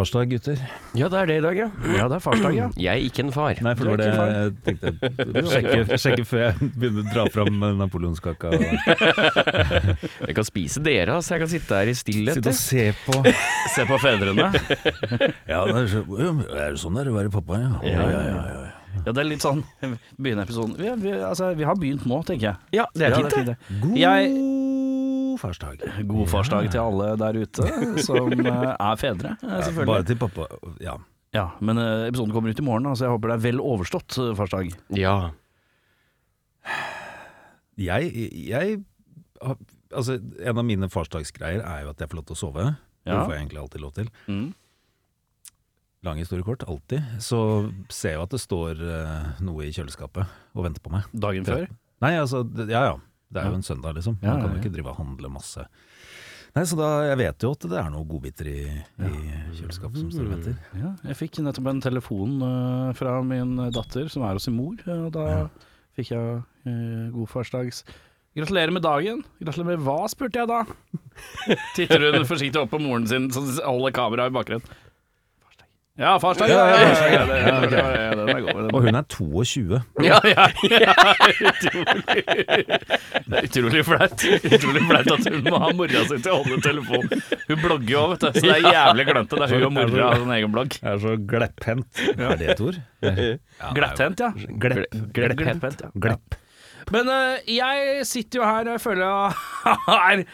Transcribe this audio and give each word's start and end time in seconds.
farsdag, 0.00 0.30
gutter. 0.30 0.60
Ja, 0.96 1.08
det 1.12 1.18
er 1.20 1.28
det 1.28 1.36
i 1.40 1.42
dag, 1.44 1.58
ja. 1.58 1.66
Ja, 1.96 2.06
det 2.08 2.16
er 2.16 2.22
farsdag, 2.24 2.54
ja. 2.56 2.68
Jeg 2.80 2.90
er 2.92 3.04
ikke 3.04 3.24
en 3.26 3.32
far. 3.34 3.58
Nei, 3.64 3.74
for 3.76 3.90
det 3.90 4.06
er 4.06 4.16
var 4.16 4.30
det 4.30 4.38
jeg 4.38 4.54
tenkte. 4.66 5.10
Sjekke, 5.50 5.98
sjekke 6.00 6.24
før 6.28 6.42
jeg 6.46 6.70
begynner 6.80 7.04
å 7.04 7.12
dra 7.12 7.26
fram 7.34 7.60
napoleonskaka. 7.80 8.52
Jeg 10.30 10.36
kan 10.36 10.46
spise 10.46 10.82
dere, 10.84 11.16
altså. 11.18 11.34
Jeg 11.34 11.42
kan 11.44 11.50
sitte 11.52 11.80
her 11.80 11.90
i 11.90 11.94
stillhet. 11.96 12.38
Sitte 12.38 12.52
og 12.52 12.58
se 12.58 12.86
på. 13.04 13.20
Se 13.74 13.84
på 13.86 13.98
fedrene. 14.02 14.48
Ja, 15.48 15.62
det 15.66 15.76
er, 15.76 15.88
så, 15.90 16.02
er 16.02 16.74
det 16.74 16.80
sånn 16.80 16.96
det 16.96 17.04
er 17.04 17.10
å 17.12 17.16
være 17.16 17.32
pappa, 17.34 17.60
ja? 17.60 17.72
Ja, 17.86 18.06
ja, 18.10 18.22
ja, 18.26 18.62
Ja, 19.04 19.12
det 19.12 19.20
er 19.22 19.28
litt 19.28 19.44
sånn 19.44 19.60
Begynne 20.18 20.42
episoden 20.42 20.74
vi, 20.74 20.88
vi, 21.04 21.12
altså, 21.14 21.52
vi 21.54 21.66
har 21.68 21.78
begynt 21.78 22.08
nå, 22.10 22.22
tenker 22.26 22.50
jeg. 22.50 22.80
Ja, 22.80 22.88
det 22.96 23.10
er 23.10 23.18
fint, 23.20 23.36
det. 23.36 23.54
det. 23.54 24.00
God 25.30 25.38
farsdag. 25.38 25.86
God 26.10 26.26
farsdag 26.30 26.70
til 26.74 26.82
alle 26.82 27.12
der 27.20 27.38
ute 27.38 27.70
som 28.02 28.32
eh, 28.50 28.70
er 28.74 28.98
fedre, 28.98 29.36
selvfølgelig. 29.38 29.86
Ja, 29.86 29.86
bare 29.92 30.06
til 30.08 30.18
pappa. 30.18 30.46
Ja. 30.82 30.96
Ja, 31.30 31.44
Men 31.62 31.78
eh, 31.78 32.08
episoden 32.08 32.32
kommer 32.34 32.50
ut 32.50 32.58
i 32.58 32.66
morgen, 32.66 32.88
så 32.90 32.98
så 32.98 33.06
jeg 33.06 33.14
håper 33.14 33.30
det 33.30 33.36
er 33.36 33.44
vel 33.44 33.60
overstått 33.62 34.18
eh, 34.18 34.32
farsdag. 34.38 34.72
Ja. 34.98 35.16
Jeg, 37.78 38.10
jeg 38.34 38.80
Altså, 39.90 40.18
en 40.20 40.58
av 40.60 40.66
mine 40.66 40.86
farsdagsgreier 40.92 41.62
er 41.64 41.84
jo 41.84 41.92
at 41.94 42.02
jeg 42.02 42.10
får 42.10 42.18
lov 42.18 42.26
til 42.28 42.36
å 42.36 42.38
sove. 42.38 42.64
Det 43.08 43.14
får 43.14 43.32
jeg 43.32 43.40
egentlig 43.40 43.62
alltid 43.62 43.82
lov 43.82 43.94
til. 43.96 44.10
Mm. 44.28 44.50
Lang 46.06 46.20
historie 46.20 46.44
kort, 46.46 46.62
alltid. 46.68 47.00
Så 47.24 47.40
ser 47.88 48.14
jeg 48.14 48.20
jo 48.20 48.26
at 48.28 48.36
det 48.36 48.42
står 48.42 48.82
uh, 48.84 49.30
noe 49.42 49.66
i 49.66 49.72
kjøleskapet 49.74 50.36
og 50.54 50.66
venter 50.68 50.84
på 50.84 50.92
meg. 50.92 51.08
Dagen 51.24 51.48
før. 51.48 51.64
Nei, 52.04 52.12
altså, 52.20 52.44
ja 52.68 52.84
ja. 52.92 52.94
Det 53.30 53.40
er 53.42 53.48
jo 53.52 53.58
en 53.60 53.66
søndag, 53.66 53.94
liksom. 53.98 54.16
Man 54.22 54.40
kan 54.42 54.54
jo 54.54 54.58
ikke 54.60 54.72
drive 54.74 54.90
og 54.92 54.98
handle 54.98 55.30
masse. 55.30 55.64
Nei, 56.50 56.64
så 56.66 56.74
da, 56.74 56.86
Jeg 57.06 57.18
vet 57.20 57.44
jo 57.46 57.52
at 57.54 57.64
det 57.70 57.78
er 57.78 57.90
noen 57.94 58.08
godbiter 58.10 58.48
i, 58.50 58.60
i 59.06 59.10
kjøleskapet 59.54 60.00
som 60.02 60.08
står 60.10 60.24
og 60.26 60.32
venter. 60.34 60.56
Ja, 60.80 60.90
jeg 61.06 61.18
fikk 61.20 61.38
nettopp 61.46 61.68
en 61.70 61.82
telefon 61.84 62.40
uh, 62.42 62.90
fra 62.98 63.20
min 63.22 63.52
datter 63.70 64.10
som 64.10 64.24
er 64.26 64.34
hos 64.34 64.48
sin 64.48 64.56
mor, 64.58 64.74
eh, 64.82 65.04
og 65.06 65.12
da 65.14 65.26
Ja. 65.30 65.44
fikk 65.94 66.10
jeg 66.16 66.40
uh, 66.42 67.06
god 67.14 67.30
farsdags. 67.30 67.84
Gratulerer 68.34 68.74
med 68.74 68.82
dagen. 68.82 69.22
Gratulerer 69.42 69.76
med 69.76 69.86
hva, 69.86 70.00
spurte 70.10 70.42
jeg 70.42 70.50
da. 70.50 70.64
Titter 71.76 72.08
hun 72.10 72.26
forsiktig 72.26 72.58
opp 72.60 72.70
på 72.74 72.82
moren 72.82 73.06
sin, 73.10 73.30
som 73.34 73.46
holder 73.62 73.94
kameraet 73.94 74.30
i 74.34 74.36
bakgrunnen. 74.40 74.78
Ja, 76.00 76.14
farsdag. 76.20 76.48
Ja, 76.48 76.62
ja, 76.70 76.76
ja, 77.12 77.24
er 77.28 78.14
er 78.16 78.68
Og 78.72 78.82
hun 78.86 78.96
er 78.96 79.02
22. 79.02 79.80
Ja, 80.00 80.16
ja, 80.24 80.46
ja, 80.64 80.94
utrolig. 81.50 82.24
Det 83.26 83.36
er 83.36 83.44
utrolig 83.44 83.82
flaut. 83.84 84.24
Utrolig 84.48 84.84
flaut 84.88 85.12
at 85.18 85.28
hun 85.28 85.44
må 85.44 85.60
ha 85.60 85.70
mora 85.76 86.04
si 86.08 86.16
til 86.24 86.32
å 86.32 86.38
holde 86.40 86.60
telefonen. 86.64 87.24
Hun 87.50 87.60
blogger 87.60 87.92
jo, 87.92 88.04
vet 88.14 88.24
du, 88.24 88.28
så 88.32 88.46
det 88.46 88.56
er 88.56 88.78
jævlig 88.78 89.08
glemt 89.10 89.36
Det 89.36 89.44
er 89.44 89.56
hun 89.58 89.68
og 89.68 89.76
mora 89.76 90.10
har 90.14 90.24
en 90.24 90.36
egen 90.38 90.54
blogg. 90.56 90.78
Jeg 90.80 90.92
er 90.94 91.02
så 91.04 91.16
glepphendt. 91.34 92.04
Er 92.16 92.36
det 92.40 92.52
et 92.54 92.64
ord? 92.64 92.80
Er 93.04 93.20
Glepphendt, 93.76 94.24
ja. 94.24 94.32
Glepp. 94.64 95.02
Glepphendt. 95.20 95.84
Glepp. 96.00 96.40
Men 96.90 97.10
eh, 97.12 97.52
jeg 97.54 98.06
sitter 98.08 98.40
jo 98.40 98.46
her 98.48 98.64
og 98.64 98.72
jeg 98.74 98.82
føler 98.82 99.04
jeg 99.04 99.76
har 99.84 100.24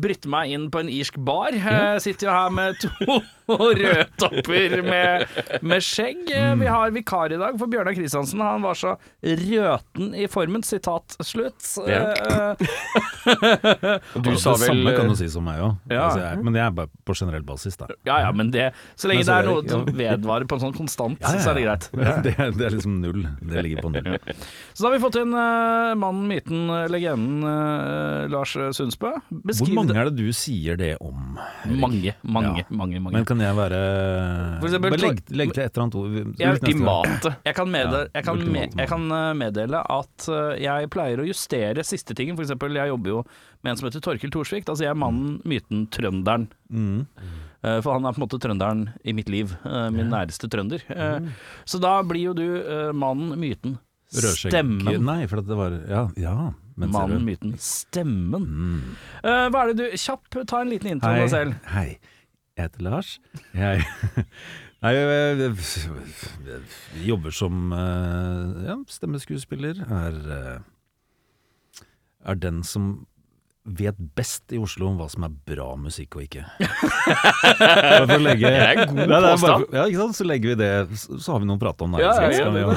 brytt 0.00 0.24
meg 0.30 0.50
inn 0.56 0.70
på 0.72 0.80
en 0.80 0.88
irsk 0.88 1.16
bar. 1.26 1.52
Jeg 1.52 2.00
sitter 2.04 2.28
jo 2.30 2.32
her 2.34 2.50
med 2.54 2.78
to 2.80 3.20
rødtopper 3.80 4.78
med, 4.86 5.26
med 5.60 5.84
skjegg. 5.84 6.22
Eh, 6.32 6.54
Vi 6.60 6.66
har 6.70 6.94
vikar 6.94 7.34
i 7.34 7.38
dag 7.40 7.58
for 7.60 7.68
Bjørnar 7.68 7.92
Kristiansen. 7.96 8.40
Han 8.40 8.64
var 8.64 8.78
så 8.78 8.94
røten 9.20 10.14
i 10.16 10.26
formen. 10.32 10.62
Sitat 10.64 11.16
slutt. 11.20 11.60
Ja. 11.84 12.14
Eh, 12.14 12.64
du 14.24 14.32
sa 14.40 14.54
det 14.54 14.64
vel 14.64 14.68
samme 14.68 14.94
kan 14.96 15.10
du 15.12 15.16
si 15.18 15.28
som 15.32 15.44
meg 15.46 15.60
òg. 15.64 15.76
Ja. 15.92 16.06
Altså, 16.08 16.42
men 16.46 16.56
jeg 16.58 16.64
er 16.66 16.74
bare 16.80 16.90
på 17.04 17.16
generell 17.18 17.44
basis, 17.46 17.76
da. 17.80 17.88
ja 18.08 18.20
ja, 18.24 18.32
men 18.36 18.50
det 18.54 18.70
Så 18.96 19.08
lenge 19.10 19.20
Men 19.20 19.26
det 19.26 19.28
så 19.28 19.36
er 19.36 19.42
er 19.44 19.50
noe 19.50 19.62
det- 19.62 19.74
som 19.74 19.84
vedvarer 20.00 20.48
på 20.48 20.56
en 20.58 20.64
sånn 20.66 20.76
konstant, 20.76 21.20
så 21.24 21.50
er 21.52 21.54
det 21.60 21.66
greit. 21.68 21.90
Det, 22.24 22.32
det 22.56 22.64
er 22.64 22.72
liksom 22.72 22.94
null. 23.02 23.24
Det 23.42 23.62
ligger 23.66 23.82
på 23.84 23.90
null. 23.92 24.14
Så 24.72 24.84
da 24.84 24.88
har 24.88 24.94
vi 24.94 25.02
fått 25.02 25.16
inn 25.20 25.34
uh, 25.34 25.92
mannen, 25.98 26.24
myten, 26.30 26.62
eh, 26.72 26.86
legenden 26.92 27.44
uh, 27.44 28.24
Lars 28.32 28.54
Sundsbø. 28.76 29.10
Beskriv 29.44 29.73
mange 29.74 29.96
er 30.00 30.08
det 30.10 30.16
du 30.16 30.32
sier 30.32 30.76
det 30.80 30.92
om? 31.00 31.38
Erik? 31.64 31.80
Mange, 31.80 32.14
mange, 32.22 32.58
Ja. 32.62 32.64
mange. 32.70 33.00
mange. 33.00 33.12
Men 33.16 33.24
kan 33.28 33.38
jeg 33.40 33.54
være 33.56 33.80
eksempel- 34.62 35.00
legg, 35.00 35.20
legg 35.30 35.52
til 35.54 35.62
et 35.64 35.76
eller 35.76 35.84
annet 35.84 35.94
ord. 35.94 36.38
Jeg- 36.38 36.58
ultimate. 36.60 37.36
Jeg 37.44 37.54
kan, 37.54 37.68
meddele, 37.70 38.08
jeg, 38.14 38.24
kan 38.24 38.52
med, 38.52 38.74
jeg 38.76 38.88
kan 38.88 39.12
eh, 39.12 39.32
meddele 39.34 39.80
at 39.90 40.28
eh, 40.28 40.62
jeg 40.62 40.90
pleier 40.90 41.18
å 41.18 41.26
justere 41.26 41.84
siste 41.84 42.14
tingen. 42.14 42.36
For 42.36 42.44
eksempel, 42.44 42.72
jeg 42.74 42.88
jobber 42.88 43.08
jo 43.08 43.24
med 43.62 43.70
en 43.70 43.76
som 43.76 43.88
heter 43.88 44.00
Torkil 44.00 44.30
Thorsvik. 44.30 44.64
Altså 44.68 44.84
jeg 44.86 44.90
er 44.90 44.94
mannen, 44.94 45.40
myten, 45.44 45.86
trønderen. 45.90 46.48
Mm. 46.72 47.06
Eh, 47.64 47.80
For 47.80 47.92
han 47.94 48.04
er 48.04 48.12
på 48.12 48.20
en 48.20 48.26
måte 48.28 48.40
trønderen 48.40 48.92
i 49.04 49.12
mitt 49.12 49.28
liv. 49.28 49.56
Min 49.64 50.10
næreste 50.10 50.48
trønder. 50.50 50.82
Eh, 50.90 51.20
Så 51.64 51.80
da 51.80 52.02
blir 52.02 52.30
jo 52.30 52.34
du 52.34 52.92
mannen, 52.92 53.38
myten, 53.38 53.78
Rødskjegg 54.14 54.52
stemmen. 54.52 55.02
Nei, 55.04 55.26
for 55.26 55.40
det 55.42 55.56
var 55.56 55.70
Ja, 55.88 56.08
ja 56.16 56.52
Mannen, 56.76 57.22
myten, 57.24 57.54
stemmen. 57.62 58.44
Mm. 58.44 58.96
Uh, 59.22 59.46
Hva 59.52 59.62
er 59.62 59.72
det 59.72 59.78
du 59.78 59.96
Kjapp, 60.00 60.26
ta 60.50 60.60
en 60.64 60.72
liten 60.72 60.90
intro 60.96 61.12
om 61.12 61.22
deg 61.22 61.30
selv. 61.32 61.56
hei. 61.74 61.98
Jeg 62.54 62.68
heter 62.68 62.84
Lars. 62.86 63.16
Jeg 63.54 63.82
Nei, 64.84 64.90
jeg, 64.92 65.38
jeg, 65.40 65.54
jeg 66.44 67.06
jobber 67.08 67.32
som 67.32 67.72
eh, 67.72 68.66
ja, 68.66 68.74
stemmeskuespiller. 68.92 69.78
Er, 69.88 70.18
eh, 70.34 71.86
er 72.28 72.36
den 72.36 72.60
som 72.68 72.90
vet 73.64 73.96
best 74.14 74.52
i 74.52 74.58
Oslo 74.60 74.90
om 74.90 74.98
hva 75.00 75.06
som 75.08 75.24
er 75.24 75.32
bra 75.48 75.70
musikk 75.80 76.18
og 76.18 76.24
ikke. 76.26 76.42
For 78.04 78.12
å 78.12 78.20
legge, 78.20 78.50
Det 78.50 78.60
er 78.60 78.80
en 78.82 78.90
god 78.90 78.98
Nei, 78.98 79.06
det 79.06 79.14
er 79.16 79.22
bare- 79.22 79.30
påstand. 79.38 79.64
Ja, 79.72 79.84
ikke 79.88 80.00
sant? 80.02 80.16
Så 80.18 80.26
legger 80.28 80.52
vi 80.52 80.56
det, 80.60 80.70
så 81.00 81.32
har 81.32 81.40
vi 81.40 81.48
noe 81.48 81.56
å 81.56 81.62
prate 81.62 81.86
om 81.86 81.96
der. 81.96 82.04
Ja, 82.04 82.12
ja, 82.28 82.28
ja, 82.34 82.74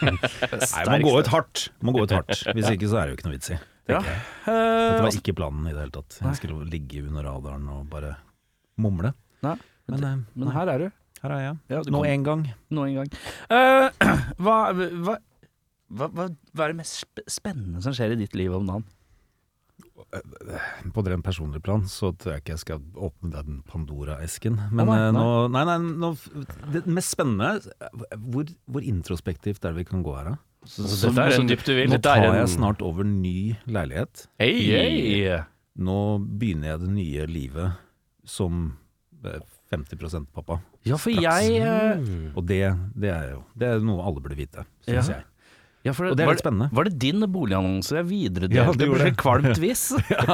Nei, 0.08 0.84
man 0.88 1.04
går 1.04 1.20
ut 1.20 1.30
hardt. 1.34 1.66
Man 1.84 1.96
går 1.98 2.08
ut 2.08 2.14
hardt. 2.16 2.40
Hvis 2.56 2.70
ikke 2.72 2.88
så 2.88 3.00
er 3.02 3.06
det 3.10 3.14
jo 3.14 3.18
ikke 3.20 3.28
noe 3.28 3.36
vits 3.36 3.52
i. 3.52 3.58
Ja. 3.92 3.98
Eh, 4.00 4.48
Dette 4.48 4.96
var 4.96 5.08
altså- 5.10 5.20
ikke 5.20 5.36
planen 5.42 5.68
i 5.68 5.74
det 5.76 5.82
hele 5.84 5.92
tatt. 5.98 6.18
Jeg 6.24 6.40
skulle 6.40 6.68
ligge 6.72 7.04
under 7.04 7.28
radaren 7.28 7.68
og 7.74 7.84
bare 7.92 8.14
mumle. 8.80 9.12
Nei, 9.44 9.56
Men, 9.92 10.04
eh, 10.08 10.16
Men 10.40 10.48
her 10.56 10.68
er 10.72 10.78
du. 10.78 10.90
her 11.20 11.30
er 11.36 11.40
jeg. 11.44 11.58
Ja, 11.68 11.82
Nå 11.84 12.00
kom- 12.00 12.06
en 12.08 12.22
gang. 12.24 12.46
Nå 12.72 12.88
en 12.88 12.94
gang. 13.02 13.12
Uh, 13.52 13.90
hva, 14.40 14.56
hva, 14.72 14.88
hva, 15.04 16.08
hva, 16.08 16.28
hva 16.56 16.64
er 16.64 16.72
det 16.72 16.76
mest 16.80 17.04
spennende 17.28 17.82
som 17.84 17.92
skjer 17.92 18.12
i 18.16 18.20
ditt 18.24 18.34
liv 18.34 18.54
om 18.56 18.64
dagen? 18.66 18.84
På 20.94 21.02
det 21.02 21.10
rent 21.12 21.24
personlige 21.26 21.62
plan 21.64 21.82
så 21.90 22.12
tror 22.14 22.34
jeg 22.36 22.42
ikke 22.44 22.52
jeg 22.54 22.62
skal 22.62 22.82
åpne 23.08 23.30
den 23.34 23.62
Pandora-esken. 23.66 24.58
Men 24.70 24.86
nei, 24.90 24.98
eh, 25.08 25.12
nå 25.16 25.24
Nei, 25.54 25.64
nei, 25.66 25.78
nå, 26.04 26.10
det 26.74 26.84
mest 26.86 27.14
spennende 27.16 27.56
hvor, 28.30 28.50
hvor 28.70 28.86
introspektivt 28.86 29.64
er 29.64 29.74
det 29.74 29.82
vi 29.82 29.88
kan 29.88 30.04
gå 30.06 30.14
her, 30.18 30.34
da? 30.34 30.36
Så, 30.64 30.86
så 30.88 31.10
så, 31.10 31.10
er 31.20 31.34
så 31.34 31.42
dypt 31.44 31.66
du 31.68 31.74
vil. 31.76 31.90
Nå 31.92 31.98
tar 32.04 32.22
jeg 32.24 32.46
snart 32.54 32.80
over 32.86 33.04
ny 33.04 33.52
leilighet. 33.68 34.28
Hey, 34.40 34.62
hey. 34.70 35.42
Nå 35.76 35.98
begynner 36.24 36.72
jeg 36.74 36.84
det 36.86 36.92
nye 36.94 37.26
livet 37.28 37.82
som 38.24 38.62
eh, 39.26 39.42
50% 39.74 40.30
pappa. 40.32 40.60
Ja, 40.86 40.96
for 41.00 41.10
jeg 41.12 41.58
eh, 41.60 42.00
Mm. 42.04 42.32
Og 42.36 42.46
det, 42.48 42.62
det 42.96 43.10
er 43.12 43.28
jo 43.34 43.42
Det 43.56 43.68
er 43.68 43.84
noe 43.84 44.02
alle 44.04 44.20
burde 44.24 44.36
vite, 44.38 44.64
syns 44.86 45.08
Ja. 45.10 45.18
jeg. 45.18 45.24
Ja, 45.84 45.92
for 45.92 46.06
Og 46.08 46.16
det 46.16 46.24
er 46.24 46.28
var, 46.30 46.34
litt 46.38 46.42
spennende. 46.44 46.68
var 46.72 46.84
det 46.88 46.94
din 46.98 47.20
boligannonse 47.28 47.92
jeg 47.98 48.04
Ja, 48.04 48.08
videredelte 48.08 48.78
det 48.80 48.86
på 48.88 48.94
gjorde 48.94 49.08
et 49.10 49.18
kvalmt 49.20 49.58
vis? 49.66 49.82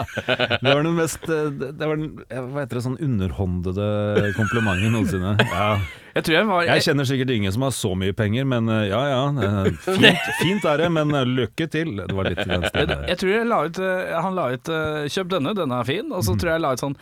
Det 0.63 0.69
var 0.71 0.83
den 0.87 0.95
mest 0.95 1.25
eh, 1.27 1.49
Det 1.51 1.71
det 1.81 1.89
var 1.91 1.97
den, 1.99 2.13
hva 2.31 2.63
heter 2.63 2.79
det, 2.79 2.85
sånn 2.87 2.99
underhåndede 3.03 3.89
komplimenten 4.37 4.93
noensinne. 4.95 5.33
Ja. 5.51 5.71
Jeg 6.15 6.25
tror 6.27 6.35
jeg 6.37 6.47
var 6.49 6.65
Jeg 6.67 6.83
kjenner 6.87 7.07
sikkert 7.07 7.31
ingen 7.35 7.53
som 7.55 7.63
har 7.67 7.75
så 7.75 7.93
mye 7.99 8.15
penger, 8.19 8.47
men 8.51 8.69
eh, 8.69 8.89
ja 8.91 9.03
ja. 9.11 9.21
eh, 9.47 9.71
Fint, 9.87 10.31
fint 10.43 10.65
er 10.71 10.85
det, 10.85 10.91
men 10.95 11.15
lykke 11.35 11.69
til. 11.71 11.97
Det 12.03 12.15
var 12.15 12.31
litt 12.31 12.43
i 12.43 12.49
den 12.51 12.63
jeg, 12.67 12.71
stilen. 12.75 13.05
jeg 13.11 13.21
tror 13.23 13.35
jeg 13.35 13.51
la 13.51 13.61
ut 13.67 13.83
Han 14.27 14.35
la 14.39 14.49
ut 14.55 14.71
'kjøp 15.11 15.29
denne, 15.35 15.55
denne 15.59 15.81
er 15.83 15.87
fin', 15.91 16.13
og 16.13 16.23
så 16.27 16.35
Mhm. 16.35 16.39
tror 16.41 16.51
jeg 16.51 16.59
jeg 16.61 16.67
la 16.67 16.73
ut 16.79 16.85
sånn 16.87 16.97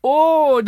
å, 0.00 0.60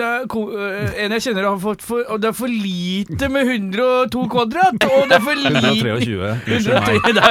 eh, 0.53 1.05
en 1.05 1.15
jeg 1.17 1.23
kjenner 1.25 1.47
har 1.49 1.61
fått 1.63 1.81
for 1.87 2.05
det 2.21 2.29
er 2.29 2.35
for 2.37 2.53
lite 2.53 3.31
med 3.33 3.49
102 3.49 4.27
kvadrat! 4.29 4.77
Og 4.85 5.07
det 5.09 5.17
er 5.17 5.25
for 5.25 5.41
lite 5.47 5.63
123. 5.73 6.33
Unnskyld 6.53 6.77
meg. 6.85 7.09
det 7.17 7.23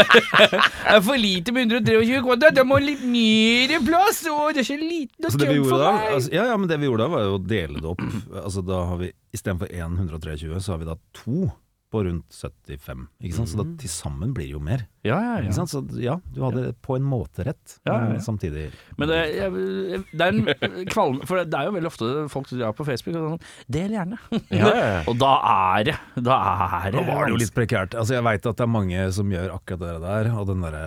er- 0.95 1.03
for 1.06 1.21
lite 1.21 1.53
med 1.53 1.75
123 1.77 2.24
kvadrat, 2.25 2.57
det 2.57 2.65
må 2.65 2.80
litt 2.81 3.03
mer 3.06 3.75
plass! 3.86 4.24
Og 4.33 4.50
det 4.57 4.63
er 4.63 4.69
så 4.71 4.80
lite 4.81 5.30
og 5.30 5.36
Så 5.36 5.45
for 5.45 5.53
meg! 5.53 5.69
da, 5.77 5.92
altså, 6.15 6.33
ja, 6.33 6.48
ja, 6.50 6.57
men 6.57 6.71
det 6.71 6.80
vi 6.81 6.89
gjorde 6.89 7.06
da, 7.06 7.12
var 7.13 7.27
jo 7.27 7.38
å 7.38 7.44
dele 7.53 7.77
det 7.83 7.92
opp. 7.94 8.01
Altså, 8.33 8.65
da 8.65 8.81
har 8.89 9.01
vi 9.04 9.12
istedenfor 9.38 9.69
1 9.69 10.00
123, 10.07 10.57
så 10.57 10.74
har 10.74 10.81
vi 10.81 10.89
da 10.89 10.97
to 11.21 11.51
på 11.91 12.01
rundt 12.07 12.31
75. 12.31 13.01
Ikke 13.21 13.35
sant? 13.35 13.49
Så 13.51 13.59
da 13.59 13.65
til 13.81 13.91
sammen 13.91 14.31
blir 14.35 14.47
det 14.47 14.53
jo 14.55 14.61
mer. 14.63 14.85
Ja, 15.03 15.17
ja, 15.25 15.33
Ikke 15.41 15.55
sant? 15.57 15.71
Så 15.73 15.81
ja, 15.99 16.13
du 16.31 16.39
hadde 16.45 16.75
på 16.85 16.93
en 16.95 17.03
måte 17.09 17.43
rett, 17.47 17.77
Ja, 17.88 17.95
ja, 17.95 18.09
ja. 18.11 18.15
eh, 18.15 18.21
samtidig. 18.21 18.67
Men 19.01 19.09
det, 19.09 19.17
jeg, 19.33 20.01
det 20.13 20.27
er 20.27 20.35
en 20.69 20.75
kvalm 20.91 21.21
For 21.25 21.41
det 21.41 21.57
er 21.57 21.65
jo 21.67 21.73
veldig 21.73 21.89
ofte 21.89 22.09
folk 22.29 22.47
som 22.51 22.59
drar 22.61 22.75
på 22.77 22.85
Facebook 22.85 23.17
og 23.17 23.31
sånn 23.33 23.41
Del 23.75 23.95
gjerne. 23.97 24.19
Ja, 24.53 24.61
ja, 24.61 24.83
ja. 24.93 24.99
Og 25.09 25.17
da 25.19 25.31
er 25.51 25.88
det 25.89 25.95
Da 26.21 26.38
er 26.77 26.91
det 26.93 26.99
Nå 26.99 27.05
var 27.09 27.25
det 27.25 27.33
jo 27.33 27.39
litt 27.41 27.55
prekært. 27.55 27.97
Altså, 27.97 28.13
jeg 28.19 28.25
veit 28.29 28.45
at 28.45 28.59
det 28.61 28.67
er 28.67 28.71
mange 28.77 29.07
som 29.17 29.33
gjør 29.33 29.55
akkurat 29.57 29.81
det 29.87 29.95
der, 30.05 30.29
og 30.37 30.45
den 30.51 30.61
derre 30.67 30.85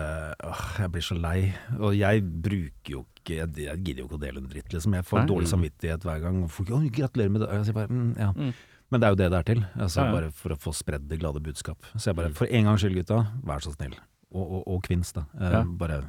Jeg 0.79 0.93
blir 0.95 1.05
så 1.11 1.17
lei. 1.19 1.37
Og 1.77 1.91
jeg 1.99 2.23
bruker 2.47 2.95
jo 2.95 3.03
ikke 3.19 3.41
Jeg, 3.41 3.51
jeg 3.65 3.83
gidder 3.83 4.03
jo 4.05 4.07
ikke 4.09 4.19
å 4.19 4.23
dele 4.23 4.41
en 4.43 4.47
dritt, 4.51 4.71
liksom. 4.73 4.95
Jeg 4.95 5.05
får 5.11 5.23
Nei. 5.23 5.27
dårlig 5.33 5.51
samvittighet 5.51 6.07
hver 6.07 6.23
gang. 6.23 6.39
Og 6.45 6.51
folk, 6.53 6.71
«Å, 6.71 6.79
gratulerer 6.93 7.33
med 7.35 7.41
det. 7.43 7.51
Jeg 7.59 7.67
sier 7.71 7.77
bare 7.77 7.91
mm, 7.91 8.09
ja. 8.21 8.31
Mm. 8.37 8.51
Men 8.95 9.03
det 9.03 9.07
er 9.07 9.13
jo 9.13 9.19
det 9.19 9.29
det 9.33 9.39
er 9.41 9.47
til. 9.51 9.63
Altså, 9.75 9.99
Ja, 10.01 10.05
ja. 10.07 10.15
Bare 10.15 10.31
for 10.39 10.55
å 10.55 10.59
få 10.65 10.71
spredd 10.75 11.07
det 11.11 11.19
glade 11.19 11.41
budskap. 11.43 11.83
Så 11.99 12.09
jeg 12.13 12.15
bare, 12.21 12.31
for 12.35 12.47
en 12.47 12.69
gangs 12.69 12.81
skyld, 12.85 12.95
gutta, 13.01 13.21
vær 13.43 13.63
så 13.65 13.73
snill. 13.75 13.97
Og, 14.31 14.43
og, 14.45 14.61
og 14.71 14.83
kvinns, 14.87 15.11
da. 15.15 15.25
Eh, 15.35 15.51
Ja. 15.59 15.63
Bare 15.67 16.01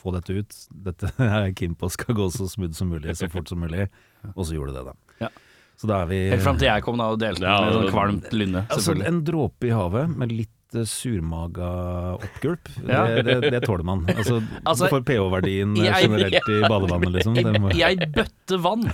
få 0.00 0.12
dette 0.16 0.32
ut. 0.36 0.54
Dette 0.72 1.10
er 1.20 1.46
jeg 1.48 1.56
keen 1.60 1.74
på 1.80 1.88
skal 1.92 2.14
gå 2.16 2.28
så 2.32 2.46
smooth 2.48 2.76
som 2.76 2.88
mulig, 2.92 3.16
så 3.16 3.28
fort 3.32 3.48
som 3.52 3.60
mulig. 3.60 3.88
Og 4.34 4.44
så 4.48 4.54
gjorde 4.56 4.76
det 4.76 4.84
det, 4.84 4.92
da. 4.92 5.16
Ja. 5.26 5.32
Så 5.80 5.88
da 5.88 6.02
er 6.04 6.08
vi 6.12 6.16
Helt 6.28 6.44
fram 6.44 6.58
til 6.60 6.68
jeg 6.68 6.84
kom 6.84 6.98
da 7.00 7.06
og 7.08 7.18
delte 7.22 7.40
Ja, 7.40 7.56
med 7.64 7.72
sånn 7.72 7.86
kvalmt 7.94 8.26
lynne, 8.36 8.66
Altså, 8.68 8.92
en 9.00 9.22
dråpe 9.24 9.70
i 9.70 9.72
havet 9.72 10.10
med 10.12 10.32
litt 10.36 10.52
eh, 10.78 10.86
surmaga 10.88 11.70
oppgulp, 12.16 12.68
Ja. 12.86 13.02
det, 13.08 13.22
det, 13.26 13.50
det 13.56 13.60
tåler 13.66 13.84
man. 13.86 14.04
Altså, 14.12 14.40
Altså, 14.64 14.88
for 14.92 15.04
pH-verdien 15.06 15.74
eh, 15.80 16.02
generelt 16.04 16.50
i 16.52 16.60
badevannet, 16.66 17.12
liksom. 17.18 17.38
Må, 17.64 17.72
I 17.74 17.82
ei 17.88 17.96
bøtte 18.00 18.60
vann, 18.62 18.86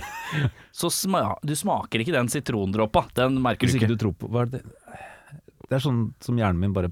så 0.75 0.91
sma 0.93 1.35
du 1.45 1.55
smaker 1.57 2.03
ikke 2.03 2.15
den 2.15 2.31
sitrondråpa. 2.33 3.05
Den 3.17 3.39
merker 3.43 3.67
du 3.69 3.77
ikke 3.79 3.93
du 3.93 4.09
på 4.13 4.31
er 4.41 4.51
det? 4.57 4.63
det 5.67 5.75
er 5.75 5.83
sånn 5.83 6.03
som 6.23 6.37
hjernen 6.39 6.61
min 6.63 6.73
bare 6.75 6.91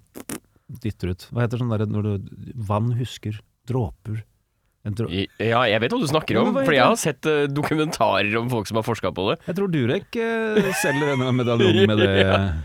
dytter 0.67 1.13
ut. 1.13 1.27
Hva 1.31 1.45
heter 1.45 1.61
sånn 1.61 1.71
derre 1.71 1.87
når 1.87 2.07
du 2.07 2.31
Vann 2.67 2.91
husker. 2.99 3.37
Dråper. 3.69 4.23
En 4.85 4.93
Ja, 5.41 5.63
jeg 5.65 5.81
vet 5.81 5.91
hva 5.95 5.99
du 5.99 6.07
snakker 6.11 6.37
om, 6.43 6.53
for 6.61 6.71
jeg 6.75 6.85
har 6.85 6.95
sett 7.01 7.25
eh, 7.25 7.47
dokumentarer 7.49 8.35
om 8.37 8.49
folk 8.53 8.67
som 8.69 8.77
har 8.77 8.85
forska 8.85 9.09
på 9.17 9.31
det. 9.31 9.39
jeg 9.49 9.57
tror 9.57 9.71
Durek 9.73 10.15
eh, 10.21 10.71
selger 10.83 11.15
en 11.15 11.35
medaljon 11.35 11.83
med 11.89 11.97
det. 12.03 12.15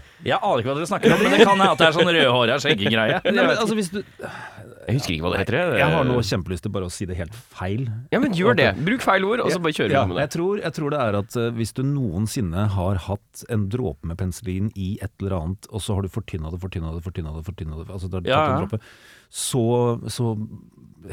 Jeg 0.21 0.37
aner 0.37 0.61
ikke 0.61 0.69
hva 0.69 0.75
dere 0.77 0.85
snakker 0.91 1.15
om, 1.15 1.21
men 1.25 1.33
det 1.33 1.45
kan 1.49 1.55
hende 1.57 1.67
at 1.73 1.79
det 1.81 1.85
er 1.87 1.95
sånn 1.97 2.09
rødhåra 2.13 2.57
skjeggegreie. 2.61 3.21
Nei, 3.33 3.45
altså, 3.55 3.73
du, 3.73 4.03
Jeg 4.05 4.97
husker 4.99 5.15
ikke 5.15 5.25
hva 5.25 5.31
det 5.33 5.39
heter. 5.41 5.55
jeg. 5.57 5.79
jeg 5.81 5.95
har 5.95 6.05
nå 6.11 6.17
kjempelyst 6.29 6.65
til 6.67 6.73
bare 6.75 6.89
å 6.91 6.93
si 6.93 7.07
det 7.09 7.17
helt 7.17 7.33
feil. 7.57 7.87
Ja, 8.13 8.21
men 8.21 8.35
gjør 8.37 8.59
det. 8.59 8.67
Bruk 8.85 9.01
feil 9.01 9.25
ord, 9.25 9.41
og 9.47 9.49
så 9.55 9.63
bare 9.65 9.73
kjører 9.79 9.89
vi 9.89 9.97
Ja, 9.97 10.03
med 10.11 10.19
det. 10.21 10.27
jeg, 10.27 10.33
tror, 10.35 10.61
jeg 10.61 10.77
tror 10.77 10.93
det 10.93 10.99
er 11.07 11.17
at 11.23 11.39
eh, 11.41 11.49
hvis 11.57 11.73
du 11.73 11.81
noensinne 11.89 12.67
har 12.77 13.01
hatt 13.07 13.47
en 13.49 13.65
dråpe 13.73 14.11
med 14.13 14.21
penicillin 14.21 14.69
i 14.77 14.91
et 15.01 15.15
eller 15.25 15.39
annet, 15.39 15.71
og 15.73 15.81
så 15.81 15.97
har 15.97 16.05
du 16.05 16.13
fortynna 16.13 16.53
det, 16.53 16.61
fortynna 16.67 16.93
det, 16.99 17.01
fortynna 17.09 17.33
det, 17.39 17.47
fortynna 17.49 17.81
det, 17.81 17.89
altså 17.97 18.13
tatt 18.13 18.29
Ja, 18.29 18.43
ja. 18.45 18.59
dråpe, 18.61 18.83
så, 19.33 19.65
så 20.13 20.35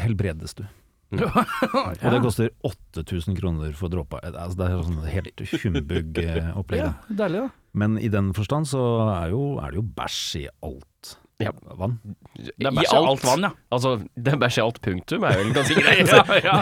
helbredes 0.04 0.60
du. 0.60 0.66
Og 1.18 2.10
det 2.12 2.20
koster 2.24 2.50
8000 2.68 3.38
kroner 3.40 3.72
for 3.78 3.88
dråpa. 3.94 4.20
Altså, 4.28 4.58
det 4.60 4.66
er 4.68 4.82
sånn 4.84 5.06
helt 5.08 5.46
humbug-opplegg. 5.64 6.82
Ja, 6.84 6.92
deilig, 7.08 7.46
da. 7.46 7.54
Men 7.78 7.96
i 8.02 8.10
den 8.12 8.34
forstand 8.36 8.68
så 8.68 8.82
er, 9.14 9.30
jo, 9.36 9.56
er 9.62 9.72
det 9.72 9.80
jo 9.84 9.86
bæsj 9.96 10.20
i 10.42 10.46
alt 10.66 11.16
Ja. 11.40 11.52
vann. 11.78 12.00
Det 12.36 12.66
er 12.66 12.74
bæsj 12.74 12.90
i 12.90 12.98
alt 12.98 13.24
vann, 13.28 13.46
ja. 13.46 13.52
Altså, 13.72 13.92
det 14.18 14.34
er 14.34 14.40
bæsj 14.42 14.58
i 14.58 14.64
alt 14.66 14.80
punktum 14.82 15.24
er 15.30 15.38
vel 15.38 15.52
ganske 15.56 15.78
greit. 15.86 16.10
Ja, 16.10 16.24
ja. 16.42 16.56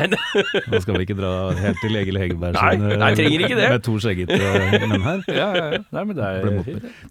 Nå 0.68 0.82
skal 0.84 0.98
vi 1.00 1.06
ikke 1.08 1.18
dra 1.22 1.32
helt 1.56 1.80
til 1.82 1.96
Egil 2.02 2.20
Hegerberg 2.20 2.58
Nei, 2.60 2.74
eh, 2.76 2.98
nei, 3.02 3.12
trenger 3.18 3.46
ikke 3.48 3.60
det. 3.62 3.70
med 3.78 3.86
to 3.88 3.96
skjeggete 4.04 4.40
menn 4.92 5.06
her. 5.08 5.24
Ja, 5.32 5.48
ja, 5.56 5.68
ja. 5.78 5.84
Nei, 5.96 6.04
men 6.12 6.20
det 6.20 6.34
er. 6.34 6.52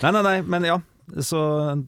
Nei, 0.04 0.10
nei, 0.18 0.22
nei, 0.28 0.36
men 0.54 0.68
ja. 0.68 0.78
Så 1.20 1.38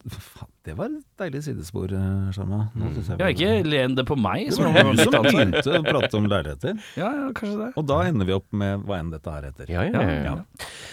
faen, 0.07 0.49
det 0.67 0.73
var 0.77 0.89
et 0.91 1.03
deilig 1.21 1.41
sidespor, 1.45 1.91
eh, 1.95 2.31
synes 2.35 3.07
jeg 3.09 3.19
Ja, 3.21 3.29
ikke 3.31 3.51
len 3.65 3.95
det 3.97 4.03
på 4.07 4.17
meg. 4.19 4.49
Det 4.51 4.59
var 4.59 4.91
du 4.91 4.99
som 4.99 5.25
begynte 5.25 5.63
å 5.63 5.81
prate 5.85 6.19
om 6.19 6.27
leiligheter. 6.27 6.75
Ja, 6.99 7.07
ja, 7.15 7.29
kanskje 7.37 7.57
det. 7.61 7.69
Og 7.79 7.87
da 7.87 8.01
ender 8.09 8.27
vi 8.27 8.35
opp 8.35 8.45
med 8.51 8.83
hva 8.87 8.99
enn 8.99 9.13
dette 9.13 9.31
her 9.31 9.47
heter. 9.49 9.71
ja, 9.71 9.85
ja, 9.87 10.03
ja. 10.03 10.17
Ja. 10.27 10.35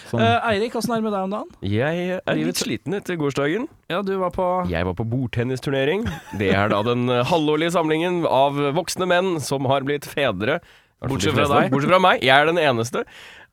Sånn. 0.09 0.23
Uh, 0.23 0.47
Eirik, 0.51 0.77
åssen 0.79 0.95
er 0.95 1.01
det 1.01 1.07
med 1.09 1.15
deg 1.17 1.27
om 1.27 1.35
dagen? 1.35 1.51
Jeg 1.65 2.21
er 2.21 2.39
litt 2.39 2.61
sliten 2.61 2.97
etter 2.97 3.19
gårsdagen. 3.19 3.67
Ja, 3.91 4.01
du 4.05 4.15
var 4.21 4.31
på 4.35 4.47
Jeg 4.71 4.87
var 4.87 4.97
på 4.97 5.05
bordtennisturnering. 5.11 6.07
Det 6.39 6.53
er 6.55 6.71
da 6.71 6.81
den 6.85 7.09
eh, 7.09 7.25
halvårlige 7.27 7.75
samlingen 7.75 8.23
av 8.29 8.57
voksne 8.77 9.09
menn 9.11 9.35
som 9.43 9.67
har 9.69 9.85
blitt 9.87 10.07
fedre. 10.09 10.61
Bortsett 11.05 11.35
fra 11.35 11.49
deg. 11.51 11.73
Bortsett 11.73 11.91
fra 11.91 12.01
meg. 12.01 12.23
Jeg 12.23 12.33
er 12.33 12.47
den 12.49 12.61
eneste. 12.61 13.03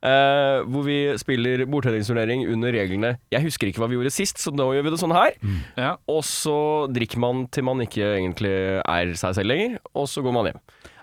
Eh, 0.03 0.59
hvor 0.69 0.87
vi 0.87 0.99
spiller 1.21 1.65
bordtennisturnering 1.71 2.45
under 2.51 2.75
reglene 2.75 3.15
Jeg 3.33 3.47
husker 3.47 3.71
ikke 3.71 3.83
hva 3.83 3.91
vi 3.91 3.99
gjorde 3.99 4.15
sist, 4.15 4.43
så 4.43 4.53
nå 4.55 4.69
gjør 4.75 4.87
vi 4.87 4.95
det 4.95 5.03
sånn 5.03 5.17
her. 5.17 5.37
Ja. 5.79 5.97
Og 6.11 6.23
så 6.27 6.57
drikker 6.93 7.23
man 7.23 7.47
til 7.53 7.67
man 7.69 7.85
ikke 7.85 8.15
egentlig 8.17 8.55
er 8.83 9.15
seg 9.19 9.39
selv 9.39 9.53
lenger, 9.53 9.79
og 9.95 10.09
så 10.11 10.25
går 10.25 10.37
man 10.37 10.51
hjem. 10.51 10.63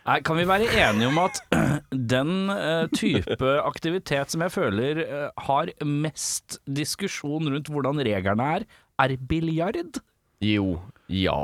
Nei, 0.09 0.21
kan 0.25 0.39
vi 0.39 0.45
være 0.49 0.69
enige 0.73 1.09
om 1.11 1.19
at 1.21 1.41
den 2.13 2.49
uh, 2.49 2.87
type 2.95 3.49
aktivitet 3.61 4.31
som 4.33 4.41
jeg 4.45 4.55
føler 4.55 5.03
uh, 5.05 5.43
har 5.49 5.69
mest 5.85 6.57
diskusjon 6.65 7.51
rundt 7.53 7.69
hvordan 7.69 8.01
reglene 8.07 8.47
er, 8.57 8.65
er 9.05 9.17
biljard? 9.29 9.99
Jo, 10.41 10.79
ja. 11.11 11.37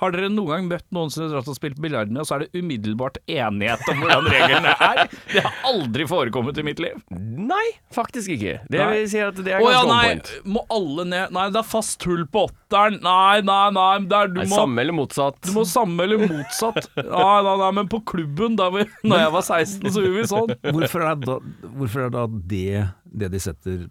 Har 0.00 0.14
dere 0.14 0.28
noen 0.32 0.50
gang 0.50 0.68
møtt 0.72 0.86
noen 0.94 1.12
som 1.12 1.24
har 1.24 1.30
dratt 1.36 1.48
og 1.52 1.56
spilt 1.56 1.78
biljard 1.82 2.10
med, 2.10 2.22
og 2.24 2.28
så 2.28 2.36
er 2.36 2.44
det 2.44 2.60
umiddelbart 2.62 3.20
enighet 3.30 3.84
om 3.92 4.02
hvordan 4.02 4.26
reglene 4.32 4.72
er? 4.88 5.02
Det 5.30 5.44
har 5.44 5.58
aldri 5.70 6.06
forekommet 6.10 6.58
i 6.58 6.64
mitt 6.66 6.82
liv. 6.82 6.98
Nei, 7.14 7.62
faktisk 7.94 8.34
ikke. 8.34 8.56
Det 8.70 8.80
Nei. 8.80 8.88
vil 8.96 9.08
si 9.12 9.22
at 9.22 9.38
det 9.38 9.54
er 9.54 9.62
ganske 9.62 9.74
ja, 9.76 9.82
on 9.84 9.92
nei, 9.92 10.02
point. 10.10 10.32
må 10.56 10.64
alle 10.74 11.06
ned 11.10 11.34
Nei, 11.34 11.46
det 11.54 11.60
er 11.62 11.68
fast 11.68 12.04
hull 12.08 12.24
på 12.30 12.46
åtteren. 12.48 12.98
Nei, 13.04 13.38
nei, 13.46 13.64
nei, 13.76 13.92
der, 14.10 14.30
du, 14.32 14.40
Nei, 14.42 14.48
må, 14.50 14.58
samme 14.64 14.82
eller 14.84 14.98
motsatt. 14.98 15.38
du 15.46 15.52
må 15.56 15.66
samme 15.68 16.06
eller 16.08 16.24
motsatt. 16.26 16.90
Nei, 16.98 17.38
nei, 17.48 17.56
nei, 17.62 17.72
men 17.80 17.90
på 17.92 18.02
klubben, 18.10 18.58
da 18.60 18.70
vi, 18.74 18.86
når 19.06 19.24
jeg 19.26 19.34
var 19.38 19.48
16, 19.48 19.90
så 19.94 20.04
gjorde 20.04 20.18
vi 20.18 20.30
sånn. 20.34 20.54
Hvorfor 20.74 21.06
er 21.06 21.20
da, 21.22 21.38
hvorfor 21.74 22.06
er 22.08 22.14
da 22.14 22.26
det 22.54 22.88
det 23.14 23.30
de 23.30 23.40
setter 23.42 23.84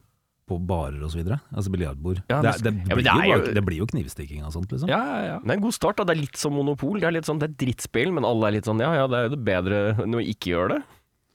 på 0.49 0.57
barer 0.67 0.99
og 1.05 1.11
så 1.13 1.19
videre? 1.21 1.37
Altså 1.55 1.71
biljardbord. 1.71 2.19
Ja, 2.29 2.41
det, 2.43 2.53
det- 2.63 2.73
det, 2.73 2.89
Ja, 2.89 2.95
blir 2.95 3.03
det 3.03 3.29
jo 3.29 3.37
jo- 3.47 3.53
det 3.53 3.63
blir 3.65 3.77
jo 3.79 3.85
knivstikking 3.87 4.43
og 4.43 4.51
sånt, 4.53 4.69
liksom. 4.71 4.89
Ja, 4.91 4.99
ja, 5.05 5.21
ja. 5.33 5.37
Det 5.39 5.49
er 5.49 5.53
en 5.55 5.61
god 5.63 5.73
start. 5.73 5.97
da 5.97 6.03
Det 6.03 6.17
er 6.17 6.21
litt 6.21 6.35
som 6.37 6.53
Monopol. 6.53 6.99
Det 6.99 7.07
er 7.07 7.11
litt 7.15 7.25
sånn, 7.25 7.39
det 7.39 7.49
er 7.51 7.55
drittspill, 7.65 8.11
men 8.11 8.25
alle 8.25 8.47
er 8.47 8.51
litt 8.57 8.65
sånn 8.65 8.79
ja 8.83 8.93
ja, 8.93 9.07
det 9.07 9.17
er 9.17 9.23
jo 9.29 9.35
det 9.35 9.43
bedre 9.45 9.79
enn 10.03 10.15
å 10.15 10.21
ikke 10.23 10.51
gjøre 10.53 10.69
det. 10.75 10.83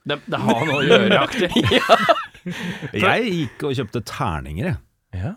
Det, 0.08 0.19
det 0.28 0.38
har 0.40 0.64
noe 0.66 0.78
å 0.81 0.87
gjøre-aktig. 0.88 1.50
Jeg 2.93 3.32
gikk 3.32 3.64
og 3.69 3.75
kjøpte 3.76 4.00
terninger, 4.08 4.64
jeg. 4.72 4.76
Ja. 5.20 5.34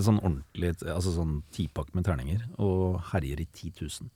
Sånn 0.00 0.20
ordentlig, 0.22 0.74
altså 0.86 1.10
sånn 1.14 1.42
tipakk 1.52 1.94
med 1.96 2.04
terninger, 2.06 2.42
og 2.62 3.00
herjer 3.12 3.40
i 3.42 3.46
10 3.46 3.72
000. 3.80 4.10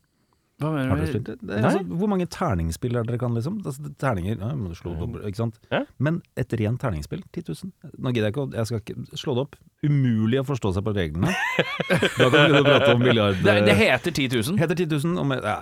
Hva 0.62 0.68
Har 0.70 0.74
mener 0.76 0.94
dere 0.94 1.04
du? 1.04 1.10
spilt 1.10 1.24
det? 1.26 1.34
det 1.42 1.50
er, 1.50 1.62
Nei. 1.64 1.70
altså, 1.70 1.96
hvor 1.98 2.10
mange 2.12 2.26
terningspill 2.30 2.94
er 3.00 3.06
dere 3.08 3.18
kan, 3.18 3.32
liksom? 3.34 3.56
Altså, 3.66 3.88
terninger, 3.98 4.36
ja, 4.38 4.50
må 4.54 4.68
du 4.70 4.76
slå 4.78 4.92
det 4.94 5.02
opp, 5.08 5.16
ikke 5.26 5.40
sant? 5.40 5.56
Ja. 5.72 5.80
Men 5.98 6.20
et 6.38 6.54
rent 6.60 6.78
terningsspill, 6.80 7.24
10 7.34 7.42
000. 7.48 7.72
Nå 7.98 8.12
gidder 8.14 8.28
jeg 8.28 8.34
ikke, 8.36 8.44
å- 8.46 8.54
jeg 8.54 8.68
skal 8.70 8.82
ikke 8.84 9.18
slå 9.18 9.34
det 9.34 9.42
opp. 9.48 9.56
Umulig 9.84 10.38
å 10.40 10.44
forstå 10.46 10.70
seg 10.76 10.84
på 10.86 10.94
reglene. 10.94 11.32
da 11.34 11.98
kan 11.98 12.30
vi 12.30 12.38
begynne 12.38 12.60
å 12.62 12.68
prate 12.68 12.92
om 12.94 13.02
milliard... 13.02 13.40
Det, 13.42 13.56
det 13.66 13.74
heter 13.80 14.14
10 14.14 14.28
000. 14.52 14.60
Heter 14.62 14.78
10 14.78 14.94
000 15.02 15.18
om 15.24 15.34
ja, 15.34 15.56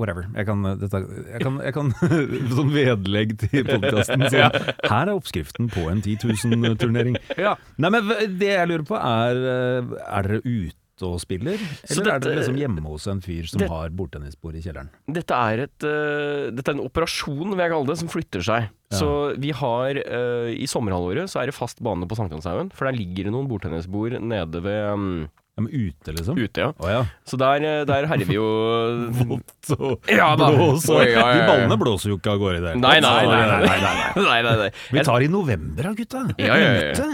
Whatever. 0.00 0.26
Jeg 0.34 0.48
kan, 0.48 0.64
dette, 0.80 1.02
jeg 1.36 1.44
kan, 1.44 1.60
jeg 1.68 1.76
kan 1.76 1.92
Sånn 2.56 2.72
vedlegg 2.74 3.36
til 3.44 3.68
podkasten. 3.68 4.24
Så 4.32 4.48
her 4.94 5.04
er 5.04 5.12
oppskriften 5.12 5.68
på 5.76 5.86
en 5.92 6.00
10 6.00 6.24
000-turnering. 6.24 7.20
Ja. 7.36 7.52
Nei, 7.76 7.92
men 7.94 8.10
det 8.40 8.50
jeg 8.54 8.72
lurer 8.72 8.88
på 8.88 8.96
er 8.98 9.44
eh, 9.44 9.94
Er 10.08 10.32
dere 10.32 10.40
ute 10.42 10.80
og 11.04 11.18
spiller? 11.20 11.58
eller 11.60 11.90
Eller 11.90 12.12
er 12.14 12.18
det 12.20 12.28
dere 12.30 12.38
liksom 12.40 12.56
hjemme 12.60 12.82
hos 12.86 13.06
en 13.06 13.20
fyr 13.20 13.46
som 13.50 13.60
det- 13.60 13.68
har 13.68 13.90
bordtennisbord 13.90 14.54
i 14.56 14.62
kjelleren? 14.62 14.88
Dette 15.08 15.34
er, 15.34 15.64
et, 15.66 15.84
uh, 15.84 16.50
dette 16.54 16.68
er 16.70 16.74
en 16.78 16.84
operasjon, 16.86 17.50
vil 17.50 17.58
jeg 17.58 17.70
kalle 17.74 17.86
det, 17.86 17.98
som 17.98 18.08
flytter 18.08 18.40
seg. 18.46 18.68
Ja. 18.92 18.96
Så 19.00 19.10
vi 19.38 19.50
har 19.50 19.98
uh, 19.98 20.48
I 20.54 20.66
sommerhalvåret 20.70 21.28
så 21.28 21.42
er 21.42 21.46
det 21.50 21.54
fast 21.54 21.82
bane 21.82 22.06
på 22.06 22.16
Sankthanshaugen, 22.16 22.70
for 22.72 22.86
der 22.86 22.96
ligger 22.96 23.24
det 23.24 23.32
noen 23.34 23.48
bordtennisbord 23.50 24.20
nede 24.22 24.62
ved 24.62 24.92
um, 24.92 25.28
Ja, 25.56 25.62
men 25.64 25.72
ute, 25.72 26.12
liksom? 26.12 26.36
ute, 26.36 26.60
ja. 26.60 26.72
Oh, 26.84 26.88
ja. 26.90 26.98
Så 27.24 27.38
der, 27.40 27.62
eh, 27.64 27.84
der 27.88 28.04
herjer 28.10 28.28
vi 28.28 28.34
jo 28.36 28.48
Vått 29.30 29.70
og 29.78 30.10
Ja 30.12 30.34
blås 30.36 30.84
og. 30.92 31.00
De 31.00 31.46
ballene 31.48 31.78
blåser 31.80 32.12
jo 32.12 32.18
ikke 32.18 32.34
av 32.34 32.42
gårde 32.42 32.58
hele 32.58 32.74
Nei, 32.76 32.98
nei, 33.00 33.12
nei. 33.24 33.46
nei, 33.64 33.78
nei, 34.20 34.40
nei, 34.44 34.54
nei. 34.60 34.68
Vi 34.92 35.04
tar 35.08 35.24
i 35.24 35.30
november 35.32 35.88
da, 35.88 35.94
gutta. 35.96 36.26
Ja, 36.36 36.58
ja, 36.60 36.74
ja. 36.92 37.08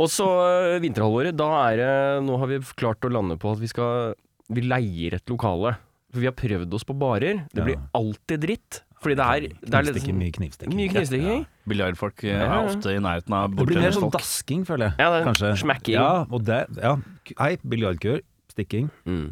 Og 0.00 0.08
så 0.12 0.30
eh, 0.46 0.78
vinterhalvåret, 0.80 1.36
da 1.36 1.50
er 1.66 1.82
det 1.82 1.92
Nå 2.24 2.40
har 2.40 2.48
vi 2.54 2.62
klart 2.72 3.04
å 3.04 3.12
lande 3.12 3.36
på 3.40 3.52
at 3.52 3.60
vi 3.60 3.68
skal 3.68 4.14
Vi 4.48 4.64
leier 4.64 5.18
et 5.18 5.28
lokale. 5.28 5.76
For 6.14 6.22
vi 6.24 6.30
har 6.30 6.36
prøvd 6.38 6.74
oss 6.78 6.88
på 6.88 6.96
barer. 6.96 7.44
Det 7.52 7.68
blir 7.68 7.80
alltid 7.92 8.44
dritt. 8.46 8.80
Fordi 9.04 9.16
det 9.20 9.24
er, 9.28 9.46
det 9.60 9.74
er 9.76 9.84
litt 9.84 9.94
Knivstikking, 9.98 10.16
mye 10.22 10.32
knivstikking. 10.32 10.74
mye 10.80 10.88
knivstikking. 10.94 11.42
Biljardfolk 11.68 12.24
eh, 12.24 12.30
Ja, 12.32 12.40
ja. 12.40 12.58
er 12.62 12.68
ofte 12.72 12.94
i 12.96 13.00
nærheten 13.04 13.36
av 13.36 13.54
Det 13.54 13.66
blir 13.68 13.80
mer 13.82 13.92
sånn 13.92 14.06
bordtennisfolk. 14.08 14.16
dasking, 14.16 14.64
føler 14.68 14.88
jeg. 14.88 14.96
Ja, 15.04 15.08
det 15.12 15.20
er 15.20 15.26
Kanskje. 15.28 15.50
smacking. 15.60 15.94
Ja, 15.98 16.10
og 16.30 16.44
det, 16.48 16.60
ja. 16.80 16.94
Hei, 17.38 17.52
biljardkøer, 17.62 18.22
stikking. 18.54 18.88
Mm. 19.04 19.26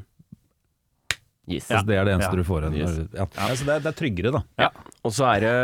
Yes. 1.50 1.66
Altså, 1.72 1.86
det 1.88 1.96
er 1.98 2.04
det 2.06 2.12
eneste 2.14 2.30
Ja. 2.30 2.38
du 2.38 2.44
får. 2.46 2.62
igjen. 2.68 2.76
Yes. 2.78 3.08
ja. 3.18 3.26
Altså, 3.48 3.64
det, 3.66 3.72
er, 3.74 3.80
det 3.82 3.90
er 3.90 3.96
tryggere, 3.98 4.30
da. 4.36 4.68
Og 5.02 5.10
så 5.16 5.24
er 5.32 5.40
det, 5.42 5.54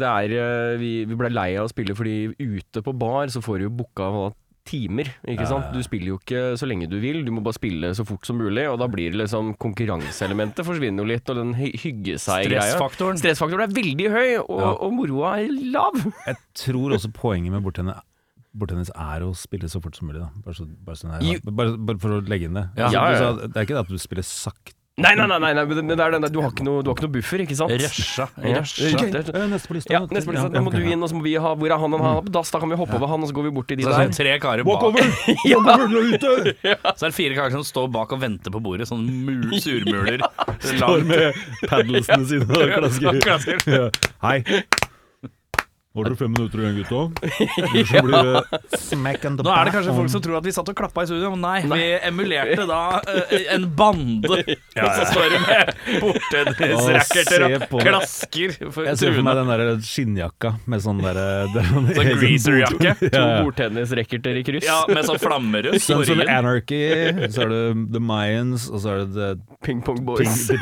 det 0.00 0.08
er, 0.08 0.34
eh, 0.42 0.76
vi, 0.80 0.90
vi 1.06 1.14
ble 1.14 1.30
lei 1.30 1.50
av 1.60 1.68
å 1.68 1.70
spille 1.70 1.94
fordi 1.94 2.16
ute 2.40 2.82
på 2.82 2.92
bar 2.98 3.30
så 3.30 3.40
får 3.44 3.58
du 3.62 3.68
jo 3.68 3.74
booka 3.78 4.08
hva, 4.10 4.24
timer, 4.68 5.08
ikke 5.26 5.46
sant. 5.48 5.70
Du 5.72 5.80
spiller 5.86 6.12
jo 6.12 6.18
ikke 6.20 6.42
så 6.60 6.68
lenge 6.68 6.88
du 6.92 6.98
vil, 7.02 7.22
du 7.26 7.32
må 7.32 7.40
bare 7.46 7.56
spille 7.56 7.90
så 7.96 8.04
fort 8.08 8.28
som 8.28 8.36
mulig, 8.40 8.66
og 8.70 8.76
da 8.82 8.88
blir 8.92 9.10
det 9.14 9.22
liksom 9.22 9.54
konkurranseelementet 9.58 10.66
forsvinner 10.68 11.02
jo 11.02 11.08
litt, 11.08 11.28
og 11.32 11.40
den 11.40 11.54
hy- 11.58 11.72
hygge 11.80 12.18
seg-greia. 12.20 12.62
Stressfaktoren. 12.68 13.18
Stressfaktoren 13.20 13.64
er 13.66 13.74
veldig 13.74 14.08
høy, 14.12 14.28
og, 14.44 14.60
Ja. 14.60 14.72
og 14.84 14.92
moroa 14.92 15.32
er 15.40 15.48
lav. 15.72 15.96
Jeg 16.26 16.36
tror 16.54 16.92
også 16.98 17.12
poenget 17.12 17.50
med 17.56 17.62
bordtennis 17.64 18.04
Bordtennis 18.58 18.88
er 18.96 19.20
å 19.22 19.34
spille 19.36 19.68
så 19.70 19.78
fort 19.80 19.94
som 19.94 20.08
mulig. 20.08 20.22
Bare, 20.42 20.54
så, 20.56 20.64
bare, 20.82 20.96
sånn 20.96 21.12
her, 21.12 21.40
bare, 21.52 21.76
bare 21.76 21.98
for 22.00 22.16
å 22.16 22.20
legge 22.26 22.48
inn 22.48 22.54
det. 22.56 22.64
Ja. 22.78 22.86
Altså, 22.88 22.94
Ja, 22.96 23.10
ja, 23.12 23.20
ja. 23.20 23.46
det 23.46 23.56
er 23.60 23.66
ikke 23.68 23.76
det 23.76 23.82
at 23.84 23.88
du 23.92 23.98
spiller 24.02 24.24
sakte 24.26 24.74
Nei, 24.98 25.12
nei, 25.14 25.26
nei, 25.30 25.38
nei, 25.38 25.50
nei 25.54 25.62
men 25.70 25.92
det 25.92 25.94
er 26.02 26.10
den 26.16 26.24
der, 26.24 26.32
du, 26.34 26.40
har 26.42 26.50
ikke 26.50 26.64
noe, 26.66 26.82
du 26.82 26.88
har 26.90 26.96
ikke 26.96 27.04
noe 27.06 27.14
buffer, 27.14 27.42
ikke 27.44 27.54
sant? 27.54 27.70
Rusha. 27.70 28.24
Ja. 28.42 28.58
Rusha. 28.58 28.88
Ok. 28.88 29.04
Ok, 29.08 29.30
eh, 29.30 29.44
Neste 29.52 29.70
på 29.70 29.76
lista. 29.76 29.92
Ja, 29.94 30.00
neste 30.10 30.26
på 30.26 30.34
lista. 30.34 30.48
Da 30.56 30.62
må 30.64 30.72
du 30.74 30.80
inn, 30.82 30.98
og 31.06 31.12
så 31.12 31.14
må 31.14 31.22
vi 31.22 31.36
ha 31.38 31.52
Hvor 31.54 31.70
er 31.70 31.78
han? 31.78 31.94
Han 31.94 32.02
har 32.02 32.18
på 32.26 32.32
dass, 32.34 32.50
da 32.50 32.58
kan 32.64 32.72
vi 32.74 32.78
hoppe 32.80 32.98
over 32.98 33.12
han, 33.12 33.22
og 33.22 33.30
så 33.30 33.36
går 33.38 33.46
vi 33.46 33.52
bort 33.60 33.70
til 33.70 33.78
de 33.78 33.86
Så 33.86 33.92
er 33.94 34.00
der. 34.02 34.10
det 34.10 34.18
tre 34.18 34.34
karer 34.42 34.66
Walk 34.66 34.82
bak. 34.82 34.98
over! 34.98 35.06
Walk 35.54 35.70
over, 35.76 35.86
du 35.86 35.96
er 36.00 36.10
ute! 36.18 36.56
Så 36.98 37.06
er 37.06 37.12
det 37.12 37.14
fire 37.20 37.38
karer 37.38 37.54
som 37.54 37.62
står 37.70 37.86
bak 37.94 38.16
og 38.18 38.20
venter 38.26 38.50
på 38.58 38.62
bordet, 38.64 38.88
sånn 38.90 39.06
mul 39.06 39.54
surmuler. 39.64 40.26
Står 40.66 41.06
med 41.06 41.38
paddlesene 41.70 42.26
sine 42.34 42.50
og 42.50 42.74
klasker. 42.74 43.22
Klasker. 43.22 43.64
Ja. 43.70 43.88
Hei. 44.26 44.42
Har 45.98 46.06
dere 46.08 46.18
fem 46.20 46.30
minutter 46.34 46.62
igjen, 46.62 46.76
gutta? 46.78 47.00
Ellers 47.68 47.88
så 47.90 48.02
blir 48.06 48.28
det 48.28 48.78
smack 48.78 49.24
and 49.28 49.40
the 49.40 49.46
Nå 49.46 49.52
er 49.54 49.68
det 49.68 49.72
kanskje 49.74 49.94
folk 49.96 50.12
som 50.12 50.22
tror 50.24 50.38
at 50.38 50.46
vi 50.46 50.52
satt 50.54 50.70
og 50.70 50.76
klappa 50.78 51.02
i 51.04 51.08
studio, 51.10 51.32
men 51.34 51.42
nei. 51.42 51.58
Vi 51.68 51.88
emulerte 52.08 52.66
da 52.68 52.80
uh, 53.02 53.34
en 53.54 53.66
bande. 53.78 54.38
Og 54.78 54.90
så 54.94 55.06
står 55.10 55.32
det 55.32 55.40
med 55.42 55.72
bortennisracketer 56.04 57.44
Å, 57.48 57.48
og 57.66 57.82
klasker 57.82 58.52
for 58.70 58.86
Jeg 58.86 59.00
ser 59.00 59.14
for 59.16 59.26
meg 59.26 59.38
den 59.40 59.50
der 59.50 59.72
skinnjakka 59.88 60.52
med 60.70 60.84
sånn 60.84 61.00
derre 61.02 61.24
er 61.42 61.50
sånn 61.72 61.88
Sånn 61.98 62.10
greaserjakke. 62.20 62.92
To 63.00 63.08
Ja, 63.08 63.24
ja. 63.24 63.40
bordtennisracketer 63.42 64.38
i 64.38 64.44
kryss. 64.46 64.66
Ja, 64.68 64.78
med 64.90 65.06
sånn 65.08 65.18
flammerød 65.22 65.78
Sånn 65.82 66.04
som. 66.06 66.22
Anarchy, 66.28 66.80
så 67.32 67.44
er 67.46 67.52
det 67.52 67.62
The 67.96 68.02
Mayans, 68.02 68.68
og 68.70 68.82
så 68.84 68.94
er 68.94 69.02
det 69.02 69.08
The 69.16 69.58
Ping 69.66 69.80
Pong 69.82 69.98
Ping, 69.98 70.06
Boys. 70.06 70.46
the 70.46 70.58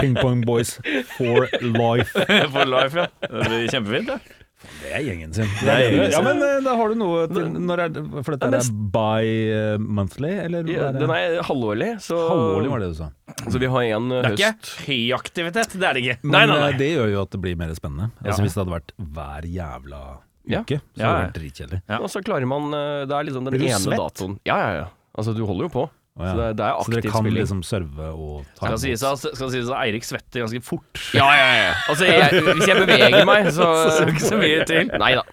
Ping 0.00 0.16
Pong 0.18 0.42
Boys 0.46 0.74
for 1.16 1.46
life. 1.62 2.10
For 2.16 2.66
life, 2.68 2.96
ja. 2.98 3.06
Det 3.46 3.60
kjempefint, 3.76 4.10
det. 4.10 4.42
Det 4.80 4.88
er 4.96 5.02
gjengen 5.04 5.34
sin. 5.36 5.50
Det 5.60 5.68
er 5.68 5.82
gjengen 5.84 6.14
ja, 6.14 6.20
men 6.24 6.40
eh, 6.42 6.54
da 6.64 6.72
har 6.78 6.88
du 6.90 6.96
noe 6.98 7.26
til, 7.28 7.44
når 7.68 7.82
er 7.84 7.98
For 8.24 8.34
dette 8.40 8.48
er 8.56 8.70
bi-monthly, 8.96 10.30
eller? 10.46 10.70
Ja, 10.72 10.88
den 10.96 11.12
er 11.12 11.36
halvårlig, 11.46 11.90
så 12.02 12.18
Halvårlig, 12.30 12.70
var 12.72 12.82
det 12.82 12.88
du 12.92 12.96
sa. 12.98 13.08
Så 13.52 13.60
vi 13.62 13.68
har 13.70 13.88
en 13.98 14.08
Det 14.10 14.22
er 14.22 14.32
ikke 14.32 14.52
høyaktivitet, 14.86 14.86
høy 14.88 15.14
aktivitet, 15.18 15.76
det 15.76 15.88
er 15.90 15.98
det 15.98 16.02
ikke. 16.06 16.16
Men 16.24 16.36
Nei, 16.38 16.44
nei, 16.50 16.56
nei. 16.62 16.70
eh, 16.72 16.78
det 16.80 16.88
gjør 16.94 17.12
jo 17.12 17.20
at 17.26 17.34
det 17.36 17.42
blir 17.44 17.58
mer 17.60 17.74
spennende. 17.78 18.08
Altså 18.24 18.40
Ja. 18.40 18.46
Hvis 18.46 18.56
det 18.56 18.62
hadde 18.64 18.74
vært 18.78 18.96
hver 19.20 19.48
jævla 19.58 20.02
uke, 20.46 20.80
så 20.80 21.02
Ja, 21.02 21.06
hadde 21.06 21.12
det 21.12 21.22
vært 21.26 21.38
dritkjedelig. 21.40 21.82
Ja. 21.92 22.00
Og 22.00 22.10
så 22.16 22.24
klarer 22.26 22.46
man 22.50 22.68
eh, 22.80 23.04
Det 23.10 23.16
er 23.20 23.28
liksom 23.28 23.48
den 23.50 23.60
ene 23.60 24.00
datoen. 24.02 24.38
Ja, 24.48 24.58
ja, 24.64 24.72
ja. 24.80 24.86
Altså, 25.16 25.32
du 25.36 25.44
holder 25.48 25.68
jo 25.68 25.72
på. 25.76 25.86
Å, 26.16 26.24
ja. 26.24 26.30
Så 26.32 26.36
det, 26.40 26.44
det 26.56 26.64
er 26.64 26.78
Så 26.80 26.92
dere 26.94 27.10
kan 27.12 27.24
spilling. 27.26 27.42
liksom 27.42 27.58
serve 27.68 28.06
og 28.16 28.46
ta 28.56 28.70
Skal 28.70 28.78
sies 28.80 29.02
at, 29.04 29.24
skal 29.36 29.50
sies 29.52 29.66
at 29.68 29.76
Eirik 29.82 30.06
svetter 30.08 30.40
ganske 30.46 30.62
fort. 30.64 31.00
Ja, 31.12 31.26
ja, 31.36 31.48
ja. 31.60 31.74
Altså, 31.92 32.06
jeg, 32.08 32.40
hvis 32.56 32.70
jeg 32.70 32.78
beveger 32.86 33.26
meg, 33.28 33.50
så 33.52 33.66
det 34.00 34.14
ikke 34.14 34.24
så 34.24 34.38
mye 34.40 34.64
til. 34.70 34.88
Nei 35.02 35.10
da. 35.18 35.26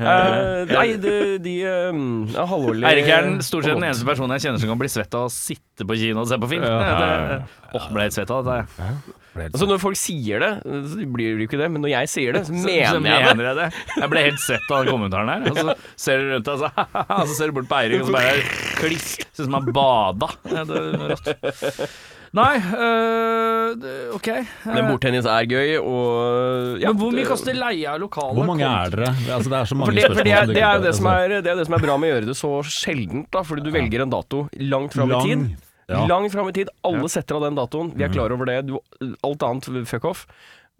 Uh, 0.00 0.64
nei, 0.72 0.86
de, 1.04 1.14
de 1.44 1.56
eh, 1.68 2.42
halvårlig 2.48 2.88
Eirik 2.88 3.12
er 3.12 3.28
den, 3.28 3.42
stort 3.44 3.68
sett 3.68 3.76
den 3.76 3.84
eneste 3.90 4.08
personen 4.08 4.32
jeg 4.38 4.46
kjenner 4.48 4.64
som 4.64 4.72
kan 4.72 4.80
bli 4.80 4.88
svett 4.96 5.18
av 5.20 5.28
å 5.28 5.32
sitte 5.36 5.84
på 5.84 6.00
kino 6.00 6.24
og 6.24 6.30
se 6.32 6.40
på 6.40 6.48
film. 6.54 6.64
Ja, 6.64 6.80
ja, 6.80 7.18
Det- 7.36 7.76
Åh, 7.76 7.90
ble 7.92 8.08
helt 8.08 8.16
svett 8.16 8.32
av 8.32 8.48
dette. 8.48 8.88
Altså 9.36 9.66
Når 9.70 9.78
folk 9.80 9.96
sier 9.96 10.42
det, 10.44 10.50
så 10.62 11.06
blir 11.08 11.32
det 11.32 11.44
jo 11.44 11.48
ikke 11.48 11.60
det, 11.62 11.68
men 11.72 11.80
når 11.84 11.92
jeg 11.94 12.10
sier 12.12 12.36
det, 12.36 12.44
så 12.48 12.52
Så, 12.52 12.58
mener 12.58 12.68
så 12.68 13.00
jeg 13.00 13.00
det. 13.00 13.32
mener 13.32 13.48
jeg 13.48 13.58
det. 13.62 13.68
Jeg 14.02 14.12
ble 14.12 14.24
helt 14.28 14.42
svett 14.44 14.70
av 14.70 14.82
den 14.84 14.92
kommentaren 14.92 15.32
her. 15.32 15.46
Og 15.48 15.60
så 15.62 15.76
ser 16.06 16.20
du 16.22 16.32
rundt 16.34 16.48
deg, 16.48 16.54
og 16.54 16.64
så, 16.64 16.86
og 17.22 17.28
så 17.30 17.36
ser 17.38 17.52
du 17.52 17.56
bort 17.60 17.70
på 17.72 17.78
Eirik, 17.80 18.02
og 18.04 18.10
så 18.10 18.16
bare 18.18 18.40
kliss. 18.80 19.12
Ser 19.32 19.46
ut 19.46 19.46
som 19.46 19.56
han 19.60 19.70
bada. 19.76 20.32
Ja, 20.52 20.66
det 20.68 20.82
er 20.82 21.14
rått. 21.14 21.86
Nei, 22.32 22.52
øh, 22.56 24.14
OK. 24.16 24.28
Men 24.64 24.86
bordtennis 24.88 25.26
er 25.28 25.44
gøy, 25.50 25.74
og 25.84 26.78
ja, 26.80 26.88
Men 26.92 27.00
hvor 27.02 27.12
mye 27.12 27.26
koster 27.28 27.52
leie 27.56 27.84
av 27.92 27.98
lokalet? 28.00 28.38
Hvor 28.38 28.48
mange 28.48 28.64
er 28.68 28.94
dere? 28.94 29.10
Altså, 29.36 29.52
det 29.52 29.58
er 29.58 29.68
så 29.68 29.76
mange 29.76 29.92
det, 29.92 30.06
er, 30.06 30.14
spørsmål. 30.14 30.24
det, 30.54 30.62
er 30.64 30.80
det, 30.86 30.94
som 30.96 31.10
Altså, 31.12 31.26
er, 31.26 31.34
det 31.44 31.52
er 31.52 31.60
det 31.60 31.66
som 31.68 31.76
er 31.76 31.84
bra 31.84 31.98
med 32.00 32.08
å 32.08 32.14
gjøre 32.14 32.30
det 32.30 32.36
så 32.40 32.52
sjeldent, 32.72 33.28
da, 33.36 33.44
fordi 33.44 33.66
du 33.66 33.70
velger 33.74 34.06
en 34.06 34.14
dato 34.14 34.46
langt 34.64 34.96
fram 34.96 35.12
i 35.12 35.20
tid. 35.28 35.44
Ja. 35.92 36.02
Langt 36.10 36.32
fram 36.32 36.48
i 36.48 36.54
tid. 36.56 36.72
Alle 36.88 37.08
setter 37.12 37.38
av 37.38 37.46
den 37.46 37.58
datoen. 37.58 37.92
Vi 37.96 38.04
er 38.06 38.12
klar 38.12 38.32
over 38.34 38.48
det. 38.48 38.58
Du, 38.68 38.78
alt 39.22 39.46
annet 39.46 39.88
fuck 39.90 40.06
off. 40.08 40.26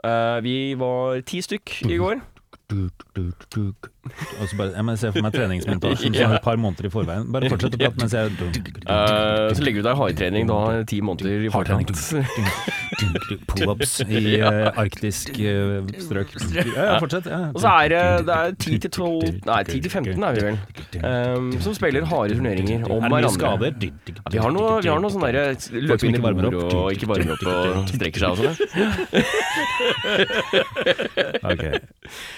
Eh, 0.03 0.39
vi 0.43 0.57
var 0.81 1.21
ti 1.29 1.43
stykk 1.45 1.77
i 1.87 1.99
går. 2.01 2.23
Duk, 2.73 3.05
duk, 3.15 3.49
duk. 3.55 3.92
Og 4.03 4.49
så 4.51 4.57
bare, 4.59 4.73
jeg 4.75 4.85
må 4.87 4.95
se 4.99 5.11
for 5.15 5.23
meg 5.23 5.35
treningsmontasjen 5.37 6.17
sånn 6.17 6.33
et 6.35 6.43
par 6.43 6.59
måneder 6.59 6.89
i 6.89 6.91
forveien. 6.91 7.27
Bare 7.35 7.51
fortsett 7.53 7.77
å 7.77 7.79
prate 7.79 8.01
mens 8.03 8.15
jeg 8.17 8.33
uh, 8.35 9.53
så 9.55 9.63
legger 9.63 9.85
du 9.85 9.87
deg 9.87 9.99
hardtrening 10.01 10.49
da 10.51 10.59
ti 10.91 10.99
måneder 11.07 11.47
i 11.47 11.51
forkant. 11.55 11.93
Pull-ups 13.53 13.93
i 14.09 14.41
uh, 14.43 14.71
arktisk 14.83 15.39
uh, 15.39 15.87
strøk. 16.03 16.35
Ja, 16.73 16.99
fortsett. 17.03 17.29
Ja. 17.31 17.53
Og 17.53 17.61
så 17.63 17.69
er 17.85 17.93
det, 17.93 18.03
det 18.27 18.35
er 18.35 18.57
10 18.57 18.83
til 18.83 18.91
12 18.91 19.47
Nei, 19.47 19.61
10 19.69 19.85
til 19.87 19.91
15 19.91 20.27
er 20.27 20.37
vi 20.37 20.43
vel. 20.49 20.59
Um, 21.03 21.49
som 21.63 21.75
spiller 21.79 22.07
harde 22.11 22.37
turneringer 22.39 22.83
om 22.89 22.99
Er 22.99 23.07
det 23.07 23.13
mye 23.15 23.31
hverandre. 23.31 23.33
skader? 23.39 23.71
Vi 24.35 24.43
har 24.43 24.51
noe, 24.55 24.75
vi 24.83 24.91
har 24.91 24.99
noe 25.03 25.13
sånn 25.15 25.27
derre 25.29 25.45
løpe 25.79 26.11
inn 26.11 26.19
i 26.19 26.23
bord 26.23 26.59
og 26.59 26.91
ikke 26.97 27.09
varmer 27.11 27.35
opp 27.37 27.45
og 27.53 27.95
strekker 27.95 28.21
seg 28.23 28.31
og 28.33 28.39
sånn. 28.43 28.57
okay. 31.53 31.75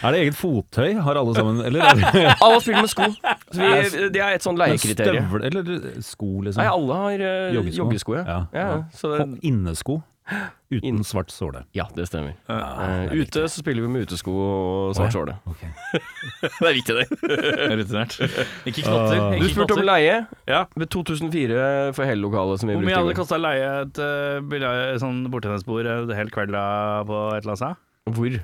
Er 0.04 0.14
det 0.14 0.18
eget 0.24 0.36
fottøy? 0.38 0.90
Har 1.04 1.14
alle 1.20 1.34
sammen? 1.36 1.53
Eller 1.60 1.84
er 1.84 2.00
det 2.00 2.24
Alle 2.40 2.60
spiller 2.64 2.80
med 2.86 2.90
sko. 2.92 3.10
Så 3.54 3.60
vi, 3.60 4.08
det 4.14 4.22
er 4.24 4.34
et 4.38 4.42
sånn 4.46 4.58
leiekriterium. 4.58 5.28
støvler 5.28 5.46
eller 5.50 6.02
sko, 6.02 6.32
liksom? 6.46 6.62
Nei, 6.62 6.70
alle 6.72 6.98
har 7.02 7.22
uh, 7.28 7.54
Joggesko. 7.60 7.78
joggesko. 7.84 8.18
ja. 8.22 8.40
Ja, 8.54 8.66
Ja, 8.82 9.24
det, 9.24 9.38
Innesko 9.46 10.00
uten 10.72 10.86
In... 10.88 11.02
svart 11.04 11.28
såle. 11.30 11.66
ja, 11.76 11.84
det 11.94 12.06
stemmer. 12.08 12.32
Ja, 12.48 12.60
Eh, 13.04 13.12
ute 13.20 13.42
så 13.44 13.60
spiller 13.60 13.84
vi 13.84 13.88
med 13.92 14.06
utesko 14.06 14.32
og 14.32 14.94
svart 14.96 15.12
såle. 15.12 15.34
Okay. 15.46 15.68
Det 16.40 16.68
er 16.70 16.74
viktig, 16.78 16.94
det. 16.96 17.06
Rutinert. 17.78 18.16
Ikke 18.64 18.82
knotter. 18.86 19.20
Uh, 19.20 19.36
Du 19.42 19.48
spurte 19.52 19.76
om 19.76 19.84
leie. 19.84 20.16
Ja. 20.48 20.62
Ved 20.80 20.88
2004 20.96 21.92
for 21.92 22.08
hele 22.08 22.24
lokalet 22.24 22.60
som 22.62 22.72
vi 22.72 22.78
Hvor 22.78 22.86
mye 22.88 22.96
hadde 22.96 23.12
det 23.12 23.18
kosta 23.20 23.36
leie 23.36 23.68
et 23.84 24.00
uh, 24.00 24.96
sånn 25.02 25.26
bordtennisbord 25.32 25.86
en 25.92 26.14
hel 26.16 26.32
kveld 26.32 26.56
på 26.56 27.20
et 27.36 27.44
eller 27.44 27.52
annet 27.52 27.62
sted? 27.62 27.84
Hvor? 28.16 28.40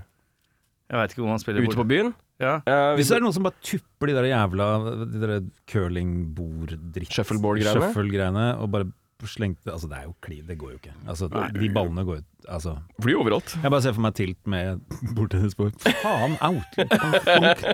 Jeg 0.91 0.99
veit 1.01 1.13
ikke 1.15 1.23
hvor 1.25 1.33
man 1.33 1.41
spiller 1.43 1.65
Ute 1.65 1.81
på 1.81 1.89
byen? 1.89 2.13
Ja. 2.41 2.55
Uh, 2.65 2.95
Hvis 2.97 3.11
det 3.13 3.19
er 3.19 3.25
noen 3.27 3.35
som 3.37 3.45
bare 3.45 3.59
tupper 3.61 4.09
de 4.11 4.15
der 4.17 4.31
jævla 4.31 4.67
De 5.05 5.21
der 5.21 5.35
curlingbord-dritt 5.69 7.13
Shuffleboard-greiene? 7.13 8.47
Og 8.63 8.71
bare 8.73 8.89
slengte 9.29 9.69
Altså, 9.75 9.89
det 9.91 9.99
er 9.99 10.07
jo 10.09 10.15
klin, 10.25 10.47
det 10.49 10.57
går 10.61 10.71
jo 10.73 10.79
ikke. 10.81 10.95
Altså, 11.05 11.29
de 11.29 11.69
ballene 11.75 12.05
går 12.09 12.23
ut 12.23 12.27
Altså 12.49 12.73
Fly 13.05 13.13
overalt. 13.21 13.53
Jeg 13.61 13.71
bare 13.75 13.85
ser 13.85 13.93
for 13.93 14.05
meg 14.07 14.15
tilt 14.17 14.49
med 14.49 14.81
bordtennisbord. 15.17 15.77
Faen, 16.01 16.39
out! 16.41 16.79
Bank. 17.29 17.65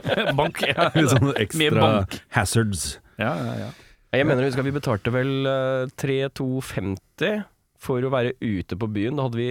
Bank. 0.41 0.63
Ja. 0.67 0.89
Litt 0.99 1.13
sånn 1.15 1.31
ekstra 1.39 1.85
bank. 1.85 2.17
hazards. 2.35 2.87
Ja, 3.23 3.31
ja, 3.39 3.55
ja. 3.63 3.69
Jeg 4.17 4.27
mener 4.27 4.47
husker 4.49 4.65
vi 4.67 4.73
betalte 4.75 5.13
vel 5.15 5.47
eh, 5.51 5.87
3250 6.03 7.45
for 7.87 8.03
å 8.03 8.11
være 8.13 8.35
ute 8.43 8.79
på 8.81 8.89
byen. 8.91 9.19
Da 9.19 9.27
hadde 9.29 9.39
vi 9.41 9.49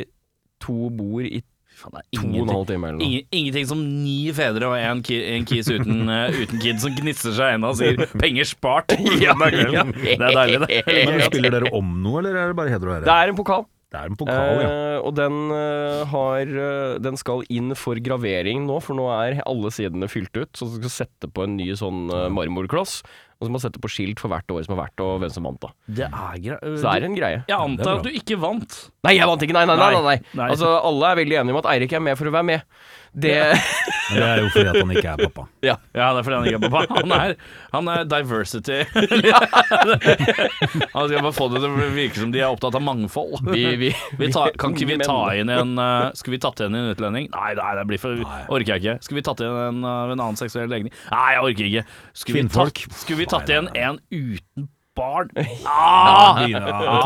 to 0.64 0.90
bord 0.96 1.28
i 1.28 1.42
Faen, 1.76 1.92
det 1.98 2.02
er 2.02 2.08
to 2.08 2.22
og 2.22 2.24
en 2.24 2.32
ingenting. 2.32 2.56
halv 2.56 2.66
time 2.72 2.88
eller 2.88 2.98
noe. 2.98 3.06
Ingen, 3.10 3.28
ingenting 3.36 3.68
som 3.70 3.84
ni 4.06 4.18
fedre 4.38 4.70
og 4.72 4.76
en, 4.80 5.04
ki, 5.06 5.18
en 5.36 5.46
kis 5.50 5.68
uten, 5.70 6.04
uh, 6.10 6.32
uten 6.42 6.62
kid 6.64 6.80
som 6.84 6.96
gnisser 6.96 7.36
seg 7.36 7.58
ennå 7.58 7.72
og 7.74 7.80
sier 7.82 8.00
'penger 8.16 8.48
spart'. 8.48 8.96
Ja, 9.26 9.36
Det 9.36 9.70
ja. 9.74 9.84
Det 9.84 10.18
er 10.20 10.36
deilig, 10.40 10.60
det. 10.66 10.82
Men 11.12 11.22
spiller 11.28 11.52
dere 11.60 11.72
om 11.76 11.96
noe, 12.04 12.20
eller 12.24 12.36
er 12.40 12.52
det 12.54 12.60
bare 12.60 12.72
heder 12.76 12.94
og 12.96 13.04
Det 13.06 13.16
er 13.16 13.32
en 13.34 13.36
pokal, 13.40 13.66
Det 13.96 14.00
er 14.02 14.10
en 14.12 14.16
pokal, 14.20 14.62
ja. 14.62 14.70
eh, 14.70 14.98
og 15.08 15.14
den, 15.16 15.36
eh, 15.56 16.02
har, 16.12 16.42
eh, 16.42 16.98
den 17.00 17.16
skal 17.20 17.44
inn 17.54 17.76
for 17.80 17.96
gravering 18.04 18.66
nå, 18.68 18.82
for 18.84 18.96
nå 18.98 19.06
er 19.14 19.42
alle 19.46 19.72
sidene 19.72 20.10
fylt 20.12 20.36
ut. 20.36 20.52
Så 20.58 20.68
du 20.68 20.80
skal 20.82 21.06
sette 21.06 21.30
på 21.32 21.46
en 21.46 21.56
ny 21.56 21.70
sånn 21.80 22.10
eh, 22.12 22.26
marmorkloss, 22.34 23.02
og 23.36 23.46
så 23.46 23.52
må 23.52 23.58
man 23.58 23.64
sette 23.66 23.82
på 23.84 23.92
skilt 23.92 24.22
for 24.24 24.32
hvert 24.32 24.52
år 24.56 24.64
som 24.66 24.76
har 24.76 24.86
vært, 24.86 25.02
og 25.04 25.20
hvem 25.24 25.32
som 25.34 25.48
vant, 25.48 25.60
da. 25.62 25.72
Det 26.00 26.08
er 26.08 26.38
greit. 26.46 26.68
Så 26.80 26.84
det 26.86 26.94
er 26.96 27.08
en 27.10 27.18
greie. 27.18 27.42
Jeg 27.52 27.58
antar 27.58 27.98
at 28.00 28.06
du 28.08 28.12
ikke 28.16 28.38
vant. 28.40 28.78
Nei, 29.06 29.18
jeg 29.18 29.28
vant 29.30 29.44
ikke! 29.46 29.58
Nei, 29.58 29.66
nei, 29.70 29.76
nei! 29.80 29.90
nei, 29.96 30.04
nei. 30.06 30.18
Nei. 30.40 30.50
Altså, 30.56 30.72
alle 30.90 31.12
er 31.12 31.20
veldig 31.22 31.40
enige 31.42 31.56
om 31.58 31.62
at 31.62 31.72
Eirik 31.76 31.96
er 31.98 32.06
med 32.08 32.20
for 32.20 32.32
å 32.32 32.36
være 32.36 32.50
med. 32.54 32.78
Det 33.16 33.32
Men 34.12 34.20
det 34.22 34.28
er 34.28 34.42
jo 34.44 34.50
fordi 34.54 34.68
at 34.70 34.76
han 34.78 34.92
ikke 34.94 35.12
er 35.12 35.22
pappa. 35.24 35.44
Ja. 35.66 35.76
Ja, 35.96 36.08
det 36.14 36.20
er 36.20 36.26
fordi 36.28 36.36
han 36.36 36.48
ikke 36.50 36.68
er 36.68 36.74
pappa. 36.74 36.98
Han 37.00 37.14
er, 37.16 37.32
han 37.74 37.88
er 37.90 38.04
diversity. 38.12 38.80
han 40.94 41.08
skal 41.08 41.24
bare 41.24 41.34
få 41.34 41.48
det 41.54 41.62
til 41.64 41.72
å 41.72 41.88
virke 41.96 42.22
som 42.22 42.34
de 42.36 42.44
er 42.44 42.52
opptatt 42.52 42.78
av 42.78 42.84
mangfold. 42.86 43.40
Vi, 43.50 43.64
vi, 43.82 43.90
Vi 44.20 44.30
ta, 44.36 44.44
kan 44.62 44.76
ikke 44.76 44.90
vi 44.92 45.00
ta 45.02 45.18
inn 45.40 45.50
en 45.54 45.74
uh, 45.80 46.12
Skulle 46.18 46.38
vi 46.38 46.42
tatt 46.44 46.62
igjen 46.62 46.78
en 46.78 46.92
utlending? 46.92 47.32
Nei, 47.34 47.52
nei, 47.58 47.72
det 47.80 47.88
blir 47.90 48.04
for 48.04 48.22
Orker 48.54 48.76
jeg 48.76 48.84
ikke. 48.84 48.96
Skulle 49.08 49.24
vi 49.24 49.28
tatt 49.32 49.42
igjen 49.42 49.58
en 49.64 49.82
uh, 49.88 50.12
en 50.12 50.20
annen 50.20 50.40
seksuell 50.40 50.70
legning? 50.70 50.94
Nei, 51.10 51.28
jeg 51.34 51.42
orker 51.50 51.72
ikke. 51.72 51.86
Skulle 52.14 52.44
vi 52.44 52.46
tatt, 52.46 52.54
Kvinnfolk? 52.54 52.86
skulle 53.02 53.22
vi 53.24 53.30
tatt 53.32 53.56
igjen 53.56 53.72
en 53.74 54.02
uten 54.14 54.70
barn? 54.96 55.30
Ja, 55.36 55.44
Ah! 55.70 56.40
Ja, 56.48 56.60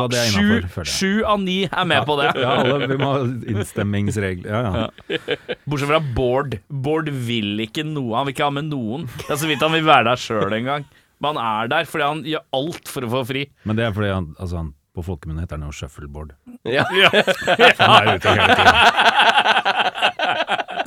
er 0.06 0.32
Sju, 0.34 0.84
sju 0.86 1.12
av 1.28 1.40
ni 1.42 1.64
er 1.66 1.86
med 1.90 2.06
på 2.08 2.16
det. 2.20 2.30
Ja, 2.40 2.56
alle 2.64 2.88
vi 2.92 2.98
må 3.02 3.10
ha 3.16 3.22
innstemmingsregler. 3.54 4.50
Ja, 4.50 4.60
ja. 4.86 5.18
Bortsett 5.66 5.90
fra 5.92 6.00
Bård. 6.16 6.60
Bård 6.70 7.10
vil 7.10 7.60
ikke 7.66 7.84
noe. 7.88 8.16
Han 8.20 8.30
vil 8.30 8.36
ikke 8.38 8.48
ha 8.50 8.54
med 8.56 8.70
noen. 8.72 9.08
Det 9.26 9.32
er 9.36 9.42
så 9.42 9.50
vidt 9.50 9.64
han 9.66 9.74
vil 9.76 9.88
være 9.88 10.10
der 10.12 10.20
sjøl 10.22 10.54
en 10.60 10.68
gang. 10.70 10.88
Men 11.20 11.36
han 11.36 11.64
er 11.66 11.72
der 11.74 11.84
fordi 11.90 12.06
han 12.08 12.22
gjør 12.28 12.44
alt 12.56 12.88
for 12.92 13.02
å 13.08 13.10
få 13.18 13.24
fri. 13.28 13.42
Men 13.68 13.76
det 13.80 13.84
er 13.90 13.96
fordi 13.96 14.12
han, 14.14 14.30
altså 14.40 14.62
han 14.62 14.70
på 14.96 15.04
folkemunne 15.06 15.44
heter 15.44 15.60
han 15.60 15.68
jo 15.68 15.74
shuffleboard. 15.76 16.32
ja. 16.68 16.84
Han 16.90 17.92
er 18.00 18.16
ute 18.18 18.30
hele 18.34 18.56
tiden. 18.58 18.76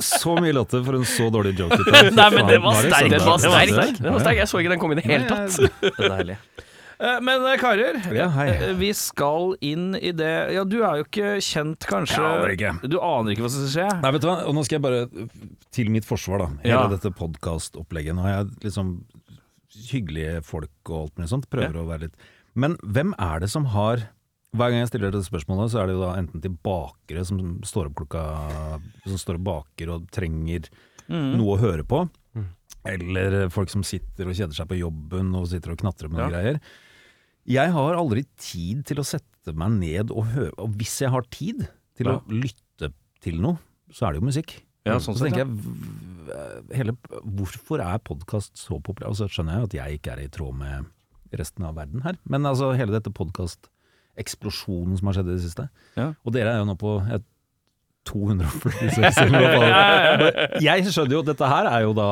Så 0.03 0.33
mye 0.41 0.53
latter 0.55 0.83
for 0.83 0.97
en 0.99 1.05
så 1.07 1.29
dårlig 1.33 1.53
joke. 1.59 1.77
Nei, 2.17 2.29
men 2.35 2.49
det 2.49 2.59
var 2.63 2.73
sterk. 2.81 3.15
sterkt. 3.15 4.01
det 4.03 4.11
var 4.11 4.19
sterk. 4.25 4.37
Jeg 4.41 4.49
så 4.51 4.59
ikke 4.61 4.73
den 4.73 4.81
komme 4.81 4.97
i 4.97 5.01
det 5.01 5.07
hele 5.07 5.25
tatt. 5.29 5.57
Det 5.83 5.93
er 6.03 6.13
deilig. 6.17 6.37
Eh, 6.99 7.19
Men 7.21 7.45
eh, 7.45 7.57
karer, 7.61 7.97
Ja, 8.13 8.27
eh, 8.45 8.73
vi 8.77 8.91
skal 8.93 9.55
inn 9.61 9.95
i 9.95 10.11
det 10.11 10.53
Ja, 10.53 10.63
du 10.63 10.77
er 10.83 11.01
jo 11.01 11.05
ikke 11.07 11.33
kjent, 11.41 11.79
kanskje 11.89 12.23
ikke. 12.53 12.75
Du 12.89 12.99
aner 13.01 13.33
ikke 13.33 13.45
hva 13.45 13.49
som 13.53 13.65
skal 13.67 13.73
skje? 13.89 14.01
Nei, 14.03 14.11
vet 14.11 14.21
du 14.21 14.27
hva, 14.29 14.37
og 14.47 14.55
nå 14.55 14.63
skal 14.65 14.79
jeg 14.79 14.85
bare 14.85 15.27
til 15.73 15.89
mitt 15.89 16.05
forsvar, 16.05 16.39
da. 16.39 16.47
Hele 16.63 16.73
Ja. 16.75 16.87
dette 16.87 17.11
podkastopplegget. 17.17 18.15
Nå 18.15 18.21
har 18.21 18.43
jeg 18.43 18.51
liksom 18.69 19.03
hyggelige 19.91 20.43
folk 20.45 20.69
og 20.89 20.97
alt 21.07 21.15
mulig 21.17 21.29
sånt. 21.31 21.49
Prøver 21.49 21.79
å 21.81 21.87
være 21.87 22.01
litt 22.07 22.15
Men 22.55 22.75
hvem 22.85 23.13
er 23.17 23.39
det 23.41 23.49
som 23.49 23.65
har 23.73 24.09
Hver 24.53 24.69
gang 24.69 24.83
jeg 24.83 24.89
stiller 24.91 25.09
dette 25.09 25.25
spørsmålet, 25.25 25.71
så 25.73 25.81
er 25.81 25.87
det 25.89 25.95
jo 25.95 26.01
da 26.05 26.11
enten 26.21 26.41
til 26.43 26.51
bakere 26.63 27.23
som 27.25 27.39
står 27.65 27.87
opp 27.89 27.95
klokka 28.03 28.23
Som 29.07 29.17
står 29.17 29.39
og 29.39 29.43
baker 29.43 29.89
og 29.95 30.11
trenger 30.13 30.69
Mm. 31.09 31.33
noe 31.35 31.57
å 31.57 31.59
høre 31.59 31.83
på. 31.83 32.09
Eller 32.85 33.47
folk 33.53 33.69
som 33.71 33.83
sitter 33.87 34.27
og 34.27 34.35
kjeder 34.35 34.53
seg 34.57 34.67
på 34.67 34.77
jobben 34.79 35.29
og 35.39 35.47
sitter 35.51 35.71
og 35.71 35.79
knatrer 35.79 36.09
med 36.11 36.19
noen 36.19 36.31
Ja. 36.31 36.33
greier. 36.41 36.59
Jeg 37.47 37.71
har 37.75 37.95
aldri 37.99 38.25
tid 38.39 38.85
til 38.85 38.97
å 39.01 39.05
sette 39.07 39.53
meg 39.53 39.71
ned 39.75 40.11
og 40.15 40.25
høre 40.31 40.53
Og 40.63 40.69
hvis 40.79 41.01
jeg 41.01 41.09
har 41.11 41.21
tid 41.29 41.65
til 41.97 42.07
Ja. 42.07 42.17
å 42.19 42.23
lytte 42.31 42.93
til 43.21 43.39
noe, 43.41 43.57
så 43.91 44.07
er 44.07 44.13
det 44.13 44.21
jo 44.21 44.27
musikk. 44.27 44.53
Ja, 44.85 44.97
sånn 44.99 45.15
så 45.15 45.27
tenker 45.29 45.43
jeg 45.45 46.75
hele, 46.75 46.95
Hvorfor 47.23 47.79
er 47.79 47.99
podkast 47.99 48.55
så 48.59 48.81
populær? 48.83 49.09
Og 49.09 49.15
så 49.15 49.27
skjønner 49.31 49.59
jeg 49.59 49.63
at 49.63 49.73
jeg 49.79 49.99
ikke 49.99 50.11
er 50.17 50.23
i 50.23 50.27
tråd 50.27 50.55
med 50.59 50.85
resten 51.33 51.63
av 51.65 51.75
verden 51.75 52.01
her. 52.03 52.17
Men 52.27 52.43
altså 52.43 52.75
hele 52.75 52.91
dette 52.91 53.11
podkast-eksplosjonen 53.15 54.97
som 54.99 55.07
har 55.07 55.13
skjedd 55.17 55.29
i 55.31 55.35
det 55.37 55.43
siste. 55.45 55.69
Ja. 55.97 56.13
Og 56.25 56.33
dere 56.35 56.53
er 56.53 56.59
jo 56.61 56.67
nå 56.67 56.75
på 56.79 56.97
et 57.15 57.23
246 58.05 59.17
eller 59.23 59.39
hva 59.39 59.51
faen. 59.55 60.61
Jeg 60.67 60.83
skjønner 60.91 61.15
jo 61.15 61.23
at 61.23 61.29
dette 61.31 61.47
her 61.53 61.69
er 61.71 61.81
jo 61.87 61.93
da 61.97 62.07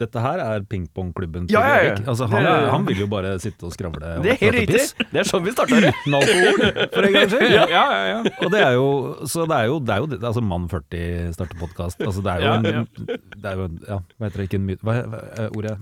dette 0.00 0.20
her 0.24 0.40
er 0.42 0.64
pingpongklubben 0.66 1.46
til 1.48 1.54
Ja, 1.54 1.60
ja, 1.60 1.74
ja. 1.76 1.90
Erik. 1.92 2.06
Altså, 2.08 2.26
han, 2.32 2.42
Det 2.42 2.50
er- 2.56 2.70
han 2.72 2.86
vil 2.88 2.98
jo 3.04 3.06
bare 3.12 3.34
sitte 3.38 3.68
og 3.68 3.72
skravle. 3.76 4.16
og 4.16 4.22
Det 4.24 4.32
er 4.32 4.40
helt 4.40 4.56
riktig. 4.56 4.82
Det 5.12 5.20
er 5.20 5.28
sånn 5.28 5.44
vi 5.44 5.52
starter. 5.52 5.86
Uten 5.92 6.16
alkohol, 6.18 6.88
for 6.94 7.02
en 7.08 7.12
gangs 7.18 7.32
skyld. 7.36 7.54
Ja, 7.70 7.84
ja. 8.10 8.18
Og 8.40 8.50
det 8.50 8.60
er 8.64 8.72
jo 8.78 8.88
Så 9.26 9.46
det 9.46 9.56
er 9.60 9.66
jo, 9.70 9.78
det 9.80 9.94
er 9.94 9.98
jo 10.00 10.06
det- 10.14 10.20
Altså, 10.24 10.42
Mann 10.42 10.68
40 10.68 11.32
starter 11.36 11.56
podkast. 11.60 12.00
Altså, 12.00 12.22
det 12.24 12.32
er 12.32 12.40
jo 12.40 12.52
en 12.52 12.64
ja. 12.64 12.84
Det 13.06 13.44
er 13.44 13.56
jo 13.56 13.68
Ja, 13.88 13.98
hva 14.18 14.26
heter 14.28 14.36
det? 14.42 14.48
Ikke 14.50 14.58
en 14.60 14.66
myte 14.66 14.82
Hva 14.82 14.98
hva 15.06 15.20
er 15.38 15.50
ordet? 15.54 15.78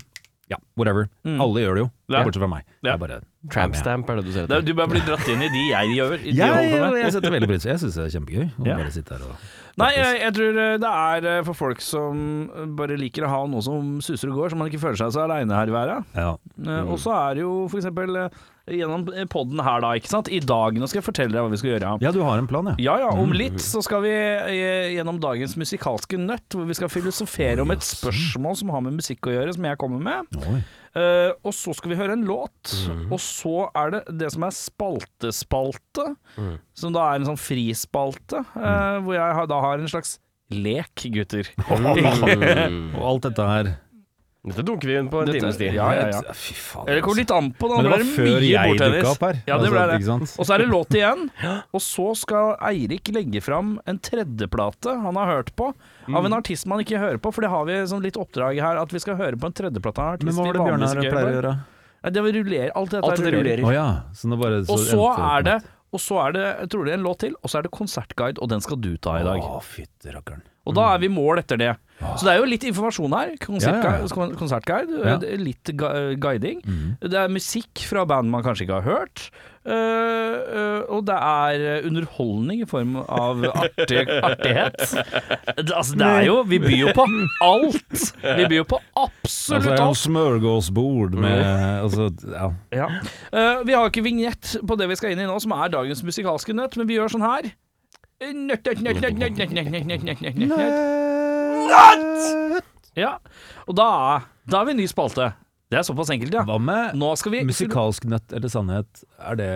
Ja, 0.49 0.57
whatever. 0.81 1.09
Mm. 1.29 1.41
Alle 1.45 1.61
gjør 1.61 1.75
det 1.77 1.83
jo, 1.85 1.91
Ja. 2.09 2.23
bortsett 2.25 2.41
fra 2.41 2.49
meg. 2.49 2.63
Ja. 2.83 2.93
Jeg 2.93 3.01
bare 3.01 3.21
Tramp 3.53 3.75
stamp 3.77 4.09
er 4.09 4.17
det 4.17 4.25
du 4.25 4.33
ser 4.33 4.45
etter. 4.47 4.63
du 4.65 4.73
bare 4.75 4.89
blir 4.89 5.05
dratt 5.05 5.29
inn 5.29 5.43
i 5.45 5.49
de 5.53 5.63
jeg 5.69 5.93
gjør. 5.99 6.15
i 6.15 6.31
de 6.33 6.37
Jeg, 6.39 6.71
jeg, 6.73 7.03
jeg 7.05 7.13
setter 7.13 7.31
veldig 7.31 7.49
pris 7.49 7.65
Jeg 7.69 7.77
syns 7.79 7.95
det 7.95 8.05
er 8.07 8.19
kjempegøy 8.19 8.47
å 8.57 8.67
Ja. 8.67 8.77
bare 8.81 8.91
sitte 8.91 9.13
her 9.13 9.23
og 9.29 9.37
Nei, 9.79 9.93
jeg, 9.95 10.19
jeg 10.25 10.35
tror 10.35 10.57
eh, 10.59 10.77
det 10.83 10.91
er 10.91 11.27
eh, 11.31 11.41
for 11.47 11.59
folk 11.59 11.83
som 11.85 12.23
eh, 12.51 12.67
bare 12.79 12.99
liker 12.99 13.27
å 13.27 13.31
ha 13.31 13.41
noe 13.51 13.63
som 13.63 13.99
suser 14.03 14.33
og 14.33 14.41
går, 14.41 14.53
så 14.53 14.59
man 14.59 14.71
ikke 14.71 14.83
føler 14.83 14.99
seg 14.99 15.13
så 15.15 15.23
aleine 15.25 15.55
her 15.55 15.71
i 15.71 15.75
verden. 15.75 16.09
Ja. 16.19 16.33
Mm. 16.59 16.91
Og 16.91 16.99
så 17.03 17.15
er 17.15 17.39
det 17.39 17.45
jo 17.45 17.53
for 17.71 17.81
eksempel 17.81 18.25
eh, 18.25 18.41
gjennom 18.73 19.07
podden 19.33 19.63
her 19.65 19.83
da, 19.85 19.93
ikke 19.99 20.11
sant. 20.11 20.31
I 20.33 20.41
dag 20.45 20.79
nå 20.79 20.89
skal 20.89 21.01
jeg 21.01 21.07
fortelle 21.07 21.35
deg 21.35 21.45
hva 21.45 21.53
vi 21.53 21.61
skal 21.61 21.73
gjøre. 21.75 21.95
ja, 22.05 22.13
du 22.15 22.21
har 22.25 22.41
en 22.41 22.49
plan, 22.51 22.73
ja. 22.73 22.77
Ja 22.89 22.97
ja, 23.07 23.13
om 23.13 23.33
litt 23.37 23.61
så 23.65 23.83
skal 23.85 24.05
vi 24.05 24.13
eh, 24.13 24.91
gjennom 24.97 25.21
dagens 25.23 25.57
musikalske 25.61 26.21
nøtt, 26.21 26.55
hvor 26.55 26.69
vi 26.69 26.77
skal 26.79 26.93
filosofere 26.93 27.65
om 27.65 27.75
et 27.75 27.85
spørsmål 27.87 28.61
som 28.61 28.75
har 28.75 28.85
med 28.87 28.99
musikk 29.01 29.31
å 29.31 29.35
gjøre, 29.35 29.57
som 29.57 29.67
jeg 29.69 29.81
kommer 29.81 30.05
med. 30.05 30.39
Oi. 30.53 30.61
Eh, 30.99 31.33
og 31.47 31.53
så 31.55 31.75
skal 31.77 31.93
vi 31.93 31.99
høre 32.01 32.17
en 32.17 32.25
låt, 32.29 32.73
og 33.11 33.19
så 33.23 33.69
er 33.77 33.93
det 33.95 34.05
det 34.23 34.31
som 34.35 34.47
er 34.47 34.57
spaltespalte, 34.57 36.07
som 36.79 36.95
da 36.97 37.11
er 37.11 37.21
en 37.21 37.29
sånn 37.33 37.41
frispalte, 37.41 38.43
eh, 38.57 38.97
hvor 39.05 39.19
jeg 39.19 39.51
da 39.53 39.61
har 39.65 39.83
en 39.83 39.93
slags 39.93 40.17
lek, 40.49 41.05
gutter. 41.13 41.51
Mm. 41.69 42.95
Og 42.97 43.03
alt 43.05 43.27
dette 43.29 43.45
her 43.45 43.75
Dette 44.47 44.63
dunker 44.65 44.87
vi 44.89 44.95
inn 44.97 45.09
på 45.11 45.19
en 45.21 45.27
Dette- 45.27 45.41
times 45.43 45.57
tid. 45.59 45.75
ja, 45.75 45.87
ja, 45.93 46.05
ja. 46.15 46.33
Fy 46.33 46.55
faen. 46.55 46.87
Eller 46.87 47.01
det 47.01 47.03
kommer 47.05 47.19
litt 47.19 47.31
an 47.35 47.49
på, 47.59 47.69
da 47.69 47.75
Men 47.77 47.85
det 47.85 47.91
var 47.91 47.99
det 47.99 48.07
før 48.15 48.29
mye 48.29 48.47
jeg 48.49 48.71
bordtennis. 48.71 49.03
dukka 49.03 49.11
opp 49.11 49.25
her. 49.27 49.41
Ja, 49.51 49.59
det 49.59 49.71
ble 49.73 49.79
Altså, 49.83 49.91
det. 49.91 49.97
Ikke 49.99 50.09
sant? 50.09 50.35
Og 50.39 50.47
så 50.47 50.55
er 50.55 50.59
det 50.63 50.69
låt 50.71 50.95
igjen, 50.95 51.25
og 51.75 51.81
så 51.83 52.07
skal 52.17 52.57
Eirik 52.71 53.11
legge 53.13 53.43
fram 53.43 53.73
en 53.85 53.99
tredjeplate 53.99 54.95
han 55.03 55.15
har 55.21 55.27
hørt 55.35 55.51
på, 55.59 55.73
av 56.15 56.25
en 56.25 56.33
artist 56.39 56.67
man 56.71 56.81
ikke 56.81 56.99
hører 57.03 57.19
på, 57.19 57.33
for 57.35 57.43
det 57.45 57.51
har 57.51 57.65
vi 57.69 57.81
som 57.91 58.01
litt 58.01 58.17
oppdrag 58.17 58.61
her, 58.63 58.79
at 58.81 58.95
vi 58.95 58.99
skal 59.03 59.17
høre 59.19 59.37
på 59.37 59.47
en 59.51 59.53
tredjeplate 59.59 59.99
av 59.99 60.07
en 60.07 60.15
artist 60.15 60.31
Men 60.31 60.35
hva 60.39 60.47
var 60.47 60.53
det 60.53 60.63
vi 60.63 60.71
vanligvis 60.71 60.95
Bjørnar 60.95 61.05
ikke 61.05 61.13
hører 61.13 61.19
pleier 61.19 61.29
å 61.29 61.35
på. 61.35 61.43
gjøre? 61.43 61.57
Nei, 61.99 62.11
det 62.15 62.23
rullerer, 62.39 62.71
alt 62.79 62.91
dette 62.95 63.05
Alt 63.11 63.19
dette 63.19 63.35
rullerer. 63.35 63.65
Å 63.67 63.73
ja. 63.75 63.87
Så 64.15 64.29
nå 64.31 64.39
bare, 64.39 64.63
Og 64.71 64.79
så 64.79 65.09
er 65.19 65.43
det 65.43 65.59
og 65.89 66.01
så 66.05 66.19
er 66.21 66.33
det 66.37 66.69
trolig 66.69 66.93
en 66.93 67.01
låt 67.01 67.19
til, 67.25 67.33
og 67.43 67.49
så 67.49 67.59
er 67.59 67.63
det 67.65 67.71
konsertguide, 67.73 68.37
og 68.45 68.51
den 68.51 68.61
skal 68.61 68.77
du 68.77 68.91
ta 69.01 69.15
i 69.19 69.25
dag. 69.25 69.41
Å, 69.41 69.57
fytti 69.65 70.13
rakkeren. 70.13 70.43
Og 70.69 70.77
da 70.77 70.91
er 70.95 71.03
vi 71.03 71.09
mål 71.13 71.41
etter 71.43 71.59
det. 71.61 71.75
Så 71.99 72.29
det 72.29 72.31
er 72.37 72.39
jo 72.39 72.47
litt 72.47 72.63
informasjon 72.69 73.15
her. 73.17 73.31
Konsertguide, 73.43 73.83
Ja, 73.83 73.99
ja, 73.99 74.07
ja. 74.07 74.15
kon- 74.15 74.35
konsertguide 74.39 75.15
er 75.33 75.41
litt 75.43 75.73
guiding. 76.23 76.61
Mm. 76.63 76.97
Det 77.03 77.19
er 77.19 77.33
musikk 77.33 77.83
fra 77.89 78.05
band 78.07 78.31
man 78.31 78.45
kanskje 78.47 78.69
ikke 78.69 78.79
har 78.83 78.87
hørt. 78.87 79.31
Uh, 79.69 79.75
uh, 79.75 80.83
og 80.97 81.03
det 81.05 81.17
er 81.19 81.83
underholdning 81.85 82.63
i 82.63 82.69
form 82.71 82.95
av 83.03 83.43
artig, 83.51 84.05
artighet. 84.31 84.79
Det, 85.59 85.75
altså, 85.77 85.99
det 85.99 86.07
er 86.09 86.23
jo 86.29 86.39
Vi 86.49 86.61
byr 86.63 86.77
jo 86.87 86.95
på 86.97 87.05
alt! 87.45 88.07
Vi 88.23 88.47
byr 88.49 88.61
jo 88.63 88.69
på 88.71 88.79
Altså, 88.97 89.11
absolutt 89.59 89.67
det 89.67 89.75
er 89.75 89.83
jo 89.85 89.99
smørgåsbord 90.07 91.19
med 91.21 91.43
altså, 91.83 92.09
ja. 92.33 92.49
Ja. 92.79 92.89
Eh, 93.33 93.61
vi 93.69 93.77
har 93.77 93.91
ikke 93.91 94.07
vignett 94.07 94.55
på 94.67 94.79
det 94.81 94.89
vi 94.89 94.97
skal 94.99 95.13
inn 95.13 95.21
i 95.27 95.29
nå, 95.29 95.37
som 95.43 95.53
er 95.59 95.69
dagens 95.75 96.01
musikalske 96.07 96.55
nøtt, 96.57 96.79
men 96.81 96.89
vi 96.89 96.97
gjør 96.97 97.13
sånn 97.19 97.27
her. 97.27 97.51
Nøtt, 98.19 98.67
nøtt, 98.67 98.81
nøtt, 98.83 98.99
nøtt, 98.99 99.15
nøtt, 99.15 99.37
nøtt, 99.39 99.53
nøtt, 99.55 99.85
nøtt, 99.87 100.03
nøtt, 100.03 100.21
nøtt, 100.27 100.39
nøtt. 100.43 100.57
Ja. 102.99 103.13
Og 103.71 103.77
da, 103.79 103.91
da 104.51 104.59
er 104.59 104.67
vi 104.67 104.75
i 104.75 104.79
ny 104.81 104.87
spalte. 104.91 105.29
Det 105.71 105.79
er 105.79 105.85
såpass 105.87 106.11
enkelt, 106.11 106.35
ja. 106.35 106.43
Hva 106.49 106.57
med 106.59 106.97
Nå 106.99 107.13
skal 107.21 107.37
vi 107.37 107.45
musikalsk 107.47 108.09
nøtt 108.11 108.35
eller 108.35 108.51
sannhet? 108.51 109.05
Er 109.23 109.39
det 109.39 109.53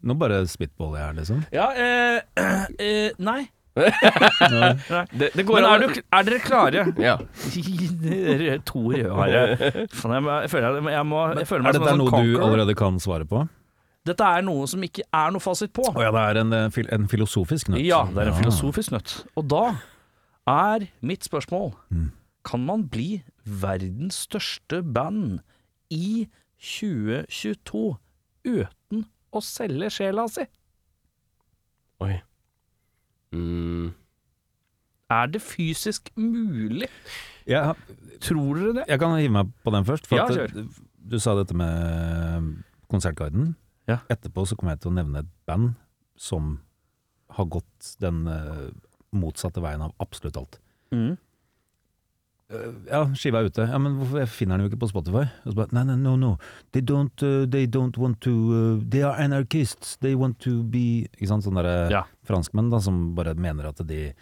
Nå 0.00 0.16
bare 0.16 0.46
spitballer 0.48 0.96
jeg 0.96 1.04
her, 1.10 1.14
liksom. 1.20 1.44
Ja, 1.52 1.68
eh, 1.76 2.22
eh, 2.80 3.10
nei. 3.20 3.42
Det, 3.76 5.28
det 5.34 5.44
går 5.48 5.60
Men 5.60 5.68
er, 5.68 5.84
du, 5.84 6.00
er 6.00 6.28
dere 6.28 6.40
klare? 6.44 6.86
Ja. 7.00 7.18
Dere 8.00 8.58
to 8.64 8.86
rødhare. 8.94 9.28
Jeg, 9.32 9.58
jeg 9.60 9.88
føler 9.92 10.78
jeg, 10.80 10.92
jeg, 10.96 11.04
må, 11.08 11.26
jeg 11.36 11.48
føler 11.52 11.66
meg 11.66 11.74
Er 11.74 11.76
som 11.76 11.84
dette 11.84 11.92
en 11.92 12.00
sånn 12.00 12.06
noe 12.06 12.24
du 12.24 12.38
allerede 12.46 12.74
kan 12.80 12.96
svare 13.02 13.28
på? 13.28 13.44
Dette 14.08 14.26
er 14.26 14.42
noe 14.42 14.66
som 14.66 14.82
ikke 14.82 15.04
er 15.14 15.30
noe 15.30 15.42
fasit 15.42 15.70
på. 15.76 15.84
Oh, 15.92 16.00
ja, 16.02 16.10
det 16.10 16.22
er 16.32 16.40
en, 16.40 16.52
eh, 16.56 16.78
en 16.96 17.04
filosofisk 17.10 17.70
nøtt. 17.70 17.84
Ja, 17.86 18.02
det 18.10 18.24
er 18.24 18.32
en 18.32 18.40
filosofisk 18.40 18.90
nøtt. 18.94 19.14
Og 19.38 19.46
da 19.52 19.76
er 20.50 20.88
mitt 21.06 21.22
spørsmål 21.22 21.72
Kan 22.42 22.64
man 22.66 22.88
bli 22.90 23.22
verdens 23.46 24.24
største 24.26 24.80
band 24.82 25.38
i 25.94 26.26
2022 26.58 27.82
uten 28.44 29.04
å 29.32 29.42
selge 29.46 29.90
sjela 29.94 30.26
si? 30.26 30.42
Oi. 32.02 32.16
Mm. 33.32 33.92
Er 35.12 35.30
det 35.30 35.42
fysisk 35.44 36.10
mulig? 36.18 36.88
Ja, 37.46 37.74
Tror 38.22 38.58
dere 38.58 38.74
det? 38.80 38.84
jeg 38.88 38.98
kan 38.98 39.14
hive 39.18 39.32
meg 39.38 39.54
på 39.62 39.70
den 39.74 39.86
først. 39.86 40.06
For 40.10 40.16
Ja, 40.16 40.26
at. 40.26 40.50
Du 40.98 41.18
sa 41.18 41.34
dette 41.38 41.54
med 41.54 42.64
konsertguiden. 42.90 43.54
Ja. 43.92 43.98
Etterpå 44.12 44.44
så 44.48 44.56
kommer 44.58 44.74
jeg 44.76 44.82
til 44.84 44.92
å 44.92 44.96
nevne 45.00 45.22
et 45.24 45.32
band 45.48 45.74
som 46.20 46.56
har 47.36 47.46
gått 47.52 47.92
den 48.02 48.24
uh, 48.28 48.70
motsatte 49.16 49.62
veien 49.64 49.84
av 49.84 49.94
absolutt 50.02 50.36
alt. 50.40 50.58
Mm. 50.92 51.14
Eh, 52.52 52.66
ja, 52.90 53.00
skiva 53.16 53.40
er 53.40 53.48
ute. 53.48 53.64
Ja, 53.70 53.78
men 53.80 53.96
hvorfor 54.00 54.20
jeg 54.20 54.28
finner 54.32 54.58
den 54.60 54.66
jo 54.66 54.72
ikke 54.72 54.82
på 54.84 54.90
Spotify? 54.90 55.24
Og 55.44 55.54
så 55.54 55.56
bare, 55.62 55.72
nei, 55.76 55.86
nei, 55.88 55.96
no, 56.02 56.14
no. 56.20 56.34
They 56.76 56.84
don't, 56.84 57.24
uh, 57.24 57.46
they 57.48 57.64
don't 57.66 57.96
want 58.00 58.20
to 58.26 58.34
They 58.92 59.00
are 59.06 59.16
anarchists. 59.16 59.96
They 60.04 60.14
want 60.18 60.38
to 60.44 60.58
be 60.62 61.08
Ikke 61.16 61.30
sant? 61.32 61.46
Sånne 61.46 61.64
der, 61.64 61.90
Ja. 61.94 62.04
franskmenn 62.28 62.70
da, 62.72 62.80
som 62.84 63.14
bare 63.16 63.34
mener 63.34 63.70
at 63.72 63.80
de 63.88 64.12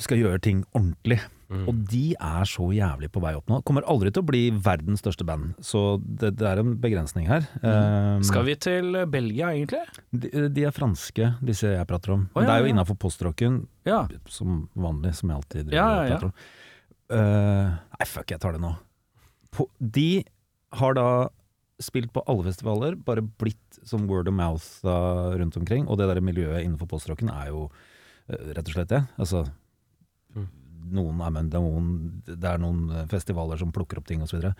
skal 0.00 0.18
gjøre 0.18 0.40
ting 0.42 0.62
ordentlig. 0.72 1.18
Og 1.50 1.74
de 1.90 2.12
er 2.14 2.44
så 2.46 2.68
jævlig 2.70 3.08
på 3.10 3.18
vei 3.24 3.32
opp 3.34 3.48
nå. 3.50 3.56
Kommer 3.66 3.82
aldri 3.90 4.12
til 4.14 4.22
å 4.22 4.26
bli 4.28 4.42
verdens 4.54 5.00
største 5.02 5.24
band, 5.26 5.56
så 5.66 5.96
det, 5.98 6.30
det 6.38 6.46
er 6.46 6.60
en 6.62 6.76
begrensning 6.78 7.26
her. 7.26 7.42
Eh, 7.58 8.20
Skal 8.28 8.44
vi 8.46 8.54
til 8.62 8.94
Belgia, 9.10 9.48
egentlig? 9.56 9.80
de, 10.14 10.30
de 10.54 10.66
er 10.68 10.76
franske, 10.76 11.32
disse 11.42 11.72
jeg 11.74 11.88
prater 11.90 12.14
om. 12.14 12.28
Oh, 12.36 12.42
ja, 12.44 12.46
det 12.46 12.54
er 12.54 12.64
jo 12.68 12.70
innafor 12.74 12.98
postrocken, 13.02 13.64
Ja. 13.88 14.04
som 14.30 14.68
vanlig, 14.78 15.16
som 15.18 15.32
jeg 15.32 15.40
alltid 15.40 15.66
driver 15.72 15.76
Ja, 15.80 15.88
ja, 15.90 16.06
ja. 16.06 16.14
prater 16.14 16.30
om. 16.30 16.34
Uh, 17.10 17.74
nei, 17.98 18.06
fuck, 18.06 18.30
jeg 18.30 18.38
tar 18.46 18.54
det 18.54 18.62
nå. 18.62 18.70
På, 19.50 19.66
de 19.82 20.08
har 20.78 20.94
da 20.94 21.08
spilt 21.82 22.12
på 22.14 22.22
alle 22.30 22.44
festivaler, 22.46 22.94
bare 22.94 23.24
blitt 23.26 23.80
som 23.88 24.04
word 24.06 24.28
of 24.30 24.36
mouth 24.36 24.66
da, 24.86 24.94
rundt 25.40 25.56
omkring. 25.58 25.88
Og 25.90 25.98
det 25.98 26.06
der 26.12 26.20
miljøet 26.22 26.62
innenfor 26.62 26.86
postrocken 26.92 27.30
er 27.32 27.48
jo 27.50 27.64
eh, 28.30 28.52
rett 28.54 28.68
og 28.68 28.76
slett 28.76 28.92
det. 28.92 29.02
Altså 29.18 29.46
noen 30.94 31.20
med, 31.20 31.50
det 32.26 32.48
er 32.50 32.60
noen 32.62 33.08
festivaler 33.10 33.60
som 33.60 33.72
plukker 33.74 34.00
opp 34.00 34.08
ting 34.08 34.22
osv. 34.24 34.50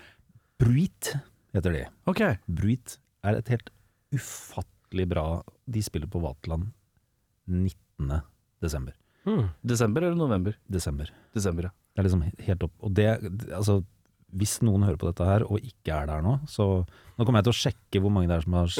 Bruit 0.60 1.12
heter 1.54 1.74
de. 1.74 1.84
Okay. 2.10 2.38
Bruit 2.46 2.98
er 3.26 3.38
et 3.38 3.52
helt 3.52 3.70
ufattelig 4.14 5.06
bra 5.10 5.24
De 5.70 5.82
spiller 5.84 6.10
på 6.10 6.22
Vaterland 6.22 6.70
19. 7.46 8.20
desember. 8.62 8.96
Hmm. 9.24 9.50
Desember 9.62 10.02
eller 10.06 10.18
november? 10.18 10.56
Desember. 10.66 11.10
Desember, 11.34 11.68
ja. 11.68 11.74
Det 11.90 12.00
er 12.00 12.06
liksom 12.06 12.22
helt 12.46 12.62
opp 12.64 12.84
Og 12.86 12.92
det, 12.96 13.08
altså 13.52 13.80
hvis 14.38 14.60
noen 14.62 14.84
hører 14.86 14.98
på 15.00 15.08
dette 15.08 15.26
her 15.26 15.42
og 15.42 15.58
ikke 15.66 15.94
er 15.94 16.06
der 16.06 16.22
nå, 16.22 16.36
så 16.46 16.66
nå 16.84 17.24
kommer 17.24 17.40
jeg 17.40 17.48
til 17.48 17.54
å 17.54 17.60
sjekke 17.60 18.02
hvor 18.04 18.12
mange 18.14 18.30
det 18.30 18.36
er 18.36 18.44
som 18.44 18.56
har 18.60 18.76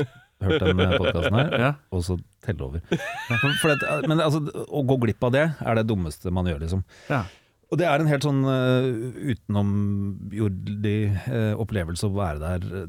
hørt 0.47 0.65
den 0.65 0.81
podkasten 0.97 1.37
her, 1.39 1.53
Ja. 1.61 1.71
og 1.93 2.05
så 2.07 2.17
telle 2.45 2.65
over. 2.67 2.81
For, 2.89 3.53
for 3.63 3.75
at, 3.75 3.85
men 4.09 4.23
altså, 4.25 4.41
å 4.69 4.83
gå 4.89 4.97
glipp 5.05 5.27
av 5.29 5.35
det 5.37 5.45
er 5.61 5.79
det 5.81 5.87
dummeste 5.91 6.33
man 6.35 6.49
gjør, 6.51 6.63
liksom. 6.65 6.83
Ja. 7.11 7.25
Og 7.71 7.79
det 7.79 7.87
er 7.87 8.03
en 8.03 8.09
helt 8.11 8.25
sånn 8.27 8.41
uh, 8.43 8.87
utenomjordig 9.31 10.97
uh, 11.29 11.53
opplevelse 11.63 12.09
å 12.09 12.15
være 12.17 12.41
der. 12.43 12.89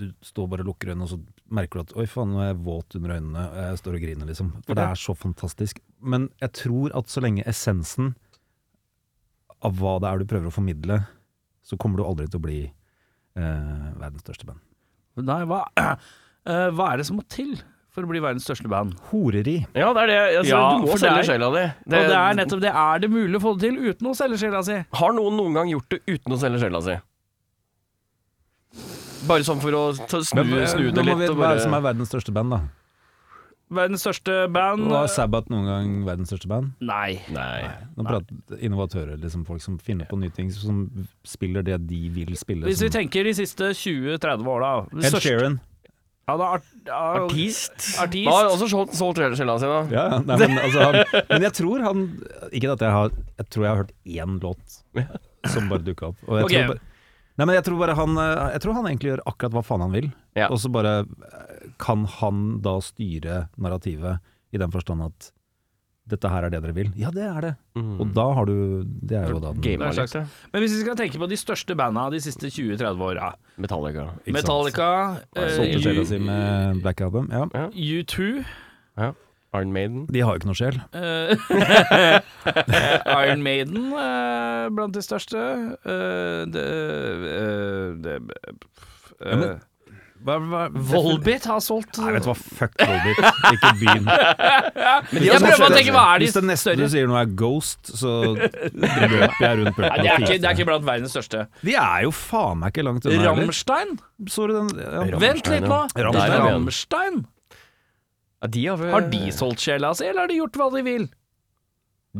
Du 0.00 0.08
står 0.24 0.48
bare 0.50 0.64
og 0.64 0.72
lukker 0.72 0.90
øynene, 0.90 1.06
og 1.06 1.12
så 1.12 1.20
merker 1.54 1.78
du 1.78 1.84
at 1.84 1.94
oi 2.00 2.06
faen, 2.10 2.32
nå 2.34 2.40
er 2.42 2.50
jeg 2.50 2.58
våt 2.66 2.96
under 2.98 3.14
øynene, 3.14 3.44
og 3.52 3.60
jeg 3.68 3.78
står 3.82 3.98
og 3.98 4.04
griner, 4.06 4.30
liksom. 4.32 4.50
For 4.66 4.78
det 4.80 4.86
er 4.88 4.98
så 5.04 5.14
fantastisk. 5.18 5.78
Men 6.02 6.26
jeg 6.42 6.54
tror 6.58 6.96
at 6.98 7.12
så 7.12 7.22
lenge 7.22 7.46
essensen 7.50 8.14
av 9.60 9.76
hva 9.78 9.98
det 10.00 10.10
er 10.10 10.22
du 10.22 10.28
prøver 10.30 10.48
å 10.50 10.54
formidle, 10.54 11.02
så 11.66 11.76
kommer 11.78 12.00
du 12.00 12.06
aldri 12.08 12.26
til 12.30 12.40
å 12.40 12.46
bli 12.48 12.60
uh, 12.66 13.88
verdens 14.00 14.24
største 14.24 14.48
band. 14.48 14.62
Nei, 15.20 15.42
hva, 15.50 15.64
eh, 15.78 16.10
hva 16.76 16.92
er 16.92 16.96
det 17.02 17.06
som 17.06 17.16
må 17.20 17.24
til 17.28 17.56
for 17.90 18.06
å 18.06 18.08
bli 18.10 18.20
verdens 18.22 18.44
største 18.46 18.68
band? 18.70 18.94
Horeri. 19.10 19.56
Ja, 19.74 19.92
det 19.96 20.02
er 20.04 20.06
det. 20.12 20.18
Altså, 20.40 20.50
Ja, 20.52 20.60
du 20.76 20.84
må 20.84 20.86
for 20.92 20.98
det 20.98 21.00
selge 21.04 21.18
er- 21.18 21.28
sjela 21.30 21.48
di. 21.56 21.64
og 21.66 21.90
det 21.90 22.18
er 22.20 22.34
nettopp 22.38 22.60
det. 22.64 22.72
Er 22.74 22.98
det 23.02 23.10
mulig 23.10 23.36
å 23.36 23.42
få 23.42 23.54
det 23.58 23.70
til 23.70 23.78
uten 23.90 24.06
å 24.10 24.14
selge 24.16 24.38
sjela 24.38 24.62
si? 24.64 24.78
Har 25.00 25.12
noen 25.12 25.36
noen 25.40 25.54
gang 25.54 25.68
gjort 25.72 25.88
det 25.90 26.00
uten 26.06 26.32
å 26.32 26.38
selge 26.38 26.60
sjela 26.62 26.82
si? 26.82 26.96
Bare 29.28 29.44
sånn 29.44 29.60
for 29.60 29.74
å 29.76 29.80
ta, 30.08 30.20
snu, 30.24 30.42
snu 30.66 30.90
Da 30.94 31.02
det 31.02 31.04
må 31.04 31.16
litt 31.18 31.18
vi, 31.26 31.26
og 31.34 31.36
hva 31.40 31.50
er 31.52 31.58
det 31.58 31.64
som 31.66 31.74
bare 31.74 31.82
er 31.82 31.88
verdens 31.92 32.08
største 32.12 32.32
band, 32.32 32.54
da? 32.54 32.60
Verdens 33.70 34.02
største 34.02 34.36
band 34.50 34.88
Var 34.90 35.06
Sabbath 35.12 35.50
noen 35.52 35.66
gang 35.68 35.90
verdens 36.06 36.30
største 36.32 36.48
band? 36.50 36.72
Nei. 36.80 37.20
Nei. 37.30 37.68
Nå 37.98 38.06
prater 38.08 38.58
innovatører, 38.66 39.20
liksom 39.22 39.44
folk 39.46 39.60
som 39.62 39.76
finner 39.78 40.08
på 40.10 40.18
nye 40.18 40.32
ting, 40.34 40.48
som 40.50 40.88
spiller 41.22 41.62
det 41.62 41.76
de 41.86 42.00
vil 42.16 42.32
spille. 42.40 42.64
Hvis 42.66 42.80
vi 42.82 42.88
som- 42.90 42.96
tenker 43.02 43.24
de 43.28 43.34
siste 43.34 43.70
20-30 43.76 44.46
åra 44.48 44.72
da. 44.90 45.06
Ed 45.06 45.20
Sheeran. 45.22 45.60
Ja, 46.30 46.36
er 46.38 46.54
art, 46.58 46.68
ja, 46.86 46.98
Artist? 47.24 47.74
Artist. 47.98 48.28
Han 48.28 48.36
har 48.36 48.50
også 48.52 48.68
solgt, 48.70 48.94
solgt 48.98 49.18
sjela 49.38 49.56
si, 49.58 49.66
da. 49.66 49.80
Ja, 49.90 50.04
ja, 50.14 50.20
nei, 50.28 50.36
men, 50.44 50.60
altså, 50.62 50.86
han, 50.86 51.24
men 51.32 51.46
jeg 51.48 51.56
tror 51.58 51.82
han 51.86 52.06
Ikke 52.50 52.70
at 52.76 52.84
jeg 52.86 52.94
har 52.94 53.10
Jeg 53.16 53.48
tror 53.50 53.66
jeg 53.66 53.70
har 53.70 53.82
hørt 53.82 53.92
én 54.04 54.38
låt 54.44 54.78
som 55.48 55.70
bare 55.72 55.80
dukka 55.80 56.10
opp. 56.10 56.22
Og 56.28 56.36
jeg, 56.36 56.46
okay. 56.46 56.62
tror 56.62 56.74
bare, 56.74 56.82
nei, 57.40 57.44
men 57.46 57.54
jeg 57.56 57.66
tror 57.66 57.78
bare 57.80 57.98
han 57.98 58.22
eh, 58.22 58.46
Jeg 58.54 58.62
tror 58.64 58.76
han 58.76 58.88
egentlig 58.90 59.12
gjør 59.14 59.22
akkurat 59.32 59.56
hva 59.56 59.64
faen 59.64 59.84
han 59.86 59.94
vil. 59.94 60.08
Ja. 60.38 60.48
Og 60.52 60.60
så 60.62 60.70
bare 60.72 60.94
eh, 61.02 61.68
kan 61.80 62.04
han 62.20 62.46
da 62.64 62.76
styre 62.84 63.44
narrativet 63.56 64.20
i 64.52 64.60
den 64.60 64.74
forstand 64.74 65.06
at 65.06 65.30
dette 66.08 66.28
her 66.28 66.44
er 66.44 66.50
det 66.50 66.62
dere 66.62 66.74
vil. 66.74 66.92
Ja, 66.96 67.10
det 67.14 67.22
er 67.22 67.40
det. 67.40 67.52
Og 67.76 68.12
da 68.14 68.24
har 68.34 68.44
du 68.46 68.82
Det 68.84 69.16
er 69.18 69.28
jo 69.30 69.38
da 69.38 69.52
den- 69.52 69.82
er 69.82 69.92
slags- 69.92 70.14
ja. 70.14 70.24
Men 70.52 70.62
hvis 70.62 70.72
vi 70.74 70.80
skal 70.80 70.96
tenke 70.96 71.18
på 71.18 71.28
de 71.28 71.36
største 71.36 71.76
banda 71.76 72.08
de 72.10 72.20
siste 72.20 72.46
20-30 72.50 73.00
åra 73.00 73.34
Metallica. 73.58 74.08
Ikke 74.26 74.40
sant? 74.40 74.48
Metallica, 74.48 75.20
eh, 75.36 75.48
Solgte 75.56 75.82
sjela 75.82 76.04
si 76.06 76.18
med 76.18 76.82
Black 76.82 77.00
Album. 77.00 77.28
Ja. 77.30 77.46
U2 77.70 78.44
Iron 79.52 79.72
Maiden. 79.72 80.06
De 80.06 80.20
har 80.20 80.32
jo 80.34 80.38
ikke 80.38 80.46
noe 80.46 80.54
sjel. 80.54 80.76
eh, 80.94 81.34
Iron 83.26 83.42
Maiden 83.42 83.92
uh, 83.92 84.68
blant 84.70 84.94
de 84.94 85.02
største. 85.02 85.40
Uh, 85.84 86.44
det, 86.50 86.66
uh, 87.18 87.96
det 88.02 88.18
Ja, 89.20 89.36
men- 89.36 89.48
eh, 89.50 89.58
Hva, 90.20 90.34
hva, 90.36 90.62
Volbit 90.90 91.46
har 91.48 91.62
solgt 91.64 91.96
Nei, 92.02 92.10
vet 92.12 92.26
du 92.26 92.28
hva, 92.28 92.34
fuck 92.36 92.74
Volbit. 92.76 93.20
Ikke 93.54 93.70
begynn. 93.80 94.04
Men 95.14 95.24
jeg 95.24 95.40
prøver 95.40 95.64
å 95.64 95.70
tenke, 95.72 95.94
hva 95.94 96.02
er 96.12 96.20
de 96.20 96.26
Hvis 96.28 96.36
det 96.36 96.42
neste 96.50 96.74
du 96.76 96.82
sier 96.92 97.08
noe 97.08 97.22
er 97.22 97.30
Ghost, 97.40 97.92
så 97.96 98.12
løper 98.36 99.40
jeg 99.40 99.60
rundt 99.62 99.80
Nei, 99.80 99.90
det, 100.04 100.16
det 100.28 100.44
er 100.44 100.52
ikke 100.52 100.66
blant 100.68 100.84
verdens 100.84 101.14
største. 101.16 101.46
De 101.64 101.76
er 101.80 102.04
jo 102.04 102.12
faen 102.12 102.60
meg 102.60 102.74
ikke 102.74 102.84
langt 102.84 103.06
unna 103.08 103.16
heller. 103.16 103.30
Rammstein? 103.46 103.94
Så 104.28 104.48
du 104.50 104.56
den? 104.58 104.68
Ja. 104.76 105.22
Vent 105.24 105.48
litt 105.54 105.64
nå. 105.64 105.80
Rammstein, 105.96 106.04
er 106.04 106.10
Ramstein. 106.10 106.50
Rammstein? 106.50 107.22
Ja, 108.40 108.52
de 108.58 108.66
har, 108.66 108.76
vel- 108.80 108.92
Har 108.98 109.08
de 109.16 109.22
solgt 109.36 109.64
sjela 109.64 109.94
si, 109.96 110.04
eller 110.08 110.24
har 110.26 110.30
de 110.32 110.38
gjort 110.42 110.60
hva 110.60 110.68
de 110.76 110.84
vil? 110.86 111.08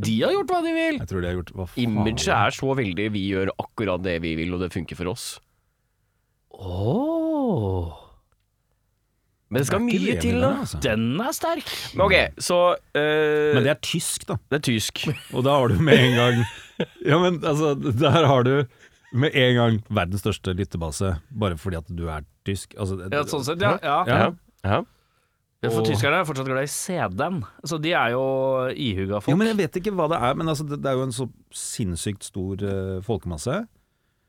De 0.01 0.17
har 0.23 0.33
gjort 0.37 0.51
hva 0.53 0.63
de 0.65 0.73
vil. 0.77 0.99
Jeg 1.03 1.09
tror 1.11 1.21
de 1.25 1.27
har 1.33 1.37
gjort 1.41 1.53
hva 1.57 1.65
faen 1.69 1.83
Imaget 1.85 2.27
er 2.31 2.55
så 2.55 2.75
veldig 2.79 3.07
Vi 3.13 3.23
gjør 3.33 3.51
akkurat 3.59 4.05
det 4.05 4.19
vi 4.23 4.35
vil, 4.39 4.53
og 4.55 4.61
det 4.63 4.69
funker 4.73 4.97
for 5.01 5.11
oss. 5.13 5.25
Åh 6.51 7.97
Men 9.51 9.61
det 9.63 9.67
skal 9.67 9.81
Det 9.83 9.87
er 9.87 9.95
ikke 9.95 10.01
mye 10.01 10.11
uenig 10.11 10.23
til, 10.23 10.37
da. 10.41 10.51
det, 10.51 10.59
altså. 10.65 10.81
Den 10.85 11.07
er 11.25 11.33
sterk. 11.35 11.71
Men 11.97 12.05
ok, 12.07 12.15
så 12.47 12.59
eh, 12.95 13.55
Men 13.57 13.65
det 13.67 13.73
er 13.73 13.81
tysk, 13.83 14.27
da. 14.29 14.37
det 14.51 14.61
er 14.61 14.67
tysk. 14.69 15.03
Og 15.35 15.43
da 15.47 15.57
har 15.59 15.73
du 15.73 15.81
med 15.83 15.99
en 15.99 16.15
gang 16.19 16.45
Ja, 17.07 17.19
men 17.21 17.41
altså, 17.45 17.75
der 17.75 18.27
har 18.31 18.47
du 18.47 18.55
med 19.13 19.35
en 19.35 19.55
gang 19.59 19.81
verdens 19.91 20.23
største 20.23 20.53
lyttebase, 20.55 21.17
bare 21.35 21.57
fordi 21.59 21.77
at 21.81 21.89
du 21.99 22.05
er 22.09 22.23
tysk. 22.47 22.77
Altså, 22.79 22.95
Ja, 23.11 23.25
sånn 23.27 23.43
sett, 23.45 23.61
ja. 23.61 23.73
ja. 23.83 23.97
Ja. 24.07 24.19
Ja. 24.63 24.79
ja. 24.79 24.85
For 25.67 25.81
Og- 25.83 25.89
tyskerne 25.91 26.21
er 26.23 26.29
fortsatt 26.29 26.47
glad 26.47 26.63
i 26.63 26.71
CD-en, 26.71 27.41
så 27.67 27.77
de 27.83 27.91
er 27.93 28.15
jo 28.15 28.23
ihuga 28.71 29.19
folk. 29.19 29.33
Jo, 29.35 29.37
men 29.37 29.51
jeg 29.51 29.59
vet 29.59 29.81
ikke 29.83 29.93
hva 29.99 30.07
det 30.09 30.21
er, 30.23 30.39
men 30.39 30.49
altså, 30.49 30.65
det, 30.71 30.79
det 30.81 30.89
er 30.93 30.97
jo 30.97 31.03
en 31.09 31.13
så 31.13 31.27
sinnssykt 31.53 32.25
stor 32.31 32.63
eh, 32.63 33.01
folkemasse 33.05 33.65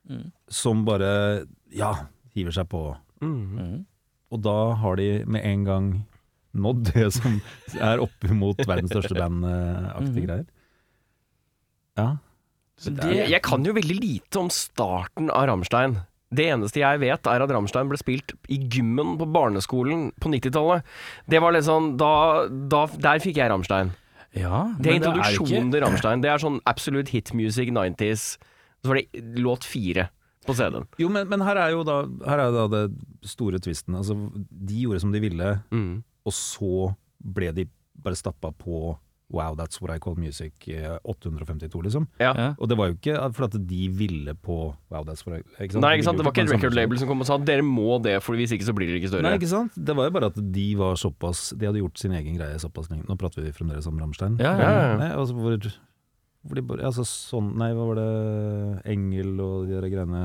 Mm. 0.09 0.31
som 0.49 0.79
bare, 0.83 1.45
ja, 1.71 1.93
hiver 2.35 2.51
seg 2.55 2.67
på. 2.71 2.83
Mm. 3.21 3.35
Mhm. 3.55 3.85
Og 4.31 4.41
da 4.45 4.57
har 4.79 4.95
de 4.95 5.09
med 5.27 5.43
en 5.43 5.63
gang 5.67 5.87
nådd 6.55 6.93
det 6.93 7.09
som 7.13 7.41
er 7.79 7.99
oppimot 8.03 8.59
verdens 8.67 8.91
største 8.93 9.15
band-aktige 9.17 10.21
Mhm. 10.21 10.25
greier. 10.27 10.45
Ja. 11.99 12.05
Jeg, 12.81 12.95
det, 12.97 13.17
jeg 13.29 13.41
kan 13.45 13.63
jo 13.67 13.73
veldig 13.77 13.97
lite 13.99 14.39
om 14.41 14.49
starten 14.49 15.29
av 15.29 15.45
Rammstein. 15.51 15.99
Det 16.33 16.45
eneste 16.47 16.79
jeg 16.79 17.01
vet, 17.03 17.27
er 17.27 17.43
at 17.43 17.51
Rammstein 17.51 17.89
ble 17.91 17.99
spilt 17.99 18.31
i 18.49 18.57
gymmen 18.71 19.17
på 19.19 19.27
barneskolen 19.35 20.07
på 20.23 20.31
90-tallet. 20.31 20.87
Det 21.29 21.41
var 21.43 21.51
litt 21.51 21.67
sånn 21.67 21.97
da, 21.99 22.47
da, 22.71 22.85
Der 22.87 23.19
fikk 23.19 23.35
jeg 23.41 23.51
Rammstein. 23.51 23.91
ja, 24.33 24.63
Det 24.79 24.93
er 24.93 24.99
introduksjonen 25.01 25.71
til 25.75 25.83
Rammstein. 25.83 26.21
Det 26.23 26.31
er 26.31 26.39
sånn 26.39 26.61
absolute 26.65 27.11
hit 27.11 27.33
music 27.35 27.69
90s. 27.69 28.37
Så 28.81 28.87
var 28.87 28.95
det 29.01 29.21
låt 29.43 29.67
fire 29.67 30.07
på 30.45 30.55
CD-en. 30.57 30.87
Jo, 30.99 31.09
men, 31.13 31.27
men 31.29 31.41
her 31.45 31.59
er 31.67 31.69
jo 31.75 31.83
da, 31.87 31.99
her 32.25 32.39
er 32.47 32.51
da 32.55 32.65
det 32.71 32.83
store 33.29 33.59
tvisten. 33.61 33.95
Altså, 33.99 34.15
de 34.49 34.81
gjorde 34.87 35.03
som 35.03 35.11
de 35.13 35.21
ville, 35.21 35.53
Mm. 35.71 36.03
og 36.25 36.33
så 36.33 36.95
ble 37.21 37.51
de 37.53 37.67
bare 38.01 38.15
stappa 38.17 38.51
på 38.57 38.97
Wow, 39.31 39.53
that's 39.55 39.79
what 39.79 39.93
I 39.95 39.97
call 39.97 40.17
music 40.19 40.51
eh, 40.67 40.97
852, 41.07 41.79
liksom. 41.85 42.03
Ja. 42.19 42.49
Og 42.59 42.67
det 42.67 42.75
var 42.75 42.89
jo 42.89 42.97
ikke 42.97 43.13
fordi 43.31 43.47
at 43.61 43.67
de 43.69 43.85
ville 43.95 44.33
på 44.43 44.57
Wow, 44.91 45.05
that's 45.07 45.23
what 45.23 45.37
I 45.39 45.63
ikke 45.63 45.77
sant? 45.77 45.85
Nei, 45.85 45.93
ikke 45.95 46.03
sant? 46.09 46.17
det 46.19 46.25
var 46.27 46.33
ikke 46.35 46.43
et 46.49 46.51
record 46.57 46.75
label 46.75 46.99
som 46.99 47.07
kom 47.07 47.23
og 47.23 47.29
sa 47.29 47.37
dere 47.39 47.63
må 47.63 47.95
det, 48.03 48.17
for 48.25 48.35
hvis 48.35 48.51
ikke 48.51 48.67
så 48.67 48.75
blir 48.75 48.91
dere 48.91 48.99
ikke 48.99 49.07
Nei, 49.07 49.21
større. 49.21 49.37
ikke 49.39 49.47
sant? 49.53 49.71
Det 49.87 49.95
var 49.95 50.09
jo 50.09 50.15
bare 50.17 50.31
at 50.33 50.41
de 50.51 50.65
var 50.75 50.99
såpass 50.99 51.53
De 51.55 51.69
hadde 51.69 51.79
gjort 51.79 52.03
sin 52.03 52.11
egen 52.19 52.35
greie 52.41 52.59
såpass 52.59 52.91
lenge. 52.91 53.07
Nå 53.07 53.15
prater 53.21 53.45
vi 53.47 53.53
fremdeles 53.55 53.87
om 53.87 54.03
Rammstein. 54.03 54.35
Ja, 54.43 54.51
ja, 54.59 54.73
ja. 54.89 54.97
Nei, 54.99 55.09
altså 55.15 55.37
hvor, 55.39 55.55
hvor 56.45 56.57
de 56.57 56.61
bare 56.65 56.85
Altså 56.89 57.03
sånn 57.05 57.51
Nei, 57.59 57.71
hva 57.77 57.85
var 57.91 57.99
det 58.01 58.91
Engel 58.93 59.35
og 59.43 59.67
de 59.69 59.75
der 59.79 59.89
greiene 59.93 60.23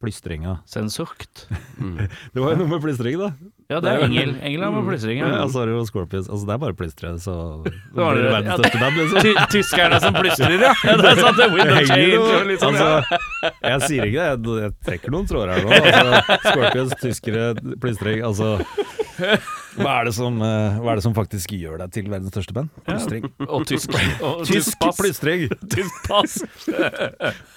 Plystringa. 0.00 0.62
Sensucht. 0.64 1.46
Mm. 1.80 1.96
Det 2.34 2.40
var 2.42 2.50
jo 2.52 2.56
noe 2.60 2.68
med 2.68 2.82
plystring, 2.84 3.14
da. 3.16 3.28
Ja, 3.72 3.78
det 3.80 3.88
er 3.88 4.02
engel. 4.04 4.34
Engel 4.44 4.64
er 4.66 4.72
med 4.74 4.84
plystring. 4.84 5.16
Ja, 5.22 5.28
Ja. 5.32 5.38
altså, 5.46 5.62
Scorpions. 5.88 6.26
Altså, 6.28 6.44
det 6.48 6.52
er 6.52 6.58
bare 6.60 6.76
plystre, 6.76 7.12
så 7.24 7.34
det 7.64 7.72
var 7.96 8.12
blir 8.18 8.22
det- 8.26 8.32
verdens 8.34 8.60
største 8.60 8.80
band, 8.82 8.98
liksom. 9.00 9.38
Tyskerne 9.54 10.00
som 10.04 10.14
plystrer, 10.18 10.56
ja. 10.60 10.72
ja 10.90 10.96
det 11.00 11.08
er 11.14 11.20
sant, 11.22 11.36
det 11.40 11.46
window 11.54 11.80
change 11.88 12.10
jo- 12.12 12.26
og 12.36 12.46
litt 12.50 12.60
sånn. 12.60 12.76
altså, 12.76 13.20
jeg 13.64 13.80
sier 13.88 14.04
ikke 14.10 14.20
det, 14.20 14.28
jeg, 14.28 14.60
jeg 14.66 14.74
trekker 14.90 15.14
noen 15.16 15.30
tråder 15.32 15.54
her 15.54 15.64
nå. 15.64 15.80
Altså, 15.80 16.38
Scorpions, 16.50 16.94
tyskere, 17.00 17.46
plystring. 17.80 18.20
Altså, 18.28 18.52
hva 19.80 19.92
er, 20.00 20.04
det 20.08 20.14
som, 20.16 20.36
eh, 20.42 20.78
hva 20.82 20.92
er 20.92 21.00
det 21.00 21.04
som 21.04 21.14
faktisk 21.16 21.52
gjør 21.56 21.78
deg 21.82 21.92
til 21.94 22.08
verdens 22.10 22.32
største 22.34 22.54
band? 22.56 22.70
Plystring. 22.86 23.26
Og 23.54 23.66
tysk. 23.68 23.94
Og 24.24 24.44
Tysk 24.48 24.78
pass. 24.82 24.96
plystring! 25.00 25.46
Tysk 25.74 26.00
pass. 26.08 26.38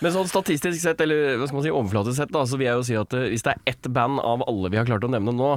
Men 0.03 0.13
sånn 0.15 0.29
statistisk 0.31 0.81
sett, 0.83 1.01
eller 1.05 1.37
hva 1.39 1.47
skal 1.49 1.59
man 1.59 1.65
si, 1.67 1.73
overflatisk 1.73 2.19
sett, 2.19 2.33
da, 2.35 2.43
så 2.49 2.59
vil 2.59 2.69
jeg 2.69 2.79
jo 2.81 2.85
si 2.89 2.97
at 2.99 3.15
eh, 3.19 3.29
hvis 3.33 3.45
det 3.47 3.55
er 3.55 3.73
ett 3.75 3.89
band 3.95 4.21
av 4.23 4.45
alle 4.49 4.71
vi 4.73 4.79
har 4.81 4.87
klart 4.89 5.07
å 5.07 5.11
nevne 5.13 5.33
nå, 5.37 5.53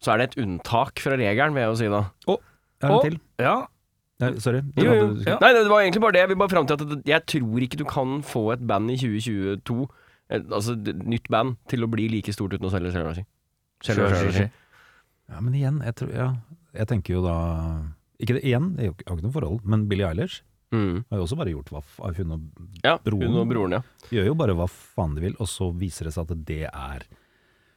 så 0.00 0.14
er 0.14 0.22
det 0.22 0.30
et 0.30 0.38
unntak 0.46 1.02
fra 1.04 1.18
regelen, 1.20 1.52
vil 1.56 1.66
jeg 1.66 1.72
jo 1.74 1.78
si 1.82 1.90
da. 1.92 2.02
Jeg 2.30 2.88
er 2.88 2.94
Og- 2.94 3.04
en 3.04 3.10
til. 3.10 3.20
Ja. 3.44 3.56
Nei, 4.20 4.30
sorry. 4.44 4.58
Du 4.76 4.82
Jo, 4.84 4.92
jo. 4.92 5.04
hadde- 5.08 5.24
Ja. 5.30 5.38
Nei, 5.40 5.50
det 5.56 5.68
var 5.68 5.80
egentlig 5.80 6.00
bare 6.04 6.12
det. 6.12 6.20
Jeg 6.20 6.28
vil 6.28 6.36
bare 6.40 6.52
fram 6.52 6.66
til 6.68 6.76
at 6.76 7.04
jeg 7.08 7.26
tror 7.32 7.62
ikke 7.64 7.78
du 7.80 7.84
kan 7.88 8.18
få 8.22 8.52
et 8.52 8.66
band 8.68 8.90
i 8.92 8.96
2022, 9.00 9.86
eh, 10.30 10.42
altså 10.52 10.74
et 10.76 11.04
nytt 11.08 11.28
band, 11.32 11.56
til 11.72 11.84
å 11.84 11.88
bli 11.88 12.08
like 12.12 12.32
stort 12.36 12.52
uten 12.52 12.68
å 12.68 12.72
selge 12.72 12.92
sjela 12.92 13.14
si. 13.16 13.24
Ja, 15.30 15.40
men 15.40 15.54
igjen, 15.54 15.80
jeg, 15.84 15.94
tror, 15.94 16.10
ja, 16.14 16.28
jeg 16.74 16.86
tenker 16.90 17.14
jo 17.14 17.22
da 17.22 17.34
Ikke 18.20 18.34
det 18.36 18.42
igjen, 18.44 18.76
jeg 18.76 18.90
har 18.90 18.94
ikke- 18.94 19.08
har 19.08 19.16
ikke 19.16 19.22
noe 19.28 19.32
forhold, 19.32 19.60
men 19.64 19.86
Billie 19.88 20.06
Eilish 20.08 20.42
Mm. 20.72 21.04
har 21.10 21.18
jo 21.18 21.24
også 21.24 21.36
bare 21.36 21.50
gjort 21.50 21.70
hva 21.72 21.80
f- 21.82 22.16
Hun 22.16 22.30
og 22.32 22.40
Ja, 22.84 22.98
Broren. 22.98 23.26
hun 23.32 23.36
og 23.40 23.48
broren, 23.48 23.72
ja. 23.72 23.80
gjør 24.10 24.26
jo 24.26 24.34
bare 24.34 24.54
hva 24.54 24.68
faen 24.68 25.14
de 25.16 25.20
vil, 25.20 25.34
og 25.40 25.46
så 25.48 25.72
viser 25.74 26.04
det 26.04 26.12
seg 26.14 26.30
at 26.30 26.44
det 26.46 26.62
er 26.72 27.00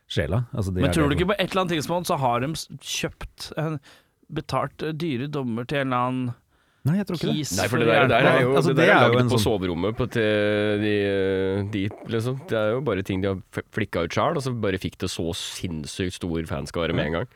sjela. 0.08 0.46
Altså, 0.54 0.74
det 0.74 0.82
Men 0.82 0.90
er 0.90 0.94
tror 0.94 1.10
du 1.10 1.16
det- 1.16 1.18
ikke 1.22 1.28
på 1.32 1.40
et 1.40 1.50
eller 1.52 1.62
annet 1.64 1.74
tidspunkt 1.78 2.06
så 2.08 2.18
har 2.20 2.40
de 2.42 2.48
s- 2.54 2.68
kjøpt 2.82 3.52
en 3.58 3.80
betalt 4.32 4.84
eh, 4.84 4.92
dyre 4.92 5.28
dommer 5.28 5.66
til 5.66 5.78
en 5.80 5.88
eller 5.94 5.98
annen 6.08 6.36
Nei, 6.84 6.98
jeg 7.00 7.08
tror 7.08 7.16
ikke 7.16 7.32
det. 7.32 7.46
Nei, 7.56 7.68
for 7.72 7.80
det 7.80 7.88
der, 7.88 8.08
der 8.12 8.26
er 8.28 8.42
jo, 8.44 8.50
Altså, 8.60 8.74
det 8.74 8.82
det 8.82 8.88
der 8.88 8.92
er 8.92 8.98
er 8.98 9.06
jo 9.08 9.14
laget 9.14 9.22
en 9.24 9.30
på 9.32 9.38
sånn- 9.40 9.46
soverommet 9.48 9.96
på 9.96 10.08
til 10.12 10.82
de, 10.84 10.96
de, 11.72 11.84
liksom. 12.12 12.42
Det 12.50 12.58
er 12.60 12.74
jo 12.76 12.82
bare 12.84 13.04
ting 13.08 13.22
de 13.24 13.32
har 13.32 13.64
flikka 13.72 14.04
ut 14.04 14.12
sjøl, 14.18 14.36
og 14.36 14.44
så 14.44 14.52
bare 14.60 14.82
fikk 14.84 14.98
det 15.00 15.08
så 15.14 15.30
sinnssykt 15.38 16.20
stor 16.20 16.44
fanskare 16.50 16.94
med 16.94 17.06
en 17.08 17.20
gang. 17.22 17.28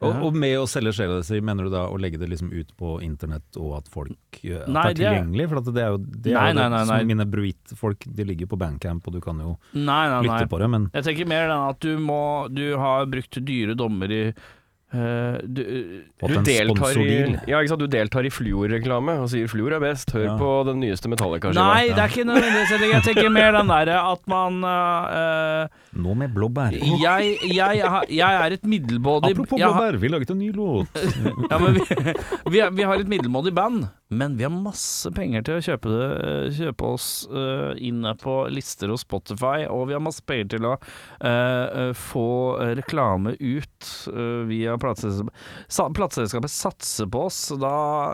Og, 0.00 0.14
og 0.28 0.34
med 0.38 0.54
å 0.60 0.62
selge 0.70 0.92
sjela 0.94 1.16
si, 1.26 1.40
mener 1.42 1.66
du 1.66 1.72
da 1.74 1.80
å 1.90 1.96
legge 1.98 2.20
det 2.22 2.28
liksom 2.30 2.52
ut 2.54 2.68
på 2.78 3.00
internett, 3.02 3.56
og 3.58 3.72
at 3.80 3.88
folk 3.90 4.38
eh, 4.44 4.60
Nei, 4.70 4.84
er 4.84 4.92
er- 4.92 4.94
tilgjengelig? 4.94 5.48
For 5.50 5.58
at 5.58 5.70
det 5.74 5.82
er 5.82 5.88
jo, 5.90 5.98
det 5.98 6.30
er 6.30 6.36
Nei, 6.38 6.48
jo 6.52 6.54
nei, 6.60 6.68
nei, 6.70 6.82
nei. 6.86 6.98
som 7.00 7.08
mine 7.10 7.26
Bruit-folk, 7.32 8.06
de 8.06 8.24
ligger 8.28 8.46
på 8.46 8.56
Bandcamp, 8.62 9.02
og 9.10 9.16
du 9.16 9.20
kan 9.20 9.40
jo 9.42 9.56
Nei, 9.74 9.82
nei, 10.08 10.20
nei. 10.22 10.22
lytte 10.28 10.48
på 10.54 10.60
det, 10.62 10.68
men 10.70 10.86
Jeg 10.94 11.02
tenker 11.08 11.26
mer 11.34 11.48
den 11.50 11.64
at 11.74 11.80
du 11.82 11.98
må 11.98 12.20
Du 12.54 12.62
har 12.78 13.04
brukt 13.10 13.40
dyre 13.44 13.74
dommer 13.74 14.14
i 14.14 14.22
eh, 14.92 15.38
du, 15.44 15.62
Du 16.22 16.34
deltar, 16.42 16.96
i, 16.98 17.36
ja, 17.46 17.58
ikke 17.60 17.68
sant? 17.74 17.80
du 17.80 17.86
deltar 17.92 18.24
i 18.24 18.30
Fluor-reklame 18.32 19.18
og 19.22 19.28
sier 19.32 19.46
'Fluor 19.50 19.74
er 19.76 19.80
best', 19.84 20.12
hør 20.14 20.24
Ja. 20.24 20.36
på 20.40 20.64
den 20.66 20.80
nyeste 20.80 21.08
Metallica-skiva. 21.12 21.54
Nei, 21.60 21.88
det 21.92 21.98
er 21.98 22.08
ikke 22.08 22.24
nødvendigvis 22.24 22.70
Jeg 22.70 22.80
tenker- 22.80 22.94
Jeg 22.98 23.04
tenker 23.14 23.30
mer 23.30 23.52
den 23.52 23.68
derre 23.68 23.98
at 24.12 24.22
man 24.26 24.64
uh, 24.64 25.68
Nå 25.92 26.14
med 26.16 26.32
blåbær. 26.34 26.72
jeg, 26.72 27.38
jeg, 27.42 27.82
jeg 28.10 28.34
er 28.46 28.52
et 28.52 28.64
middelmådig 28.64 29.32
Apropos 29.34 29.58
blåbær, 29.60 29.96
vi 30.00 30.08
laget 30.08 30.30
en 30.30 30.38
ny 30.38 30.52
låt. 30.52 30.88
Ja, 31.50 31.58
men 31.58 31.74
vi, 31.74 31.80
vi, 32.50 32.58
er- 32.60 32.70
vi 32.70 32.82
har 32.82 32.94
et 33.00 33.08
middelmådig 33.08 33.54
band, 33.54 33.88
men 34.10 34.36
vi 34.38 34.44
har 34.44 34.50
masse 34.54 35.10
penger 35.12 35.42
til 35.44 35.58
å 35.58 35.64
kjøpe, 35.64 35.88
det, 35.92 36.56
kjøpe 36.56 36.82
oss 36.94 37.26
uh, 37.30 37.74
inn 37.76 38.04
på 38.22 38.48
lister 38.52 38.88
hos 38.88 39.02
Spotify, 39.04 39.66
og 39.68 39.88
vi 39.88 39.96
har 39.96 40.00
masse 40.00 40.22
penger 40.24 40.48
til 40.56 40.64
å 40.68 40.74
eh, 41.20 41.66
eh, 41.88 41.92
få 41.92 42.26
reklame 42.78 43.34
ut 43.40 43.88
eh, 44.12 44.44
via 44.48 44.77
plateselskapet. 44.82 45.94
Plateselskapet 45.98 46.52
satser 46.52 47.08
på 47.10 47.24
oss, 47.28 47.40
da 47.60 47.72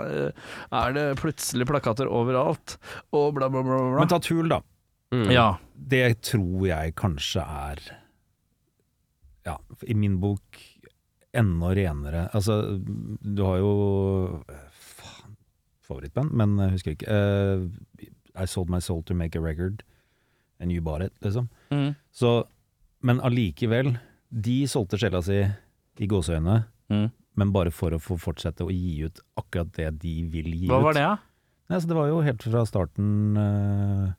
eh, 0.08 0.46
er 0.82 0.94
det 0.96 1.06
plutselig 1.20 1.66
plakater 1.70 2.10
overalt, 2.10 2.78
og 3.14 3.34
bla, 3.38 3.50
bla, 3.50 3.62
bla. 3.62 3.78
bla. 3.78 3.98
Men 4.02 4.12
ta 4.12 4.20
Tool, 4.22 4.48
da. 4.52 4.60
Mm. 5.14 5.28
ja. 5.30 5.48
Det 5.74 6.06
tror 6.26 6.64
jeg 6.66 6.94
kanskje 6.98 7.42
er 7.44 7.80
Ja, 9.44 9.58
i 9.84 9.94
min 9.94 10.16
bok 10.22 10.58
enda 11.34 11.74
renere. 11.74 12.28
Altså, 12.32 12.78
du 13.20 13.42
har 13.44 13.58
jo 13.60 13.72
Faen, 14.72 15.34
favorittband, 15.84 16.32
men 16.32 16.56
jeg 16.62 16.74
husker 16.76 16.94
ikke. 16.94 17.10
Uh, 17.10 18.08
I 18.34 18.46
sold 18.50 18.70
my 18.72 18.80
soul 18.80 19.02
to 19.04 19.14
make 19.14 19.36
a 19.36 19.42
record, 19.42 19.82
and 20.58 20.72
you 20.72 20.80
bought 20.80 21.02
it, 21.02 21.12
liksom. 21.20 21.50
Mm. 21.70 21.94
Så, 22.14 22.46
men 23.04 23.20
allikevel, 23.20 23.96
de 24.30 24.56
solgte 24.70 24.98
sjela 24.98 25.20
si 25.22 25.42
i 25.98 26.06
gåseøynene, 26.10 26.64
Mm. 26.90 27.10
men 27.36 27.52
bare 27.52 27.70
for 27.72 27.90
å 27.96 27.98
få 28.02 28.18
fortsette 28.20 28.60
å 28.64 28.70
gi 28.70 29.04
ut 29.06 29.20
akkurat 29.40 29.70
det 29.72 29.86
de 30.02 30.14
vil 30.28 30.50
gi 30.52 30.66
ut. 30.66 30.70
Hva 30.72 30.82
var 30.82 30.92
det, 30.94 31.00
da? 31.06 31.16
Nei, 31.70 31.78
så 31.80 31.88
det 31.88 31.96
var 31.96 32.08
jo 32.10 32.18
helt 32.20 32.42
fra 32.44 32.64
starten 32.68 33.38
uh, 33.40 34.12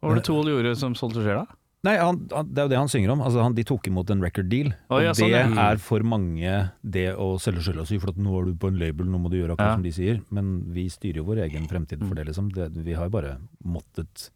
Hva 0.00 0.08
var 0.10 0.18
det 0.18 0.24
Tool 0.26 0.48
gjorde 0.50 0.72
som 0.76 0.96
solgte 0.98 1.22
sjela? 1.22 1.46
Nei, 1.86 1.94
han, 2.02 2.18
han, 2.34 2.48
det 2.50 2.58
er 2.58 2.66
jo 2.66 2.70
det 2.72 2.78
han 2.80 2.90
synger 2.90 3.12
om. 3.14 3.20
Altså, 3.22 3.38
han, 3.44 3.54
de 3.54 3.62
tok 3.62 3.86
imot 3.86 4.08
en 4.10 4.22
record 4.24 4.48
deal. 4.50 4.72
Og 4.90 5.04
ja, 5.04 5.12
sånn, 5.14 5.30
det 5.30 5.38
ja. 5.44 5.66
er 5.70 5.78
for 5.78 6.02
mange 6.02 6.54
det 6.82 7.04
å 7.14 7.36
selge 7.38 7.62
skylda 7.62 7.84
si, 7.86 8.00
for 8.02 8.10
nå 8.18 8.32
er 8.40 8.48
du 8.48 8.56
på 8.58 8.72
en 8.72 8.80
label, 8.80 9.06
nå 9.06 9.20
må 9.22 9.30
du 9.30 9.36
gjøre 9.38 9.54
akkurat 9.54 9.70
Ja. 9.70 9.76
som 9.78 9.84
de 9.86 9.92
sier. 9.94 10.18
Men 10.34 10.64
vi 10.74 10.88
styrer 10.90 11.20
jo 11.22 11.28
vår 11.28 11.44
egen 11.46 11.68
fremtid 11.70 12.02
for 12.02 12.18
det, 12.18 12.26
liksom. 12.26 12.50
Det, 12.56 12.72
vi 12.82 12.96
har 12.98 13.06
jo 13.06 13.14
bare 13.14 13.36
måttet 13.62 14.30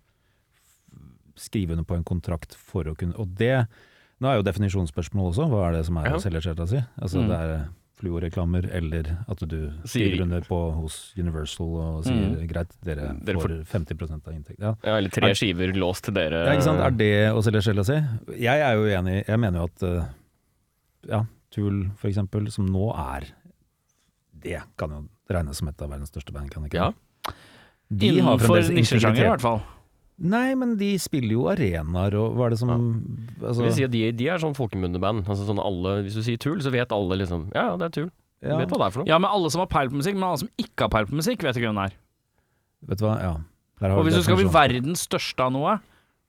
skrive 1.41 1.75
under 1.75 1.85
på 1.89 1.97
en 1.99 2.05
kontrakt 2.07 2.55
for 2.55 2.87
å 2.87 2.95
kunne 2.95 3.17
Og 3.19 3.35
det 3.41 3.67
Nå 4.21 4.29
er 4.29 4.37
jo 4.41 4.43
definisjonsspørsmål 4.45 5.31
også. 5.33 5.47
Hva 5.49 5.69
er 5.69 5.73
det 5.79 5.85
som 5.87 5.97
er 5.97 6.07
Ja. 6.11 6.17
å 6.17 6.21
selge 6.21 6.43
sjela 6.45 6.67
si? 6.69 6.81
Altså 7.01 7.21
Mm. 7.23 7.29
det 7.29 7.39
er 7.41 7.69
fluoreklamer, 8.01 8.65
eller 8.75 9.25
at 9.29 9.39
du 9.49 9.71
Sier- 9.85 10.09
skriver 10.17 10.23
under 10.23 10.41
på 10.41 10.73
hos 10.75 11.13
Universal 11.19 11.67
og 11.67 12.05
sier 12.05 12.15
Mm. 12.37 12.49
greit, 12.49 12.71
dere, 12.83 13.15
Dere 13.25 13.37
får 13.37 13.65
50 13.67 14.27
av 14.27 14.33
inntekt. 14.35 14.59
Ja. 14.59 14.75
Ja, 14.85 14.97
eller 14.97 15.11
tre 15.11 15.33
skiver 15.35 15.73
låst 15.75 16.03
til 16.05 16.15
dere. 16.15 16.47
Ja, 16.47 16.53
ikke 16.53 16.63
sant? 16.63 16.81
Er 16.81 16.91
det 16.91 17.33
å 17.33 17.43
selge 17.43 17.61
sjela 17.63 17.85
si? 17.85 17.93
Jeg 18.41 18.61
er 18.61 18.75
jo 18.75 18.85
enig, 19.03 19.27
jeg 19.27 19.39
mener 19.39 19.59
jo 19.59 19.65
at 19.65 19.83
eh, 19.83 20.09
ja, 21.09 21.25
Tool 21.51 21.91
for 21.97 22.09
eksempel, 22.09 22.51
som 22.51 22.67
nå 22.69 22.95
er 22.97 23.27
Det 24.43 24.63
kan 24.79 24.89
jo 24.91 25.09
regnes 25.29 25.57
som 25.57 25.69
et 25.69 25.83
av 25.83 25.91
verdens 25.91 26.11
største 26.11 26.33
band, 26.33 26.51
kan 26.51 26.63
det 26.63 26.73
ikke? 26.73 26.75
Ja. 26.81 26.93
De 27.93 28.21
har 28.21 28.39
Innenfor 28.39 28.47
fremdeles 28.47 28.71
nisjesjanger, 28.71 29.25
i 29.25 29.29
hvert 29.37 29.41
fall. 29.43 29.63
Nei, 30.21 30.53
men 30.59 30.75
de 30.77 30.91
spiller 31.01 31.33
jo 31.33 31.47
arenaer, 31.49 32.15
og 32.21 32.35
hva 32.37 32.49
er 32.49 32.53
det 32.53 32.59
som 32.61 32.73
altså, 32.75 33.63
vil 33.65 33.73
si 33.73 33.85
at 33.87 33.93
de, 33.95 34.03
de 34.13 34.27
er 34.29 34.43
sånn 34.43 34.57
folkemunneband. 34.59 35.23
Altså 35.25 35.47
sånn 35.49 35.63
alle, 35.63 36.03
hvis 36.05 36.19
du 36.19 36.25
sier 36.27 36.41
Tool, 36.41 36.59
så 36.61 36.73
vet 36.75 36.93
alle 36.93 37.17
liksom 37.23 37.47
Ja, 37.55 37.71
ja, 37.71 37.79
det 37.81 37.89
er 37.89 37.95
Tool. 37.97 38.11
Ja, 38.45 38.59
vet 38.61 38.73
hva 38.73 38.83
det 38.83 38.87
er 38.87 38.93
for 38.95 39.03
noe. 39.03 39.09
Ja, 39.09 39.21
men 39.21 39.33
alle 39.33 39.51
som 39.53 39.63
har 39.65 39.71
peil 39.73 39.89
på 39.93 39.97
musikk, 40.01 40.17
men 40.17 40.29
alle 40.29 40.43
som 40.43 40.51
ikke 40.61 40.87
har 40.87 40.93
peil 40.93 41.09
på 41.09 41.17
musikk, 41.17 41.45
vet 41.45 41.57
ikke 41.57 41.69
hvem 41.71 41.81
det 41.81 41.89
er. 41.91 41.97
Vet 42.91 43.01
du 43.01 43.07
hva, 43.07 43.17
ja. 43.21 43.33
Der 43.81 43.93
har 43.93 44.01
Og 44.01 44.07
hvis 44.09 44.17
du 44.17 44.25
skal 44.25 44.37
bli 44.41 44.49
verdens 44.53 45.07
største 45.09 45.45
av 45.47 45.55
noe, 45.57 45.79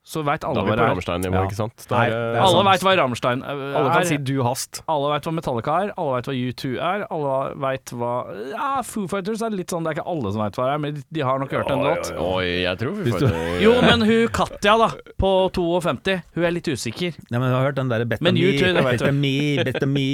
så 0.04 0.24
veit 0.26 0.42
alle 0.44 0.64
hva 0.66 0.74
det 0.76 0.82
er. 0.82 1.32
Ja. 1.32 1.42
ikke 1.46 1.56
sant? 1.56 1.84
Da 1.88 1.98
Nei, 2.00 2.06
er, 2.10 2.14
det 2.34 2.40
er 2.40 2.46
Alle 2.48 2.62
veit 2.66 2.82
hva 2.82 2.94
Rammstein 2.98 3.44
er. 3.46 3.60
alle 3.78 3.92
kan 3.94 4.06
si 4.10 4.18
du 4.18 4.42
hast. 4.42 4.80
Alle 4.90 5.12
veit 5.14 5.28
hva 5.28 5.34
Metallica 5.38 5.76
er, 5.86 5.92
alle 6.02 6.16
veit 6.18 6.26
hva 6.32 6.34
U2 6.42 6.72
er, 6.82 7.04
alle 7.14 7.36
veit 7.62 7.94
hva 7.94 8.14
Ja, 8.50 8.70
Foo 8.82 9.06
Fighters 9.12 9.44
er 9.46 9.54
litt 9.54 9.70
sånn, 9.70 9.86
det 9.86 9.92
er 9.94 10.00
ikke 10.00 10.08
alle 10.10 10.32
som 10.34 10.42
veit 10.42 10.58
hva 10.58 10.66
det 10.66 10.74
er, 10.74 10.82
men 10.88 11.04
de- 11.14 11.22
har 11.22 11.38
nok 11.44 11.52
hørt 11.54 11.70
en 11.70 11.84
låt. 11.86 12.10
oi, 12.18 12.26
oi, 12.32 12.48
jeg 12.66 12.80
tror 12.82 12.96
vi 12.98 13.04
Fighters 13.12 13.30
får 13.30 13.38
det- 13.38 13.62
Jo, 13.62 13.74
men 13.86 14.02
hun 14.10 14.28
Katja, 14.40 14.78
da, 14.82 14.90
på 15.22 15.32
52, 15.54 16.18
hun 16.34 16.44
er 16.50 16.52
litt 16.58 16.68
usikker. 16.74 17.14
Nei, 17.30 17.38
men 17.40 17.48
du 17.52 17.56
har 17.56 17.66
hørt 17.70 17.76
den 17.76 17.90
derre 17.94 18.06
Betta 18.10 18.24
Me, 18.26 18.32
U2, 18.32 18.74
det 18.74 18.84
vet 18.84 19.00
du. 19.00 19.06
Betta 19.06 19.12
Me, 19.14 19.64
Betta 19.70 19.86
Me. 19.86 20.08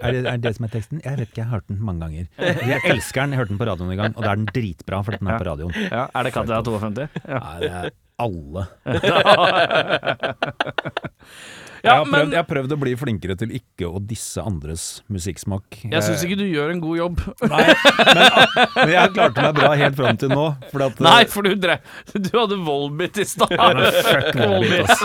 Er 0.00 0.12
det, 0.16 0.24
er 0.24 0.36
det 0.38 0.40
det 0.48 0.54
som 0.56 0.64
er 0.64 0.72
teksten? 0.78 1.02
Jeg 1.04 1.18
vet 1.20 1.28
ikke, 1.28 1.42
jeg 1.44 1.50
har 1.52 1.58
hørt 1.60 1.68
den 1.68 1.82
mange 1.84 2.00
ganger. 2.08 2.26
Jeg 2.40 2.80
elsker 2.88 3.20
den, 3.20 3.36
jeg 3.36 3.38
hørte 3.44 3.52
den 3.52 3.60
på 3.60 3.68
radioen 3.68 3.92
en 3.92 4.00
gang, 4.00 4.16
og 4.16 4.24
da 4.24 4.32
er 4.32 4.40
den 4.40 4.48
dritbra, 4.48 5.04
for 5.04 5.12
den 5.12 5.28
er 5.28 5.38
på 5.38 5.44
radioen. 5.52 5.76
Ja, 5.92 6.06
er 6.14 6.22
det 6.24 6.32
Katja 6.32 6.62
52? 6.64 7.08
Ja, 7.28 7.38
Nei, 7.44 7.60
det 7.60 7.70
er 7.70 7.90
alle. 8.22 8.66
ja 11.84 11.90
jeg, 11.90 11.98
har 11.98 12.04
prøvd, 12.06 12.12
men 12.14 12.30
jeg 12.32 12.38
har 12.40 12.46
prøvd 12.48 12.72
å 12.74 12.78
bli 12.80 12.92
flinkere 12.96 13.34
til 13.40 13.50
ikke 13.58 13.88
å 13.90 14.00
disse 14.00 14.40
andres 14.40 14.84
musikksmak. 15.12 15.80
jeg 15.90 16.04
syns 16.06 16.22
ikke 16.24 16.38
du 16.40 16.44
gjør 16.48 16.72
en 16.72 16.80
god 16.84 16.96
jobb. 17.00 17.20
Nei, 17.52 17.64
men, 17.66 18.22
men 18.78 18.92
jeg 18.94 19.12
klarte 19.16 19.44
meg 19.44 19.58
bra 19.58 19.72
helt 19.82 19.98
fram 19.98 20.20
til 20.22 20.32
nå. 20.32 20.46
At, 20.86 21.02
Nei, 21.04 21.20
for 21.30 21.44
du 21.46 21.52
drev 21.60 21.84
Du 22.14 22.30
hadde 22.38 22.56
Volbit 22.64 23.20
i 23.20 23.26
stad. 23.28 23.52
Fuck 23.52 24.40
Volbeat, 24.40 24.94
ass. 24.94 25.04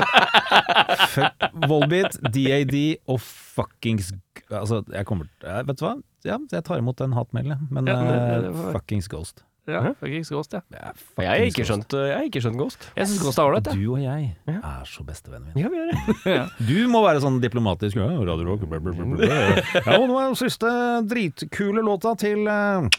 Fuck 1.17 1.49
Volbeat, 1.69 2.19
DAD 2.33 2.77
og 3.09 3.19
fuckings 3.25 4.13
Altså, 4.49 4.79
jeg 4.93 5.05
kommer 5.05 5.27
jeg, 5.43 5.65
Vet 5.67 5.77
du 5.81 5.83
hva? 5.85 5.93
Ja, 6.25 6.37
jeg 6.51 6.63
tar 6.67 6.79
imot 6.81 6.99
en 7.03 7.13
hatmailen. 7.15 7.67
Men 7.71 7.87
Ja, 7.87 7.99
det- 8.03 8.43
det, 8.43 8.53
det 8.55 8.71
fuckings 8.73 9.07
Ghost. 9.11 9.43
Ja, 9.71 9.81
fuckings 9.99 10.31
Ghost, 10.33 10.53
ja. 10.55 10.61
Ja, 10.73 10.91
Jeg 11.21 11.29
har 11.29 11.45
ikke 11.49 11.65
skjønt, 11.67 11.95
jeg 11.99 12.15
har 12.15 12.25
ikke 12.27 12.41
skjønt 12.45 12.59
Ghost. 12.61 12.87
Jeg 12.97 13.09
syns 13.09 13.21
Ghost 13.23 13.41
er 13.41 13.49
ålreit, 13.49 13.69
jeg. 13.71 13.81
Du 13.81 13.93
og 13.95 14.01
jeg 14.03 14.31
er 14.59 14.87
så 14.89 15.05
bestevennen 15.07 15.51
min. 15.53 15.61
Ja, 15.63 15.69
vi 15.71 15.79
gjør 15.81 15.91
det. 15.93 16.37
Du 16.69 16.77
må 16.91 17.03
være 17.05 17.21
sånn 17.23 17.39
diplomatisk. 17.43 17.99
Ja, 17.99 18.07
Radio 18.17 18.47
Rock, 18.51 18.65
bla, 18.69 18.79
bla, 18.83 18.93
bla, 18.95 19.05
bla. 19.13 19.29
Ja, 19.85 19.99
og 19.99 20.07
nå 20.11 20.17
er 20.21 20.29
jo 20.31 20.39
siste 20.39 20.71
dritkule 21.09 21.83
låta 21.85 22.15
til 22.19 22.47
eh, 22.49 22.89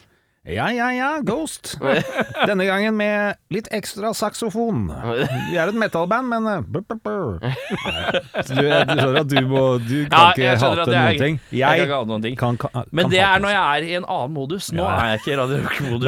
Ja, 0.50 0.66
ja, 0.74 0.88
ja, 0.92 1.10
Ghost. 1.22 1.76
Denne 2.48 2.64
gangen 2.66 2.96
med 2.98 3.36
litt 3.54 3.68
ekstra 3.74 4.10
saksofon. 4.16 4.88
Vi 5.50 5.58
er 5.58 5.70
et 5.70 5.78
metalband, 5.78 6.26
men 6.30 6.48
eh, 6.50 6.64
brr, 6.66 6.82
brr, 6.88 6.98
brr. 7.04 7.54
Så 8.42 8.54
Du, 8.60 8.66
du 8.66 8.94
skjønner 8.98 9.20
at 9.20 9.30
du 9.30 9.38
må 9.48 9.62
Du 9.82 9.94
kan 10.10 10.10
Ja, 10.10 10.24
ikke 10.32 10.44
jeg 10.44 10.60
hate 10.62 10.86
noen 10.90 11.20
ting. 11.20 11.38
Jeg 11.54 11.62
kan 11.80 11.84
ikke 11.86 12.00
ha 12.00 12.08
noen 12.10 12.24
ting. 12.26 12.38
kan, 12.40 12.58
kan, 12.60 12.74
Men 12.90 13.06
kan 13.06 13.14
det 13.14 13.22
hate 13.22 13.36
er 13.36 13.44
når 13.44 13.54
jeg 13.54 13.62
er 13.62 13.86
i 13.86 13.94
en 14.00 14.08
annen 14.16 14.34
modus. 14.36 14.70
Nå 14.74 14.82
Ja. 14.84 14.96
er 15.04 15.12
jeg 15.12 15.20
ikke 15.22 15.32
i 15.32 15.38
Radio 15.40 15.60
Rock-modus. 15.64 16.00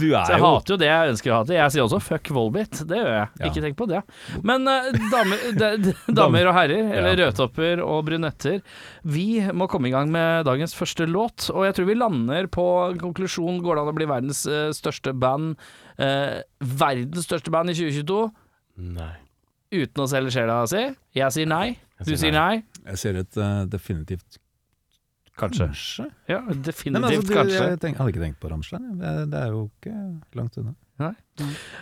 Du 0.00 0.06
Så 0.06 0.20
jeg 0.30 0.38
jo 0.38 0.46
hater 0.46 0.74
jo 0.74 0.78
det 0.84 0.90
jeg 0.90 1.14
ønsker 1.14 1.32
å 1.34 1.40
hate. 1.40 1.56
Jeg 1.58 1.74
sier 1.74 1.86
også 1.88 2.00
fuck 2.04 2.30
Volbit. 2.36 2.82
Det 2.90 3.00
gjør 3.00 3.10
jeg. 3.16 3.28
Ikke 3.50 3.64
tenk 3.66 3.78
på 3.80 3.88
det. 3.90 4.02
Men 4.46 4.68
uh, 4.68 4.90
damer, 5.12 5.44
de, 5.60 5.70
de, 5.88 5.94
damer 6.14 6.50
og 6.52 6.56
herrer, 6.56 6.92
eller 7.00 7.18
rødtopper 7.24 7.82
og 7.84 8.04
brunetter, 8.06 8.60
vi 9.02 9.26
må 9.56 9.66
komme 9.70 9.90
i 9.90 9.94
gang 9.94 10.10
med 10.12 10.46
dagens 10.48 10.76
første 10.78 11.06
låt. 11.10 11.48
Og 11.54 11.66
jeg 11.66 11.76
tror 11.78 11.90
vi 11.90 11.98
lander 11.98 12.50
på 12.52 12.66
konklusjon. 13.00 13.58
Går 13.64 13.79
det 13.79 13.79
an 13.82 13.90
å 13.92 13.96
bli 13.96 14.08
verdens 14.10 14.44
eh, 14.48 14.68
største 14.76 15.14
band? 15.16 15.56
eh, 16.00 16.40
verdens 16.60 17.26
største 17.28 17.52
band 17.52 17.72
i 17.72 17.76
2022 17.78 18.20
Nei. 18.96 19.14
uten 19.74 20.04
å 20.04 20.08
selge 20.10 20.34
sjela 20.34 20.62
si? 20.70 20.84
Jeg 21.16 21.36
sier 21.36 21.50
nei. 21.50 21.78
Du 22.06 22.14
sier 22.16 22.32
nei. 22.32 22.62
Jeg 22.86 23.00
sier 23.02 23.18
et 23.20 23.36
uh, 23.40 23.66
definitivt 23.68 24.40
Kanskje. 25.40 25.66
Kanskje? 25.70 26.04
Ja, 26.28 26.40
Nei, 26.44 26.54
men 26.92 27.04
altså, 27.06 27.22
du, 27.24 27.32
kanskje. 27.32 27.60
jeg 27.72 27.80
tenk, 27.80 27.96
hadde 27.96 28.12
ikke 28.12 28.20
tenkt 28.20 28.40
på 28.42 28.50
Rammstein. 28.50 28.88
Det, 29.00 29.38
er 29.40 29.54
jo 29.54 29.62
ikke 29.70 29.92
langt 30.36 30.58
unna. 30.60 30.74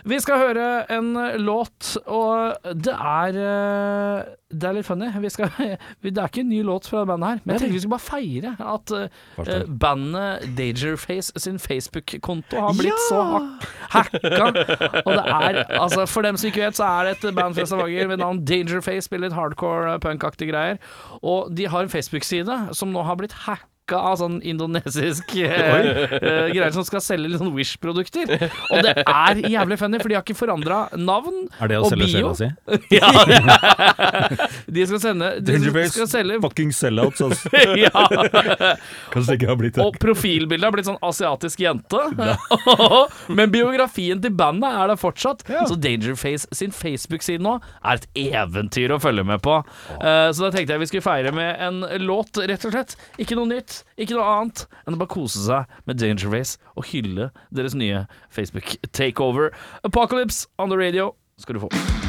Vi 0.09 0.19
skal 0.23 0.37
høre 0.41 0.65
en 0.95 1.13
låt, 1.43 1.97
og 2.07 2.55
det 2.75 2.93
er 2.95 3.37
eh, 3.39 4.29
Det 4.49 4.65
er 4.69 4.73
litt 4.77 4.87
funny. 4.87 5.09
Vi 5.21 5.29
skal, 5.29 5.51
det 6.03 6.13
er 6.17 6.29
ikke 6.29 6.41
en 6.41 6.49
ny 6.49 6.61
låt 6.65 6.87
fra 6.89 7.03
bandet 7.05 7.29
her, 7.29 7.41
men 7.43 7.53
jeg 7.53 7.61
tenkte 7.63 7.75
vi 7.77 7.81
skulle 7.83 7.97
bare 7.97 8.07
feire 8.07 8.53
at 8.73 8.93
eh, 8.97 9.17
Forstår. 9.35 9.65
bandet 9.81 10.47
Dangerface 10.57 11.33
sin 11.37 11.59
Facebook-konto 11.59 12.59
har 12.63 12.73
blitt 12.79 13.03
så 13.09 13.21
hak 13.29 13.67
hacka. 13.95 14.49
Og 15.05 15.11
det 15.13 15.25
er 15.25 15.63
altså 15.79 16.05
For 16.09 16.25
dem 16.25 16.37
som 16.37 16.47
ikke 16.49 16.65
vet, 16.65 16.77
så 16.79 16.87
er 16.89 17.09
det 17.11 17.17
et 17.23 17.35
band 17.35 17.55
fra 17.57 17.65
Stavanger 17.69 18.07
ved 18.07 18.17
navn 18.23 18.45
Dangerface, 18.45 19.05
spiller 19.09 19.27
litt 19.29 19.37
hardcore 19.37 19.93
eh, 19.95 19.99
punkaktige 20.03 20.51
greier. 20.53 20.79
Og 21.21 21.51
de 21.57 21.67
har 21.69 21.85
en 21.85 21.89
Facebook-side 21.91 22.61
som 22.73 22.89
nå 22.95 23.03
har 23.05 23.19
blitt 23.19 23.33
hacka 23.45 23.67
pakka 23.89 24.01
av 24.09 24.17
sånn 24.19 24.39
indonesisk 24.45 25.33
eh, 25.35 26.49
greier 26.53 26.71
som 26.75 26.85
skal 26.85 27.01
selge 27.03 27.29
litt 27.31 27.41
sånn 27.41 27.53
Wish-produkter. 27.55 28.35
Og 28.69 28.83
det 28.85 28.93
er 29.01 29.41
jævlig 29.49 29.79
funny, 29.79 29.99
for 30.01 30.11
de 30.11 30.17
har 30.17 30.25
ikke 30.25 30.37
forandra 30.37 30.81
navn 30.95 31.47
og 31.47 31.49
bio. 31.49 31.63
Er 31.63 31.71
det 31.71 31.79
å 31.79 31.89
selge 31.89 32.09
sjela 32.13 32.33
si? 32.37 32.49
Ja, 32.99 33.09
ja. 33.29 34.47
De 34.69 34.85
skal 34.89 35.01
sende 35.01 35.27
De 35.45 35.57
skal 35.91 36.07
selge 36.09 36.39
Fucking 36.43 36.71
sellouts, 36.75 37.21
altså. 37.21 37.51
ja. 37.83 37.91
Kanskje 39.13 39.25
det 39.31 39.37
ikke 39.39 39.49
har 39.49 39.59
blitt 39.59 39.77
det. 39.77 39.85
Og 39.85 39.97
profilbildet 40.01 40.67
har 40.67 40.75
blitt 40.75 40.89
sånn 40.89 40.99
asiatisk 41.05 41.61
jente. 41.63 42.01
Men 43.27 43.53
biografien 43.53 44.21
til 44.23 44.33
bandet 44.35 44.69
er 44.73 44.91
der 44.93 44.99
fortsatt. 44.99 45.45
Så 45.69 45.77
Dangerface 45.79 46.49
sin 46.55 46.73
Facebook-side 46.75 47.43
nå 47.43 47.57
er 47.59 48.01
et 48.01 48.07
eventyr 48.33 48.93
å 48.95 48.99
følge 49.01 49.25
med 49.27 49.43
på. 49.45 49.59
Uh, 49.99 50.29
så 50.33 50.47
da 50.47 50.51
tenkte 50.53 50.75
jeg 50.75 50.83
vi 50.83 50.89
skulle 50.91 51.05
feire 51.05 51.33
med 51.35 51.61
en 51.65 51.81
låt, 52.03 52.39
rett 52.49 52.67
og 52.67 52.75
slett. 52.75 52.95
Ikke 53.21 53.37
noe 53.39 53.49
nytt, 53.49 53.78
ikke 53.97 54.17
noe 54.17 54.27
annet 54.27 54.65
enn 54.85 54.97
å 54.97 55.01
bare 55.01 55.13
kose 55.13 55.45
seg 55.45 55.79
med 55.89 56.01
Dangerface 56.01 56.59
og 56.75 56.89
hylle 56.91 57.31
deres 57.55 57.77
nye 57.77 58.05
Facebook-takeover. 58.35 59.53
Apocalypse 59.87 60.47
on 60.57 60.73
the 60.73 60.79
radio 60.79 61.13
skal 61.39 61.59
du 61.59 61.67
få. 61.67 62.08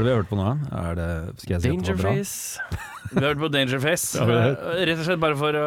Hva 0.00 0.06
er 0.06 0.06
det 0.06 0.08
vi 0.08 0.14
har 0.14 0.22
hørt 0.22 0.30
på 0.30 0.38
nå? 0.40 0.48
Er 0.80 0.94
det, 0.96 1.06
skal 1.42 1.52
jeg 1.52 1.60
si 1.60 1.68
at 1.68 1.84
det 1.84 1.92
var 1.92 2.00
bra? 2.00 2.10
Dangerface. 2.14 2.60
Vi 3.10 3.18
har 3.20 3.26
hørt 3.34 3.40
på 3.42 3.48
Dangerface. 3.52 4.08
Ja, 4.16 4.24
Eh, 4.40 4.80
Rett 4.88 5.00
og 5.02 5.06
slett 5.08 5.20
bare 5.20 5.36
for 5.36 5.56
å 5.60 5.64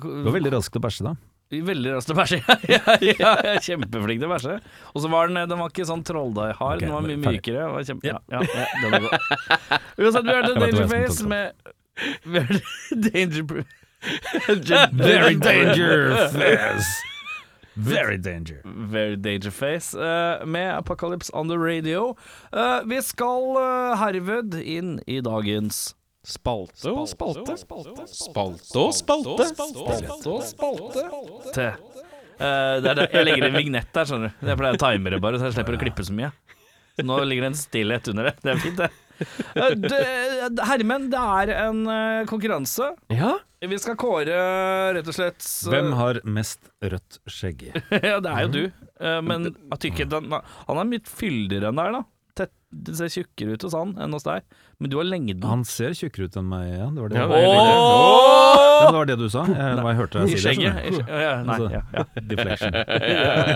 Det 0.00 0.24
var 0.26 0.34
veldig 0.38 0.52
raskt 0.56 0.78
å 0.78 0.82
bæsje, 0.82 1.04
da. 1.06 1.12
Veldig 1.70 1.92
raskt 1.94 2.10
å 2.10 2.16
bæsje. 2.18 2.38
ja, 2.74 2.80
ja, 3.04 3.14
jeg 3.20 3.52
er 3.52 3.60
kjempeflink 3.62 4.18
til 4.22 4.26
å 4.26 4.32
bæsje. 4.32 4.56
Og 4.94 5.04
så 5.04 5.10
var 5.12 5.30
den, 5.30 5.38
den 5.52 5.60
var 5.60 5.70
ikke 5.70 5.86
sånn 5.86 6.02
trolldeighard, 6.08 6.80
Ok, 6.80 6.86
den 6.88 6.94
var 6.96 7.06
mye 7.06 7.20
ferdig. 7.22 7.42
mykere. 7.44 7.66
og 7.70 7.86
Kjempe, 7.86 8.10
ja, 8.10 8.18
ja, 8.32 8.40
ja, 8.42 8.66
den 8.82 8.96
er 8.98 9.06
god. 9.06 9.12
Uansett, 10.02 10.24
vi 10.26 10.34
hørte 10.34 10.50
vet 10.50 10.56
hva 10.56 10.66
jeg 10.66 10.78
Dangerface 10.80 11.30
med 11.30 11.46
Vi 12.32 12.42
hørte 12.42 13.06
Danger... 13.10 13.66
Very 14.92 15.34
danger 15.40 16.16
face. 16.34 16.90
Very 17.76 18.16
danger. 18.16 18.62
Very 18.64 19.16
Dangerface 19.16 19.94
uh, 19.94 20.46
med 20.46 20.72
Apocalypse 20.78 21.30
on 21.34 21.48
the 21.48 21.58
Radio. 21.58 22.16
Uh, 22.52 22.80
vi 22.88 23.02
skal 23.04 23.52
uh, 23.56 23.96
herved 24.00 24.56
inn 24.62 24.98
i 25.06 25.20
dagens 25.20 25.94
Spalte 26.26 26.90
og 26.90 27.04
spalte. 27.06 27.54
Spalte 27.54 28.80
og 28.80 28.94
spalte. 28.96 29.44
Spalte 29.52 30.32
og 30.32 30.42
spalte. 30.42 31.04
Te. 31.54 31.68
Eh, 32.36 32.72
det 32.82 32.90
er 32.90 32.98
det. 32.98 33.06
Jeg 33.14 33.28
legger 33.28 33.46
en 33.46 33.54
vignett 33.56 33.92
der, 33.94 34.08
skjønner 34.08 34.32
du. 34.32 34.48
Jeg 34.50 34.58
pleier 34.60 34.76
å 34.76 34.80
time 34.82 35.12
det 35.14 35.20
bare, 35.22 35.38
så 35.38 35.48
jeg 35.48 35.56
slipper 35.56 35.76
å 35.78 35.80
klippe 35.80 36.04
så 36.04 36.16
mye. 36.16 36.32
Nå 37.06 37.18
ligger 37.28 37.46
det 37.46 37.52
en 37.52 37.60
stillhet 37.60 38.10
under 38.12 38.30
det. 38.30 38.34
Det 38.42 38.52
er 38.52 38.60
fint, 38.64 38.82
det. 38.82 38.90
Eh, 39.56 39.72
det- 39.80 40.64
Hermen, 40.68 41.06
det 41.12 41.20
er 41.20 41.52
en 41.66 41.78
eh, 41.88 42.24
konkurranse. 42.28 42.90
Ja. 43.12 43.36
Vi 43.66 43.78
skal 43.80 43.96
kåre 43.98 44.34
rett 44.94 45.08
og 45.08 45.14
slett 45.16 45.40
eh, 45.42 45.70
Hvem 45.72 45.94
har 45.96 46.20
mest 46.28 46.68
rødt 46.84 47.16
skjegg? 47.26 47.64
Ja, 48.10 48.18
det 48.20 48.30
er 48.34 48.42
jo 48.44 48.50
du. 48.52 48.60
Eh, 49.00 49.20
Men 49.24 49.48
jeg 49.54 49.80
tykker 49.88 50.12
han 50.12 50.76
er 50.82 50.90
mye 50.92 51.02
fyldigere 51.08 51.72
enn 51.72 51.80
deg, 51.80 51.96
da. 51.96 52.02
Tett, 52.36 52.52
det 52.68 52.92
ser 52.98 53.08
tjukkere 53.08 53.56
ut 53.56 53.64
hos 53.64 53.72
han 53.72 53.94
enn 54.04 54.12
hos 54.12 54.26
deg. 54.26 54.44
Men 54.76 54.92
du 54.92 54.98
har 55.00 55.06
lengden. 55.08 55.40
Han 55.48 55.62
ser 55.64 55.94
tjukkere 55.96 56.28
ut 56.28 56.36
enn 56.36 56.50
meg, 56.50 56.66
ja. 56.74 56.90
Det 56.92 57.00
var 57.00 57.08
det, 57.08 57.16
Ja, 57.16 57.26
det. 57.32 57.38
Åh! 57.40 58.82
det, 58.84 58.92
var 58.98 59.08
det 59.08 59.16
du 59.22 59.24
sa. 59.32 59.46
Jeg, 59.48 59.78
jeg 59.80 59.96
hørte 60.02 60.20
deg 60.20 60.28
si 60.28 60.36
det. 60.36 60.42
skjegget. 60.44 60.76
I 60.76 60.92
du. 60.92 61.00
Nei, 61.08 61.24
Altså, 61.56 61.70
ja, 61.72 61.82
ja. 61.96 62.04
Deflection. 62.28 62.76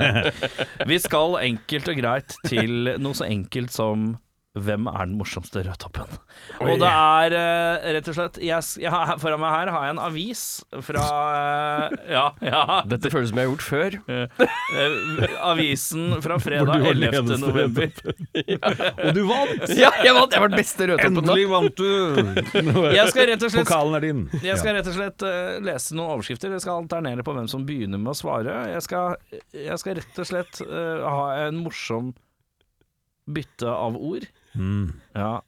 Vi 0.90 0.98
skal 1.04 1.36
enkelt 1.44 1.92
og 1.92 2.00
greit 2.00 2.36
til 2.48 2.94
noe 3.04 3.16
så 3.20 3.28
enkelt 3.28 3.74
som 3.74 4.14
hvem 4.58 4.88
er 4.90 5.06
den 5.06 5.12
morsomste 5.14 5.60
rødtoppen? 5.62 6.10
Og 6.58 6.80
det 6.82 6.88
er 6.90 7.34
uh, 7.38 7.84
rett 7.94 8.08
og 8.10 8.16
slett 8.16 8.38
jeg, 8.42 8.66
jeg 8.82 8.90
har, 8.90 9.12
Foran 9.22 9.38
meg 9.38 9.52
her 9.54 9.68
har 9.70 9.84
jeg 9.86 9.94
en 9.94 10.00
avis 10.02 10.40
fra 10.82 11.04
uh, 11.06 11.94
Ja, 12.10 12.24
ja. 12.42 12.80
Dette 12.90 13.12
føles 13.14 13.30
som 13.30 13.38
jeg 13.38 13.46
har 13.46 13.52
gjort 13.52 13.62
før. 13.62 13.96
Uh, 14.10 15.36
avisen 15.52 16.16
fra 16.24 16.38
fredag 16.42 16.66
du 16.66 16.82
var 16.82 16.90
11. 16.90 17.20
eneste 17.20 18.08
ja. 18.50 18.72
Og 19.06 19.14
du 19.14 19.20
vant! 19.28 19.62
Ja, 19.70 19.92
jeg 20.02 20.16
vant! 20.16 20.34
Jeg 20.34 20.42
var 20.42 20.50
den 20.50 20.58
beste 20.58 20.88
rødtoppen. 20.90 21.20
Endelig 21.20 21.46
vant 21.52 21.78
du! 21.78 22.90
Jeg 22.96 23.14
skal 23.14 23.30
rett 23.30 23.46
og 23.46 23.54
slett 23.54 23.70
Pokalen 23.70 23.98
er 24.00 24.06
din. 24.08 24.24
Jeg 24.42 24.58
skal 24.58 24.74
rett 24.80 24.90
og 24.90 24.96
slett 24.98 25.26
lese 25.62 25.94
noen 25.94 26.16
overskrifter. 26.16 26.56
Jeg 26.56 26.64
skal 26.64 26.82
alternere 26.82 27.22
på 27.26 27.36
hvem 27.36 27.46
som 27.50 27.62
begynner 27.68 28.02
med 28.02 28.16
å 28.16 28.18
svare. 28.18 28.58
Jeg 28.72 28.82
skal, 28.88 29.14
jeg 29.54 29.78
skal 29.78 30.00
rett 30.00 30.20
og 30.24 30.30
slett 30.32 30.62
ha 30.66 31.24
en 31.44 31.62
morsom 31.62 32.10
bytte 33.30 33.70
av 33.70 33.94
ord. 33.94 34.26
Mm. 34.56 34.92
Ja. 35.14 35.40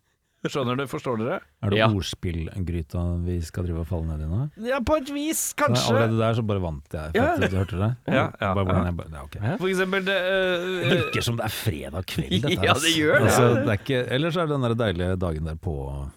Skjønner 0.43 0.75
du? 0.75 0.83
Forstår 0.91 1.21
dere? 1.21 1.37
Er 1.63 1.71
det 1.71 1.77
Ja. 1.79 1.87
ordspillgryta 1.87 3.03
vi 3.25 3.37
skal 3.47 3.63
drive 3.63 3.79
og 3.85 3.87
falle 3.87 4.09
ned 4.11 4.25
i 4.25 4.27
nå? 4.27 4.39
Ja, 4.67 4.81
på 4.83 4.97
et 4.99 5.07
vis, 5.15 5.53
Så 5.53 5.55
kanskje. 5.55 5.93
Allerede 5.95 6.19
der 6.19 6.35
så 6.35 6.43
bare 6.49 6.59
vant 6.65 6.89
jeg. 6.93 7.13
For 7.13 7.19
Ja. 7.23 7.37
du 7.37 7.57
hørte 7.61 7.79
det? 7.79 7.91
Ja, 8.09 8.25
ja, 8.41 8.55
Bare 8.55 8.65
hvordan 8.67 8.81
ja. 8.81 8.85
jeg 8.91 8.97
bare, 8.97 9.11
ja, 9.13 9.23
okay. 9.23 9.57
For 9.59 9.69
eksempel 9.71 10.05
det, 10.05 10.17
eh, 10.19 10.91
Virker 10.97 11.23
som 11.23 11.37
det 11.37 11.45
er 11.45 11.55
fredag 11.55 12.07
kveld, 12.07 12.43
dette 12.43 12.59
her. 12.59 12.67
Ja, 12.67 12.75
det 12.75 12.93
gjør 12.97 13.19
det. 13.19 13.23
Altså, 13.31 13.55
det 13.55 13.69
er 13.69 13.79
ikke, 13.79 14.11
ellers 14.19 14.37
er 14.37 14.47
det 14.47 14.57
den 14.59 14.63
der 14.67 14.75
deilige 14.75 15.17
dagen 15.17 15.45
der 15.45 15.55
på 15.55 15.77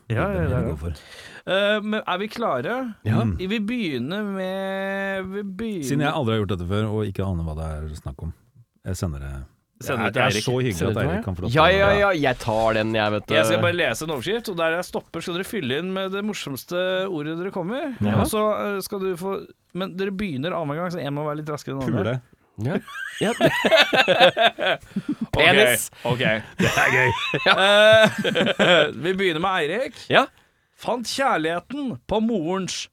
Ja, 0.09 0.25
ja, 0.33 0.49
ja, 0.49 0.59
ja. 0.73 0.93
eh, 1.45 1.81
men 1.81 2.01
er 2.07 2.17
vi 2.17 2.27
klare? 2.27 2.95
Ja. 3.05 3.21
Mm. 3.23 3.37
Vi 3.37 3.59
begynner 3.59 4.23
med 4.25 5.25
Vi 5.35 5.43
begynner 5.43 5.83
Siden 5.85 6.01
jeg 6.01 6.13
aldri 6.13 6.33
har 6.33 6.45
gjort 6.45 6.57
dette 6.57 6.67
før, 6.67 6.89
og 6.89 7.05
ikke 7.05 7.21
aner 7.29 7.43
hva 7.45 7.55
det 7.61 7.65
er 7.93 7.95
snakk 8.01 8.23
om. 8.23 8.33
Jeg 8.83 8.95
sender 8.97 9.19
det 9.19 9.45
Sender 9.83 10.07
det 10.07 10.13
Det 10.15 10.21
er 10.23 10.31
så 10.45 10.53
hyggelig 10.63 10.87
at 10.87 10.97
Eirik 11.01 11.23
kan 11.25 11.35
få 11.35 11.41
lov 11.43 11.49
til 11.51 11.57
Ja, 11.57 11.63
å- 11.65 11.73
ja, 11.75 11.87
ja, 11.99 12.09
jeg 12.15 12.35
tar 12.39 12.73
den, 12.77 12.93
jeg, 12.95 13.11
vet 13.11 13.25
du. 13.27 13.33
Jeg 13.35 13.45
skal 13.49 13.59
bare 13.65 13.75
lese 13.75 14.01
en 14.05 14.11
overskrift, 14.15 14.47
og 14.49 14.55
der 14.61 14.69
jeg 14.77 14.85
stopper, 14.87 15.19
skal 15.25 15.35
dere 15.35 15.43
fylle 15.49 15.73
inn 15.81 15.89
med 15.93 16.11
det 16.15 16.21
morsomste 16.23 16.79
ordet 17.11 17.35
dere 17.41 17.51
kommer. 17.51 17.91
Ja. 17.99 18.13
Og 18.21 18.27
så 18.31 18.39
eh, 18.55 18.79
skal 18.85 18.99
du 19.03 19.09
få 19.19 19.33
Men 19.75 19.97
dere 19.99 20.11
begynner 20.15 20.55
annenhver 20.55 20.79
gang, 20.85 20.91
så 20.95 21.03
én 21.03 21.11
må 21.17 21.25
være 21.27 21.41
litt 21.41 21.51
raskere 21.51 21.75
enn 21.75 21.83
den 21.91 21.99
andre. 21.99 22.15
Ja. 22.63 22.79
Ja. 23.19 23.31
Penis. 25.35 25.89
Ok. 26.07 26.23
Det 26.59 26.69
er 26.71 26.89
gøy. 26.95 27.09
uh, 27.51 28.07
vi 29.03 29.11
begynner 29.19 29.41
med 29.43 29.51
Eirik. 29.59 29.95
Ja. 30.11 30.23
Fant 30.79 31.03
kjærligheten 31.07 31.97
på 32.07 32.19
morens 32.23 32.85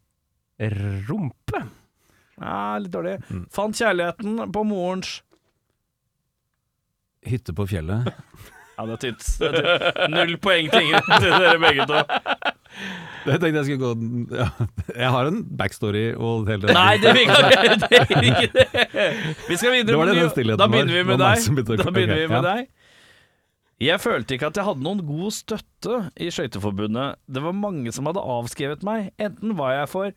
Rumpe. 0.62 1.62
Ja, 2.42 2.78
litt 2.82 2.90
dårlig. 2.94 3.16
Mm. 3.30 3.44
Fant 3.54 3.74
kjærligheten 3.78 4.30
på 4.54 4.60
morens 4.66 5.20
Hytte 7.28 7.54
på 7.54 7.66
fjellet. 7.70 8.12
Ja, 8.72 8.86
det 8.88 8.94
er 8.94 9.00
tynt. 9.02 9.24
Det 9.38 9.46
er 9.46 9.52
tynt. 9.60 10.10
Null 10.14 10.30
poeng 10.42 10.70
til 10.72 10.80
ingen 10.88 11.04
til 11.20 11.28
dere 11.28 11.58
begge 11.60 11.84
to. 11.86 11.98
Jeg 13.28 13.36
tenkte 13.38 13.60
jeg 13.60 13.66
skulle 13.68 13.84
gå 13.84 13.90
ja. 14.32 14.46
Jeg 14.96 15.10
har 15.12 15.28
en 15.28 15.36
backstory 15.60 16.00
og 16.16 16.48
hele 16.48 16.64
det. 16.66 16.72
Nei, 16.74 16.94
det 16.98 17.10
er 17.12 17.18
ikke 17.20 17.36
det. 17.44 17.50
ikke 18.30 18.48
det. 18.56 18.64
Vi 19.50 19.58
skal 19.60 19.74
videre 19.76 19.92
Det 19.92 19.98
var 20.00 20.08
det 20.10 20.16
den 20.16 20.32
stillheten 20.32 20.58
Da 20.64 20.66
begynner 20.72 20.96
vi 20.96 21.04
med 21.12 21.18
deg. 21.20 21.36
Da 21.84 21.90
begynner 21.92 22.18
vi 22.22 22.26
med 22.32 22.42
deg. 22.48 22.64
Jeg 23.86 24.00
følte 24.02 24.34
ikke 24.38 24.48
at 24.50 24.56
jeg 24.58 24.66
hadde 24.70 24.86
noen 24.88 25.04
god 25.12 25.30
støtte 25.36 26.00
i 26.16 26.32
Skøyteforbundet. 26.32 27.20
Det 27.28 27.44
var 27.44 27.54
mange 27.60 27.92
som 27.94 28.08
hadde 28.10 28.24
avskrevet 28.38 28.82
meg. 28.88 29.12
Enten 29.20 29.54
var 29.60 29.76
jeg 29.76 29.92
for 29.92 30.10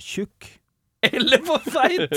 Tjukk. 0.00 0.48
eller 1.12 1.38
for 1.44 1.60
feit. 1.68 2.16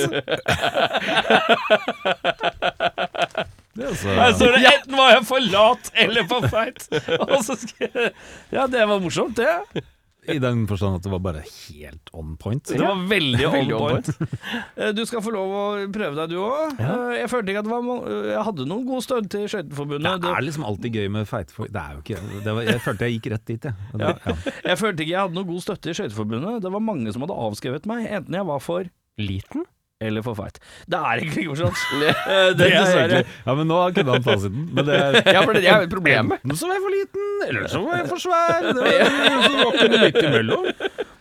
Det 3.77 3.91
er 4.09 4.23
altså 4.29 4.47
det 4.53 4.63
enten 4.71 4.97
var 4.97 5.11
jeg 5.13 5.25
for 5.29 5.51
lat 5.53 5.91
eller 6.05 6.25
for 6.29 6.47
feit. 6.51 6.87
Så 7.47 7.57
jeg 7.79 8.11
Ja, 8.53 8.65
det 8.67 8.87
var 8.89 8.99
morsomt, 9.03 9.37
det. 9.37 9.83
I 10.27 10.41
den 10.43 10.65
forstand 10.67 10.97
at 10.97 11.05
det 11.05 11.11
var 11.13 11.21
bare 11.23 11.39
helt 11.47 12.09
on 12.11 12.33
point. 12.35 12.59
Det 12.67 12.81
var 12.81 12.97
veldig 13.07 13.45
on 13.47 13.53
Veldig 13.53 13.75
on 13.77 13.83
point. 13.85 14.09
Eh, 14.81 14.89
Du 14.97 14.99
skal 15.07 15.21
få 15.23 15.31
lov 15.31 15.53
å 15.55 15.61
prøve 15.93 16.17
deg, 16.17 16.33
du 16.33 16.41
òg. 16.43 16.81
Jeg 17.15 17.29
følte 17.31 17.53
ikke 17.53 17.61
at 17.63 17.69
det 17.69 17.71
var 17.71 18.09
Jeg 18.33 18.43
hadde 18.49 18.65
noen 18.67 18.83
god 18.89 19.05
støtte 19.05 19.31
til 19.37 19.47
Skøyteforbundet. 19.53 20.19
Det 20.25 20.33
er 20.33 20.43
liksom 20.49 20.67
alltid 20.67 20.99
gøy 20.99 21.07
med 21.15 21.29
feite 21.31 21.55
folk. 21.55 21.71
Det 21.71 21.79
er 21.85 21.95
jo 21.95 22.03
ikke 22.03 22.43
det 22.43 22.57
var, 22.59 22.67
Jeg 22.73 22.83
følte 22.83 23.07
jeg 23.07 23.15
gikk 23.19 23.31
rett 23.37 23.45
dit, 23.53 23.69
jeg. 23.69 23.87
Ja. 24.03 24.11
ja. 24.27 24.35
Jeg 24.73 24.81
følte 24.83 25.05
ikke 25.05 25.13
jeg 25.15 25.21
hadde 25.23 25.39
noen 25.39 25.49
god 25.53 25.63
støtte 25.69 25.93
i 25.93 25.97
Skøyteforbundet. 26.01 26.59
Det 26.67 26.73
var 26.75 26.83
mange 26.91 27.15
som 27.15 27.23
hadde 27.23 27.39
avskrevet 27.47 27.87
meg, 27.93 28.09
enten 28.19 28.35
jeg 28.41 28.49
var 28.51 28.59
for 28.67 28.91
Liten? 29.17 29.63
Eller 29.99 30.21
for 30.21 30.35
feit. 30.37 30.59
Det 30.85 30.97
er 30.99 31.21
egentlig 31.23 31.43
ikke 31.43 31.53
morsomt. 31.55 31.83
Ja, 32.05 32.13
Eh, 32.27 32.49
Det 32.53 32.57
Det 32.57 32.67
er 32.67 32.75
er 32.75 32.79
dessverre. 32.83 33.03
egentlig, 33.17 33.35
ja, 33.47 33.55
men 33.57 33.67
nå 33.71 33.77
kunne 33.95 34.11
han 34.17 34.23
fasiten. 34.27 34.65
Men 34.77 34.85
det 34.85 34.97
er 35.01 35.41
for 35.47 35.53
det 35.57 35.63
er 35.65 35.81
jo 35.81 35.89
problemet. 35.95 36.41
Enten 36.43 36.57
så 36.59 36.67
var 36.69 36.77
jeg 36.77 36.83
for 36.85 36.95
liten, 36.97 37.27
eller 37.47 37.67
så 37.73 37.81
var 37.85 37.97
jeg 38.01 38.07
for 38.11 38.21
svær. 38.21 38.67
Det 38.67 38.75
var, 38.77 39.41
så 39.47 39.53
var 39.57 39.77
ikke 39.77 39.89
det 39.95 40.01
midt 40.05 40.19
imellom. 40.27 40.67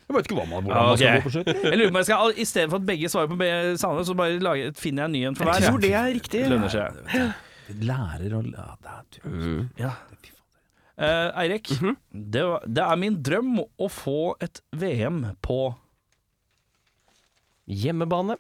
Jeg 0.06 0.14
vet 0.14 0.28
ikke 0.28 0.36
hva 0.38 0.44
man, 0.50 0.62
hvordan 0.62 0.86
man 0.86 0.98
skal 1.00 1.16
gå 1.16 1.24
på 1.24 1.32
skøyter. 1.34 1.62
Jeg 1.66 1.78
lurer 1.80 1.88
på 1.88 1.94
om 1.96 2.00
jeg 2.02 2.06
skal, 2.06 2.76
at 2.76 2.86
begge 2.90 3.08
svarer 3.10 3.30
på 3.32 3.78
samme, 3.82 4.04
så 4.06 4.14
bare 4.20 4.36
lager, 4.44 4.76
finner 4.78 5.02
jeg 5.02 5.08
en 5.10 5.16
ny 5.16 5.22
en 5.30 5.38
for 5.40 5.48
hver. 5.48 5.58
Jeg 5.60 5.70
tror 5.72 5.80
det 5.82 5.92
er 5.98 6.10
riktig. 6.14 6.42
Det 6.44 6.52
lønner 6.52 6.70
seg. 6.70 7.00
Lærer 7.82 8.36
å 8.38 8.42
ja, 8.46 8.68
det 8.82 8.92
er, 8.92 9.24
Mm. 9.26 9.64
Ja. 9.80 9.90
Eh, 10.96 11.40
Eirik, 11.42 11.68
det, 12.14 12.42
det 12.72 12.84
er 12.86 12.96
min 12.96 13.18
drøm 13.26 13.58
å 13.66 13.88
få 13.92 14.36
et 14.40 14.60
VM 14.72 15.18
på 15.44 15.58
Hjemmebane. 17.66 18.36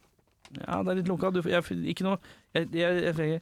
Ja, 0.60 0.82
det 0.82 0.92
er 0.92 1.00
litt 1.00 1.10
lunka. 1.10 1.30
Du, 1.34 1.40
jeg, 1.44 1.64
ikke 1.92 2.06
noe 2.06 2.18
Jeg, 2.56 2.68
jeg, 2.72 3.02
jeg, 3.04 3.16
trenger 3.16 3.40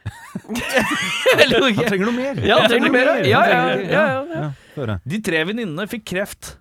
Han 1.36 1.84
trenger 1.84 2.06
noe 2.08 2.16
mer. 2.16 2.40
Ja, 2.40 2.56
han 2.62 2.70
trenger 2.72 2.94
mer. 2.94 3.10
Ja, 3.28 3.42
ja, 3.44 3.60
ja, 3.68 3.80
ja, 3.84 4.04
ja. 4.32 4.46
ja. 4.80 4.96
De 5.04 5.20
tre 5.24 5.42
venninnene 5.48 5.86
fikk 5.90 6.06
kreft. 6.12 6.54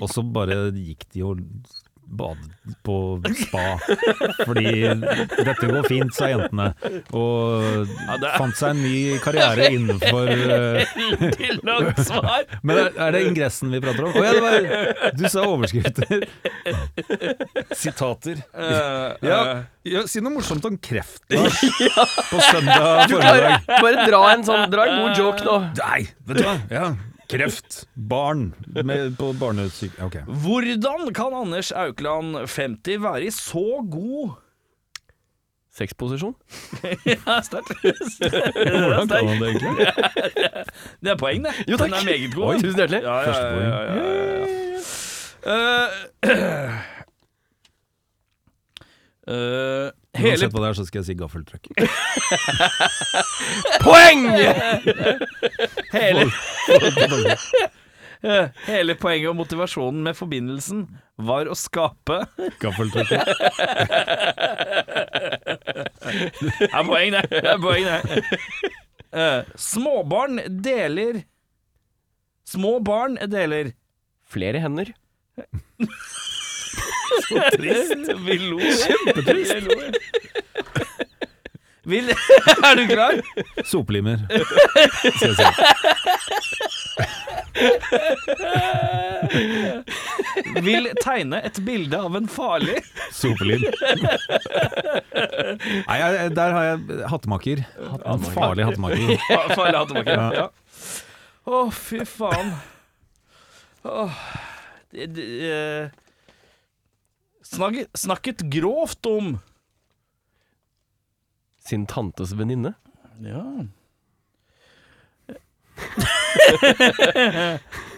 Og 0.00 0.08
så 0.10 0.24
bare 0.26 0.68
gikk 0.74 1.06
de 1.14 1.24
og 1.26 1.42
badet 2.06 2.50
på 2.86 2.96
spa. 3.36 3.62
Fordi 4.46 4.70
dette 4.94 5.68
går 5.68 5.86
fint, 5.88 6.14
sa 6.16 6.28
jentene. 6.30 6.70
Og 7.12 7.86
Ja, 7.90 8.14
er- 8.16 8.36
fant 8.38 8.56
seg 8.56 8.70
en 8.74 8.82
ny 8.84 9.18
karriere 9.24 9.68
innenfor 9.74 10.30
eh, 10.34 10.94
Veldig 11.20 11.50
langt 11.66 12.00
svar. 12.06 12.44
Men 12.66 12.80
er, 12.84 12.90
er 13.06 13.16
det 13.16 13.22
ingressen 13.28 13.72
vi 13.74 13.80
prater 13.84 14.06
om? 14.08 14.14
Å 14.16 14.24
ja, 14.24 14.32
det 14.36 14.44
var 14.44 15.12
Du 15.18 15.24
sa 15.32 15.44
overskrifter. 15.48 16.26
Sitater. 17.74 18.42
Eh, 18.54 19.16
Ja, 19.24 19.40
ja, 19.84 20.04
si 20.08 20.20
noe 20.24 20.32
morsomt 20.38 20.64
om 20.68 20.76
kreft, 20.80 21.22
da. 21.32 21.42
På 22.30 22.40
søndag 22.40 23.08
formiddag. 23.10 23.66
bare 23.68 24.06
dra 24.08 24.22
en 24.32 24.44
sånn 24.46 24.70
Dra 24.72 24.86
en 24.88 25.02
god 25.02 25.18
joke 25.20 25.44
nå. 25.46 25.58
Nei, 25.80 26.00
vet 26.28 26.40
du 26.40 26.46
hva? 26.46 26.56
Ja. 26.72 26.86
Kreft. 27.30 27.84
Barn 27.94 28.54
med, 28.66 29.16
på 29.16 29.32
barnesyk... 29.40 29.96
Ok. 30.02 30.16
Hvordan 30.44 31.12
kan 31.16 31.34
Anders 31.34 31.72
Aukland 31.72 32.36
50 32.46 33.02
være 33.02 33.24
i 33.24 33.30
så 33.30 33.84
god 33.90 34.34
Sexposisjon. 35.74 36.34
Ja, 37.06 37.40
sterkt. 37.42 37.72
Hvordan 37.82 39.08
kan 39.08 39.28
han 39.28 39.40
det 39.42 39.48
egentlig? 39.48 39.86
Det 41.02 41.10
er 41.10 41.16
poeng, 41.18 41.44
det. 41.44 41.54
Jo, 41.66 41.76
takk. 41.76 41.90
Den 41.90 41.98
er 41.98 42.04
meget 42.04 42.34
god. 42.34 42.44
Oi, 42.44 42.60
tusen 42.60 42.78
hjertelig. 42.78 43.02
Ja, 43.02 43.16
ja, 43.20 43.32
ja, 43.42 43.58
ja, 43.58 43.80
ja, 43.82 43.94
ja. 43.94 44.44
Uh, 45.44 45.88
eh, 49.34 49.90
hele 50.14 50.30
Uansett 50.34 50.52
hva 50.54 50.60
det 50.62 50.68
er, 50.70 50.76
så 50.78 50.84
skal 50.88 50.98
jeg 51.00 51.06
si 51.08 51.14
gaffeltruck. 51.18 51.64
Poeng! 53.84 54.20
Hele, 55.94 56.22
hele 58.70 58.92
poenget 59.00 59.28
og 59.32 59.36
motivasjonen 59.42 60.00
med 60.06 60.14
forbindelsen 60.18 60.80
var 61.20 61.44
å 61.46 61.54
skape 61.58 62.16
Gaffeltruck. 62.62 63.08
Det 63.10 63.16
er 66.78 66.84
poeng, 66.88 67.08
det. 67.14 67.22
det, 67.30 67.50
er 67.52 67.58
poeng, 67.62 67.84
det. 67.86 68.00
Eh, 69.14 69.40
småbarn 69.60 70.34
deler 70.64 71.14
Små 72.44 72.80
barn 72.84 73.16
deler. 73.30 73.72
Flere 74.28 74.60
hender. 74.60 74.92
Trist. 77.56 78.12
Vi 78.26 78.38
lo. 78.38 78.58
Kjempetrist. 78.58 79.54
Vil 81.84 82.10
Er 82.64 82.76
du 82.76 82.86
klar? 82.88 83.20
Soplimer. 83.64 84.18
Vil 90.64 90.88
tegne 91.02 91.40
et 91.44 91.60
bilde 91.64 92.00
av 92.00 92.16
en 92.16 92.28
farlig 92.30 92.78
Sopelim. 93.14 93.66
Nei, 95.84 95.98
jeg, 96.00 96.32
der 96.36 96.56
har 96.56 96.68
jeg 96.70 97.00
hattemaker. 97.12 97.64
En 98.00 98.24
farlig 98.32 98.68
hattemaker. 98.70 99.14
Ja, 99.28 99.42
farlig 99.52 99.78
hattemaker. 99.82 100.14
Ja. 100.14 100.30
Ja. 100.34 100.46
Å, 101.44 101.66
fy 101.76 102.00
faen. 102.08 102.54
Åh, 103.84 104.22
det, 104.96 105.10
det, 105.12 105.28
eh, 105.52 106.03
snakket, 107.54 107.90
snakket 107.98 108.44
grovt 108.52 109.06
om 109.06 109.34
Sin 111.64 111.86
tantes 111.88 112.34
venninne. 112.36 112.74
Ja. 113.24 113.44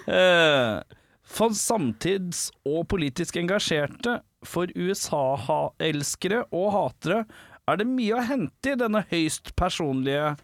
Eh, 0.06 0.80
For 1.26 1.50
samtids- 1.58 2.52
og 2.64 2.84
politisk 2.88 3.36
engasjerte, 3.40 4.20
for 4.46 4.70
USA-elskere 4.78 6.44
og 6.54 6.68
hatere, 6.76 7.24
er 7.66 7.80
det 7.80 7.86
mye 7.90 8.14
å 8.14 8.22
hente 8.28 8.70
i 8.72 8.78
denne 8.78 9.02
høyst 9.10 9.50
personlige 9.58 10.36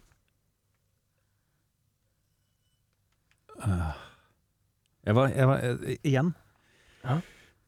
Jeg 5.07 5.15
var, 5.15 5.31
jeg 5.31 5.47
var 5.47 5.63
eh, 5.63 5.95
Igjen. 6.03 6.33
Ja. 7.07 7.17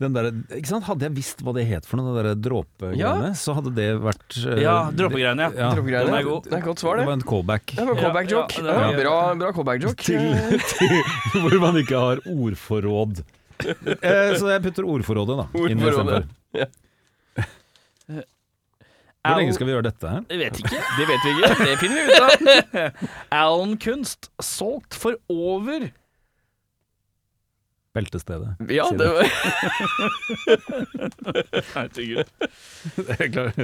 Den 0.03 0.11
der, 0.11 0.25
ikke 0.57 0.67
sant? 0.67 0.83
Hadde 0.89 1.05
jeg 1.07 1.13
visst 1.15 1.39
hva 1.45 1.53
det 1.55 1.63
het 1.69 1.85
for 1.87 1.95
noe, 2.01 2.11
det 2.17 2.25
der 2.27 2.39
dråpegreiene, 2.49 3.29
så 3.39 3.53
hadde 3.55 3.71
det 3.77 3.85
vært 4.03 4.35
uh, 4.43 4.57
Ja, 4.59 4.73
dråpegreiene, 4.91 5.45
ja. 5.55 5.69
ja. 5.69 5.69
Den 5.79 6.17
er 6.17 6.25
god. 6.27 6.49
Det 6.49 6.57
er 6.57 6.65
godt 6.65 6.83
svar, 6.83 6.97
Det 6.99 7.05
det. 7.05 7.07
var 7.07 7.15
en 7.15 7.23
callback. 7.29 7.65
Det 7.77 7.85
var 7.87 7.95
Ja, 7.95 8.01
callback 8.01 8.27
ja, 8.27 8.35
joke. 8.41 8.57
det 8.59 8.75
var- 8.75 8.91
Ja, 8.91 8.99
bra, 8.99 9.15
bra 9.39 9.53
callback 9.55 9.85
joke. 9.85 10.03
Til, 10.03 10.59
til 10.73 11.45
hvor 11.45 11.55
man 11.63 11.79
ikke 11.79 11.95
har 12.03 12.19
ordforråd. 12.27 13.23
Eh, 13.63 14.35
så 14.35 14.51
jeg 14.51 14.65
putter 14.67 14.83
ordforrådet, 14.83 15.37
da. 15.39 15.45
Ordforrådet. 15.55 16.27
istedenfor. 16.51 16.73
Hvor 19.25 19.39
lenge 19.39 19.53
skal 19.55 19.65
vi 19.65 19.73
gjøre 19.73 19.87
dette 19.87 20.09
her? 20.11 20.25
Jeg 20.29 20.39
vet 20.43 20.59
ikke. 20.61 20.79
Det 20.99 21.05
vet 21.09 21.23
vi 21.23 21.31
ikke. 21.33 21.55
Det 21.65 21.77
finner 21.81 21.95
vi 21.97 22.03
ut 22.11 22.19
av. 22.19 22.29
Alan 23.39 23.77
Kunst, 23.81 24.27
solgt 24.43 24.93
for 25.01 25.15
over 25.31 25.87
Beltestedet. 27.95 28.55
Ja, 28.75 28.85
det 28.91 29.07
var 29.07 29.25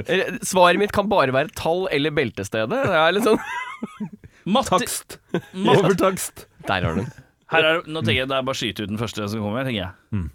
Eh, 0.06 0.34
Svaret 0.42 0.80
mitt 0.80 0.92
kan 0.94 1.08
bare 1.10 1.34
være 1.34 1.52
tall 1.58 1.86
eller 1.92 2.14
beltestedet. 2.16 2.70
Det 2.72 2.96
er 2.98 3.12
litt 3.16 3.26
sånn 3.28 3.40
Matti, 4.48 4.72
Takst! 4.72 5.18
Matti, 5.52 5.78
Overtakst! 5.78 6.46
Der 6.66 6.86
har 6.86 6.96
du 6.96 7.02
den. 7.04 7.10
Her 7.52 7.66
er, 7.68 7.82
nå 7.86 8.00
tenker 8.02 8.22
jeg 8.24 8.30
det 8.32 8.38
er 8.38 8.46
bare 8.48 8.56
å 8.56 8.58
skyte 8.58 8.86
ut 8.86 8.90
den 8.94 8.98
første 9.00 9.28
som 9.28 9.42
kommer, 9.44 9.66
tenker 9.68 9.82
jeg. 9.84 9.92
Mm. 10.16 10.28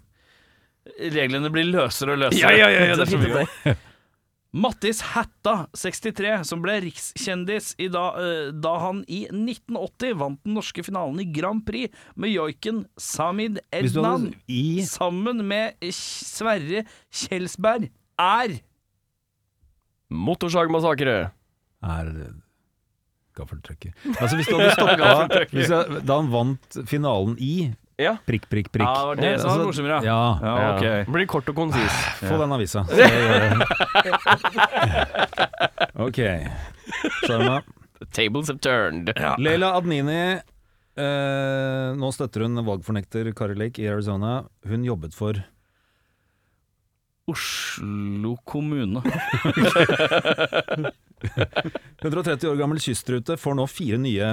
Reglene 1.18 1.50
blir 1.52 1.66
løsere 1.68 2.14
og 2.14 2.22
løsere. 2.22 2.40
Ja, 2.40 2.50
ja, 2.56 2.68
ja, 2.72 2.86
ja, 2.92 2.96
det 2.96 3.04
er 3.08 3.10
fint. 3.12 3.87
Mattis 4.56 5.02
Hætta, 5.12 5.66
63, 5.76 6.30
som 6.48 6.62
ble 6.64 6.78
rikskjendis 6.86 7.74
i 7.84 7.90
da, 7.92 8.06
eh, 8.16 8.48
da 8.56 8.72
han 8.80 9.02
i 9.04 9.26
1980 9.28 10.14
vant 10.16 10.40
den 10.46 10.56
norske 10.56 10.80
finalen 10.86 11.20
i 11.20 11.26
Grand 11.36 11.66
Prix 11.68 11.92
med 12.16 12.32
joiken 12.32 12.86
Samid 12.96 13.60
Ednan 13.68 14.30
hadde 14.30 14.40
i 14.48 14.86
sammen 14.88 15.44
med 15.50 15.76
Sverre 15.92 16.86
Kjelsberg, 17.12 17.90
er 18.18 18.56
Motorsagmassakre. 20.08 21.30
er 21.84 22.08
gaffeltrucker. 23.36 23.92
Altså 24.16 24.38
hvis 24.38 24.48
du 24.48 24.56
hadde 24.56 24.72
stoppa 24.74 26.00
Da 26.08 26.16
han 26.16 26.32
vant 26.32 26.78
finalen 26.88 27.36
i 27.38 27.68
Ja. 27.98 28.12
prikk, 28.26 28.44
prikk, 28.48 28.68
prikk. 28.70 28.86
Ja, 28.86 28.94
det 28.94 29.06
var 29.08 29.16
det 29.22 29.30
som 29.40 29.48
var 29.50 29.56
Altså, 29.58 29.66
morsommere, 29.66 29.96
ja. 30.06 30.18
Ja. 30.38 30.52
Ja, 30.62 30.68
ok. 30.76 31.08
Blir 31.14 31.26
kort 31.30 31.48
og 31.50 31.56
konsis. 31.58 31.96
Få 32.22 32.36
den 32.38 32.52
avisa. 32.54 32.84
Så 32.90 32.94
jeg 33.02 33.10
gjør 33.10 33.38
det. 33.42 33.50
Ok. 36.06 36.20
Sharma. 37.26 37.56
Tables 38.14 38.48
have 38.52 38.60
turned. 38.62 39.10
Leila 39.42 39.72
Adnini. 39.80 40.38
Eh, 40.98 41.88
nå 41.98 42.08
støtter 42.14 42.42
hun 42.46 42.54
valgfornekter 42.66 43.32
Kari 43.34 43.54
Lake 43.58 43.82
i 43.82 43.88
Arizona. 43.90 44.44
Hun 44.66 44.86
jobbet 44.86 45.14
for 45.18 45.34
Oslo 47.28 48.36
kommune. 48.48 49.02
130 52.02 52.46
år 52.48 52.56
gammel 52.62 52.78
kystrute 52.82 53.34
får 53.42 53.54
nå 53.58 53.66
fire 53.68 53.98
nye 54.00 54.30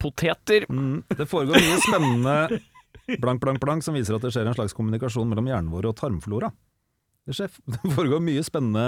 Poteter. 0.00 0.64
mm, 0.68 1.02
Det 1.16 1.26
foregår 1.28 1.54
mye 1.60 1.78
spennende 1.84 2.34
blank, 3.18 3.42
blank, 3.42 3.60
blank 3.62 3.86
som 3.86 3.96
viser 3.96 4.16
at 4.16 4.24
det 4.24 4.32
skjer 4.34 4.48
en 4.50 4.56
slags 4.56 4.76
kommunikasjon 4.76 5.28
mellom 5.30 5.48
hjernen 5.50 5.70
vår 5.72 5.90
og 5.90 5.96
tarmflora. 6.00 6.50
Det, 7.26 7.36
skjer, 7.36 7.54
det 7.74 7.94
foregår 7.94 8.22
mye 8.24 8.42
spennende 8.46 8.86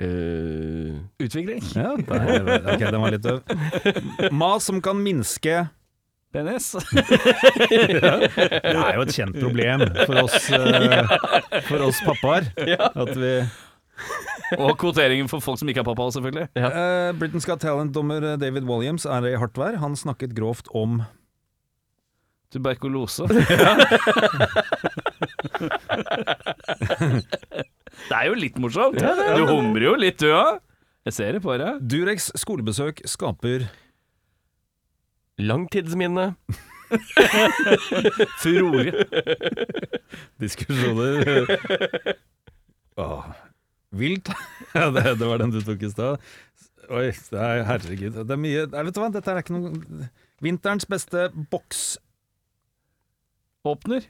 uh, 0.00 0.98
Utvikling. 1.22 1.62
Ja, 1.76 1.94
det 1.98 2.18
er, 2.18 2.66
ok, 2.74 2.84
den 2.88 3.02
var 3.02 3.14
litt 3.14 3.24
døv. 3.26 3.40
Mas 4.34 4.68
som 4.68 4.82
kan 4.84 5.00
minske 5.02 5.64
Penis. 6.32 6.70
Det 6.92 8.72
er 8.72 8.96
jo 8.96 9.02
et 9.04 9.12
kjent 9.12 9.36
problem 9.36 9.82
for 10.06 10.22
oss, 10.22 10.46
uh, 10.48 11.12
for 11.68 11.84
oss 11.84 12.00
pappaer. 12.06 12.48
At 12.88 13.12
vi 13.20 13.34
Og 14.56 14.72
kvoteringen 14.80 15.28
for 15.28 15.44
folk 15.44 15.60
som 15.60 15.68
ikke 15.68 15.82
er 15.82 15.88
pappa, 15.90 16.08
selvfølgelig. 16.16 16.48
Eh, 16.56 17.10
Britain's 17.20 17.46
Got 17.48 17.60
Talent-dommer 17.60 18.24
David 18.40 18.64
Williams 18.68 19.04
er 19.04 19.28
i 19.28 19.36
hardt 19.36 19.60
vær. 19.60 19.76
Han 19.84 19.96
snakket 19.96 20.34
grovt 20.36 20.72
om 20.76 21.02
Tuberkulose. 22.52 23.24
det 28.08 28.16
er 28.16 28.26
jo 28.28 28.34
litt 28.36 28.58
morsomt. 28.60 29.00
Du 29.00 29.42
humrer 29.48 29.86
jo 29.88 29.94
litt, 29.98 30.20
du 30.20 30.28
òg. 30.36 30.60
Jeg 31.08 31.16
ser 31.16 31.32
det 31.36 31.42
på 31.42 31.56
deg. 31.58 31.80
Durex 31.90 32.30
skolebesøk 32.38 33.02
skaper 33.10 33.66
langtidsminne. 35.42 36.34
Furore. 38.42 38.92
diskusjoner. 40.40 41.56
Åh. 43.00 43.24
Vilt 43.92 44.28
Ja, 44.74 44.90
det, 44.90 45.02
det 45.20 45.26
var 45.28 45.42
den 45.42 45.52
du 45.52 45.60
tok 45.64 45.82
i 45.84 45.90
stad. 45.92 46.22
Oi, 46.92 47.08
det 47.12 47.40
er, 47.40 47.64
herregud. 47.68 48.16
Det 48.26 48.34
er 48.34 48.40
mye 48.40 48.64
Vet 48.68 48.94
du 48.96 49.00
hva, 49.00 49.10
dette 49.12 49.30
er 49.32 49.42
ikke 49.42 49.54
noe 49.56 50.08
Vinterens 50.42 50.88
beste 50.90 51.28
boks... 51.52 51.98
Åpner. 53.64 54.02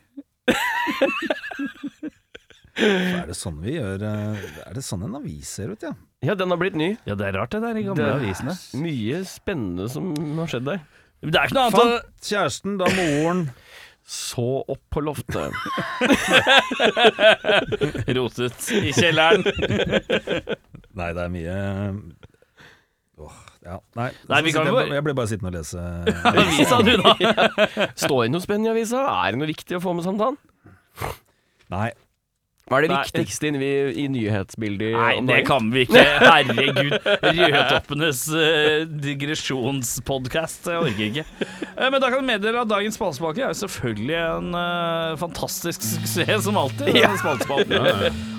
Er 2.83 3.27
det 3.29 3.35
sånn 3.37 3.59
vi 3.61 3.75
gjør 3.77 4.01
eh, 4.09 4.39
Er 4.65 4.73
det 4.79 4.83
sånn 4.87 5.03
en 5.05 5.19
avis 5.19 5.51
ser 5.59 5.69
ut, 5.75 5.83
ja? 5.85 5.91
Ja, 6.25 6.33
den 6.39 6.51
har 6.55 6.59
blitt 6.61 6.77
ny. 6.79 6.91
Ja, 7.05 7.15
det 7.19 7.27
er 7.29 7.35
rart 7.37 7.53
det 7.53 7.61
der 7.65 7.77
i 7.77 7.83
gamle 7.85 8.07
Det- 8.07 8.15
avisene. 8.17 8.55
Mye 8.81 9.19
spennende 9.29 9.89
som 9.93 10.05
har 10.39 10.49
skjedd 10.51 10.65
der. 10.71 10.81
Men 11.23 11.31
det 11.35 11.39
er 11.41 11.45
ikke 11.51 11.57
noe 11.59 11.67
annet 11.69 11.79
å 11.79 11.81
Fant 11.85 12.05
kjæresten 12.31 12.73
da 12.81 12.87
moren 12.97 13.41
Så 14.03 14.47
opp 14.73 14.83
på 14.91 15.01
loftet. 15.05 15.53
rotet 18.17 18.61
i 18.81 18.91
kjelleren. 18.97 19.43
Nei, 20.99 21.11
det 21.15 21.23
er 21.23 21.31
mye 21.37 21.57
Åh, 23.23 23.37
ja. 23.63 23.79
Nei, 23.99 24.11
Nei, 24.31 24.43
vi 24.43 24.53
kan 24.55 24.67
jeg, 24.67 24.93
jeg 24.97 25.05
ble 25.07 25.15
bare 25.15 25.31
sittende 25.31 25.53
og 25.53 25.59
lese. 25.61 25.83
Avisa 26.33 26.79
du, 26.83 26.95
da. 26.99 27.17
Står 27.95 28.25
det 28.27 28.33
noe 28.35 28.43
spennende 28.45 28.73
i 28.73 28.77
avisa? 28.77 29.05
Er 29.23 29.35
det 29.37 29.43
noe 29.43 29.51
viktig 29.53 29.79
å 29.79 29.83
få 29.85 29.95
med 29.95 30.07
samtalen? 30.07 30.41
Nei, 31.73 31.93
Hva 32.69 32.79
er 32.79 32.85
det 32.85 32.91
Nei. 32.93 32.99
viktigste 33.07 33.49
i, 33.55 33.71
i 34.03 34.05
nyhetsbildet? 34.13 34.93
Nei, 34.99 35.15
det 35.31 35.39
kan 35.49 35.71
vi 35.73 35.87
ikke. 35.87 36.03
Herregud. 36.23 36.93
Rødtoppenes 37.23 38.21
uh, 38.35 38.85
digresjonspodkast. 39.07 40.69
Jeg 40.75 40.83
orker 40.83 41.09
ikke. 41.09 41.25
Eh, 41.73 41.89
men 41.89 41.99
da 42.03 42.11
kan 42.13 42.21
vi 42.21 42.29
meddele 42.29 42.63
at 42.63 42.71
dagens 42.71 42.99
spaltespake 42.99 43.43
er 43.43 43.51
jo 43.55 43.59
selvfølgelig 43.63 44.19
en 44.21 44.55
eh, 44.61 45.17
fantastisk 45.23 45.85
suksess, 45.87 46.45
som 46.49 46.59
alltid. 46.61 46.93
Ja. 47.03 47.15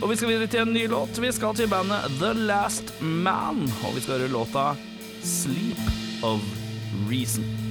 Og 0.04 0.10
vi 0.12 0.16
skal 0.20 0.30
videre 0.30 0.52
til 0.52 0.64
en 0.68 0.74
ny 0.76 0.86
låt. 0.92 1.18
Vi 1.20 1.32
skal 1.36 1.56
til 1.58 1.70
bandet 1.72 2.12
The 2.22 2.34
Last 2.48 2.94
Man. 3.02 3.66
Og 3.84 3.96
vi 3.98 4.04
skal 4.04 4.20
høre 4.20 4.34
låta 4.34 4.74
Sleep 5.24 5.78
of 6.22 6.44
Reason. 7.08 7.63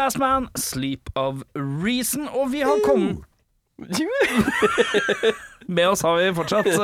Last 0.00 0.18
Man, 0.18 0.48
Sleep 0.56 1.10
of 1.14 1.42
Reason. 1.54 2.28
Og 2.32 2.52
vi 2.52 2.62
har 2.62 2.80
kommet 2.86 3.18
Med 5.66 5.88
oss 5.88 6.02
har 6.02 6.16
vi 6.16 6.30
fortsatt 6.34 6.66
eh, 6.66 6.78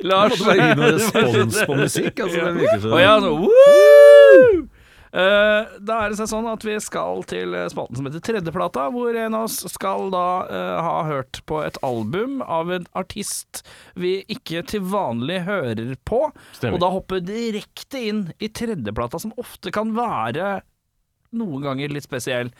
Lars. 0.00 0.40
Måtte 0.40 0.56
gi 0.58 0.72
noe 0.74 0.88
respons 0.96 1.60
på 1.66 1.76
musikk. 1.78 2.24
Altså, 2.24 2.40
det 2.48 2.56
virker 2.58 2.82
så 2.82 2.90
Å 2.90 2.98
ja, 3.02 3.12
så, 3.22 3.30
woo! 3.38 4.64
Eh, 5.14 5.72
da 5.78 6.00
er 6.02 6.10
det 6.10 6.18
seg 6.18 6.26
sånn 6.32 6.50
at 6.50 6.66
vi 6.66 6.74
skal 6.82 7.22
til 7.30 7.54
spalten 7.70 8.00
som 8.00 8.10
heter 8.10 8.26
Tredjeplata, 8.26 8.88
hvor 8.90 9.14
en 9.14 9.38
av 9.38 9.46
oss 9.46 9.60
skal 9.70 10.10
da 10.10 10.26
eh, 10.50 10.74
ha 10.88 10.98
hørt 11.06 11.38
på 11.46 11.62
et 11.62 11.78
album 11.86 12.42
av 12.42 12.74
en 12.74 12.90
artist 12.98 13.62
vi 13.94 14.16
ikke 14.26 14.66
til 14.74 14.82
vanlig 14.90 15.44
hører 15.46 15.94
på, 16.02 16.24
Stemmer. 16.58 16.74
og 16.74 16.82
da 16.82 16.92
hoppe 16.98 17.22
direkte 17.22 18.02
inn 18.10 18.26
i 18.42 18.50
tredjeplata, 18.50 19.22
som 19.22 19.34
ofte 19.38 19.70
kan 19.74 19.94
være 19.94 20.56
noen 21.38 21.64
ganger 21.64 21.94
litt 21.94 22.06
spesiell. 22.06 22.50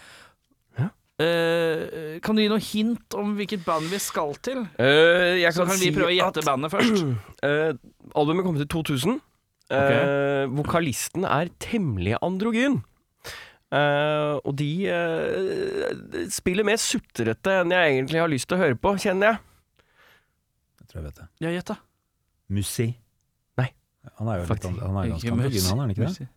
Ja. 0.79 0.89
Eh, 1.22 2.16
kan 2.25 2.37
du 2.37 2.43
gi 2.43 2.51
noe 2.53 2.62
hint 2.62 3.16
om 3.18 3.37
hvilket 3.39 3.64
band 3.66 3.91
vi 3.93 4.01
skal 4.03 4.35
til? 4.45 4.64
Uh, 4.79 5.39
jeg 5.41 5.55
Så 5.55 5.66
kan 5.68 5.79
vi 5.81 5.93
prøve 5.95 6.12
å 6.12 6.16
gjette 6.16 6.43
at, 6.43 6.49
bandet 6.49 6.75
først. 6.75 7.07
Uh, 7.45 7.70
Albumet 8.18 8.47
kom 8.47 8.59
til 8.61 8.68
2000. 8.70 9.22
Eh, 9.72 10.45
vokalisten 10.53 11.25
er 11.25 11.49
temmelig 11.62 12.18
androgyn. 12.22 12.83
Eh, 13.75 14.35
og 14.45 14.53
de 14.61 16.29
spiller 16.31 16.66
mer 16.68 16.79
sutrete 16.79 17.57
enn 17.62 17.72
jeg 17.75 17.95
egentlig 17.97 18.20
har 18.20 18.31
lyst 18.31 18.51
til 18.51 18.59
å 18.59 18.61
høre 18.61 18.79
på, 18.79 18.93
kjenner 19.01 19.33
jeg. 19.33 19.41
Jeg 20.83 20.91
tror 20.91 21.01
jeg 21.01 21.07
vet 21.09 21.18
det. 21.22 21.27
Ja, 21.43 21.55
gjett, 21.57 21.72
da. 21.72 21.79
Musi. 22.55 22.89
Nei. 23.59 23.70
Han 24.20 24.31
er 24.31 24.43
jo 24.43 24.49
litt, 24.53 24.68
han 24.68 25.01
er 25.01 25.12
ganske 25.14 25.33
androgyn, 25.33 25.68
han 25.70 25.79
er 25.79 25.87
han 25.87 25.95
ikke 25.97 26.11
det? 26.12 26.29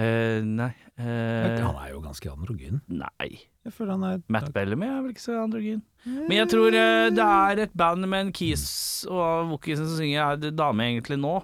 Eh, 0.00 0.40
nei 0.40 0.70
eh, 0.96 1.60
Han 1.60 1.76
er 1.76 1.90
jo 1.92 2.00
ganske 2.00 2.30
androgyn. 2.32 2.80
Nei. 2.88 3.28
Jeg 3.62 3.74
føler 3.76 3.92
han 3.92 4.04
er 4.08 4.22
Matt 4.32 4.48
Bellamy 4.54 4.88
er 4.88 5.02
vel 5.04 5.12
ikke 5.12 5.22
så 5.26 5.36
androgyn. 5.42 5.82
Men 6.06 6.32
jeg 6.40 6.48
tror 6.50 6.74
eh, 6.74 7.10
det 7.14 7.26
er 7.28 7.60
et 7.66 7.74
band 7.78 8.08
med 8.08 8.26
en 8.26 8.32
Keys 8.34 8.64
og 9.10 9.52
Wokisen 9.52 9.86
som 9.86 10.00
synger, 10.00 10.22
er 10.32 10.40
det 10.42 10.54
dame 10.58 10.88
egentlig 10.88 11.20
nå? 11.22 11.36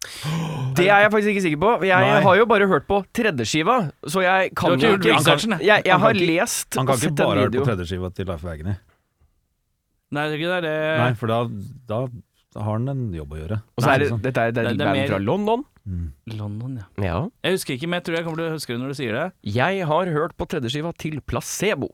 Det 0.78 0.86
er 0.86 1.02
jeg 1.02 1.10
faktisk 1.12 1.30
ikke 1.34 1.42
sikker 1.44 1.60
på. 1.60 1.70
Jeg 1.84 2.04
Nei. 2.06 2.20
har 2.24 2.36
jo 2.38 2.44
bare 2.48 2.66
hørt 2.70 2.86
på 2.88 3.00
tredjeskiva, 3.16 3.74
så 4.08 4.22
jeg 4.24 4.52
kan 4.56 4.70
Du 4.70 4.72
har 4.72 4.78
ikke 4.78 4.86
jo 4.86 4.92
gjort 4.94 5.08
ikke 5.08 5.16
researchen, 5.18 5.56
Jeg, 5.60 5.82
jeg 5.84 5.92
Han 5.92 6.00
kan 6.00 6.06
har 6.06 6.14
ikke- 6.14 6.28
lest 6.30 6.74
Han 6.74 6.80
og 6.80 6.86
kan 6.86 6.94
ikke 6.96 7.02
sett 7.02 7.10
en 7.10 7.26
bare 7.26 7.40
høre 7.40 7.50
video. 7.50 7.60
på 7.60 7.68
tredjeskiva 7.68 8.14
til 8.14 8.26
Leif 8.30 8.44
of 8.44 8.80
Nei, 10.10 10.22
det 10.26 10.32
er 10.32 10.38
ikke 10.38 10.54
det. 10.54 10.62
det 10.62 10.98
Nei, 10.98 11.12
for 11.14 11.26
da, 11.26 11.38
da 11.86 11.98
har 12.56 12.72
han 12.72 12.88
en 12.88 13.12
jobb 13.14 13.30
å 13.32 13.38
gjøre. 13.38 13.62
Og 13.78 13.84
så 13.84 13.92
er 13.94 13.98
det, 13.98 14.08
Sånn. 14.10 14.22
dette 14.22 14.38
er, 14.42 14.50
det 14.52 14.58
er 14.64 14.68
Det- 14.70 14.78
det 14.78 14.80
er 14.80 14.90
band 14.90 14.98
mer- 14.98 15.08
fra 15.08 15.18
London. 15.18 15.64
Mm. 15.88 16.12
London, 16.36 16.76
ja. 16.98 17.04
Ja. 17.04 17.28
Jeg 17.44 17.52
husker 17.54 17.74
ikke, 17.74 17.88
men 17.88 18.00
jeg 18.00 18.04
tror 18.04 18.16
jeg 18.16 18.24
kommer 18.24 18.36
til 18.36 18.48
å 18.50 18.54
huske 18.54 18.66
det 18.74 18.78
når 18.80 18.88
du 18.88 18.94
sier 18.94 19.12
det. 19.12 19.32
Jeg 19.54 19.86
har 19.86 20.06
hørt 20.06 20.36
på 20.36 20.46
tredjeskiva 20.46 20.92
til 20.96 21.20
Placebo. 21.20 21.90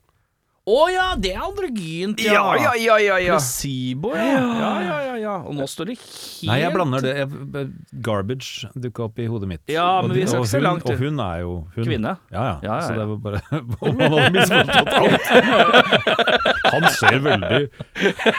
Å 0.67 0.79
ja, 0.91 1.05
det 1.15 1.31
er 1.31 1.45
androgynt, 1.47 2.19
Ja, 2.27 2.41
ja, 2.59 2.73
ja, 2.75 2.97
ja, 2.99 3.17
ja. 3.23 3.35
Placebo, 3.37 4.11
ja. 4.19 4.23
Ja, 4.27 4.71
ja, 4.83 4.95
ja, 5.05 5.13
ja. 5.23 5.35
Og 5.47 5.55
nå 5.55 5.67
står 5.71 5.93
det 5.93 5.95
helt 6.01 6.49
Nei, 6.49 6.57
jeg 6.59 6.73
blander 6.75 7.05
det. 7.05 7.13
Jeg, 7.21 7.67
garbage 8.03 8.67
dukka 8.75 9.05
opp 9.07 9.21
i 9.23 9.29
hodet 9.31 9.47
mitt. 9.53 9.63
Ja, 9.71 10.01
men 10.03 10.11
Og 10.11 10.17
vi 10.19 10.25
skal 10.27 10.43
ikke 10.43 10.51
så 10.51 10.61
langt. 10.65 10.89
Og 10.91 10.99
hun 10.99 11.21
er 11.23 11.45
jo 11.45 11.53
hun. 11.77 11.87
Kvinne. 11.87 12.17
Ja, 12.35 12.43
ja. 12.49 12.57
Ja, 12.67 12.73
ja, 12.73 12.81
Så 12.83 12.97
ja. 12.97 12.99
det 12.99 13.07
var 13.13 13.21
bare 13.23 13.41
Om 13.79 14.03
han 14.03 14.17
hadde 14.17 14.33
misforstått 14.35 14.91
alt. 14.99 16.57
Han 16.67 16.87
ser 16.97 17.19
veldig 17.23 17.61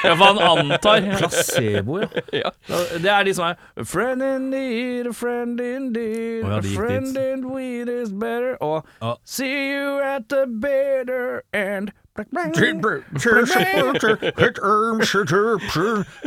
Ja, 0.03 0.15
for 0.19 0.23
han 0.25 0.39
antar 0.43 1.05
Placebo, 1.15 2.01
ja. 2.01 2.09
Ja. 2.43 2.51
Det 2.99 3.07
er 3.11 3.23
de 3.23 3.33
som 3.37 3.47
er 3.47 3.55
A 3.79 3.85
friend 3.87 4.21
indeed, 4.25 5.07
a 5.07 5.13
friend 5.15 5.61
indeed, 5.63 6.43
Å 6.43 6.57
ja, 6.57 6.59
a 6.59 6.73
friend 6.75 7.15
in 7.21 7.47
weed 7.53 7.87
is 7.93 8.11
better 8.11 8.57
Og 8.59 8.83
Ja. 8.99 9.15
See 9.23 9.71
you 9.71 10.01
at 10.03 10.27
the 10.33 10.43
better 10.47 11.41
end 11.55 11.95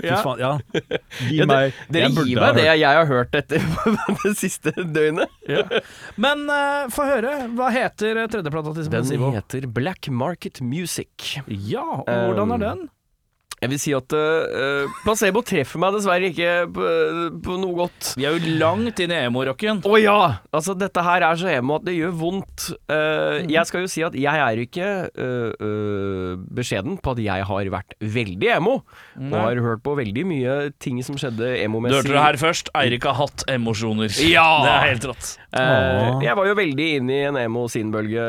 Ja. 0.05 0.21
ja. 0.39 0.53
Gi 1.27 1.47
meg 1.49 1.77
Dere 1.93 2.11
gir 2.15 2.39
meg 2.41 2.61
det 2.61 2.69
jeg 2.69 3.01
har 3.01 3.09
hørt 3.11 3.35
etter 3.37 3.65
det 4.23 4.35
siste 4.39 4.73
døgnet. 4.77 5.33
Ja. 5.51 5.67
Men 6.21 6.47
uh, 6.51 6.87
få 6.95 7.09
høre, 7.09 7.35
hva 7.59 7.73
heter 7.75 8.25
tredjeplata 8.31 8.77
til 8.79 8.91
Den 8.95 9.37
heter 9.37 9.69
Black 9.81 10.11
Market 10.13 10.63
Music. 10.65 11.37
Ja, 11.47 11.85
og 12.01 12.25
hvordan 12.31 12.57
er 12.57 12.65
den? 12.65 12.89
Jeg 13.61 13.69
vil 13.75 13.81
si 13.83 13.93
at 13.93 14.15
uh, 14.17 14.89
placebo 15.05 15.43
treffer 15.45 15.81
meg 15.83 15.93
dessverre 15.93 16.31
ikke 16.31 16.53
på, 16.73 16.85
på 17.45 17.57
noe 17.61 17.75
godt. 17.77 18.15
Vi 18.17 18.25
er 18.25 18.37
jo 18.39 18.53
langt 18.61 19.01
inn 19.05 19.13
i 19.13 19.19
emo-rocken. 19.27 19.83
Å 19.85 19.99
ja! 20.01 20.15
Altså, 20.57 20.73
dette 20.81 21.03
her 21.05 21.27
er 21.29 21.37
så 21.37 21.51
emo 21.53 21.77
at 21.77 21.85
det 21.85 21.93
gjør 21.99 22.15
vondt. 22.23 22.71
Eh, 22.89 23.45
Jeg 23.53 23.69
skal 23.69 23.85
jo 23.85 23.91
si 23.93 24.01
at 24.07 24.17
jeg 24.17 24.41
er 24.47 24.63
ikke 24.65 24.89
uh, 25.13 26.39
beskjeden 26.57 26.97
på 27.05 27.13
at 27.13 27.21
jeg 27.23 27.45
har 27.51 27.71
vært 27.75 27.97
veldig 28.01 28.51
emo. 28.57 28.79
Og 29.21 29.37
har 29.37 29.61
hørt 29.65 29.83
på 29.85 29.95
veldig 29.99 30.25
mye 30.31 30.55
ting 30.81 31.03
som 31.05 31.19
skjedde 31.21 31.45
Du 31.45 31.61
emo-messig. 31.67 32.01
hørte 32.01 32.15
det 32.17 32.25
her 32.25 32.39
først. 32.41 32.73
Eirik 32.81 33.05
har 33.09 33.19
hatt 33.21 33.45
emosjoner. 33.53 34.09
Ja! 34.25 34.47
Det 34.65 34.73
er 34.73 34.87
helt 34.95 35.07
rått. 35.13 35.35
Eh, 35.53 36.25
jeg 36.25 36.37
var 36.39 36.49
jo 36.49 36.57
veldig 36.59 36.89
inne 37.01 37.13
i 37.21 37.27
en 37.29 37.39
emo-sinbølge 37.45 38.25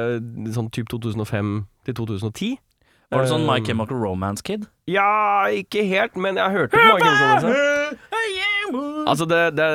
sånn 0.56 0.68
typ 0.76 0.92
2005 0.92 1.56
til 1.88 1.98
2010. 2.04 2.52
Var 3.12 3.26
det 3.26 3.30
sånn 3.32 3.44
My 3.46 3.58
Eh, 3.60 3.66
Chemical 3.68 3.98
Romance-kid? 4.00 4.68
Ja, 4.88 5.44
ikke 5.52 5.84
helt, 5.88 6.16
men 6.16 6.36
jeg 6.40 6.52
hørte 6.56 6.72
på 6.72 6.80
mange 6.80 7.04
ganger. 7.04 7.98
Altså, 9.12 9.26
det, 9.28 9.40
det, 9.58 9.66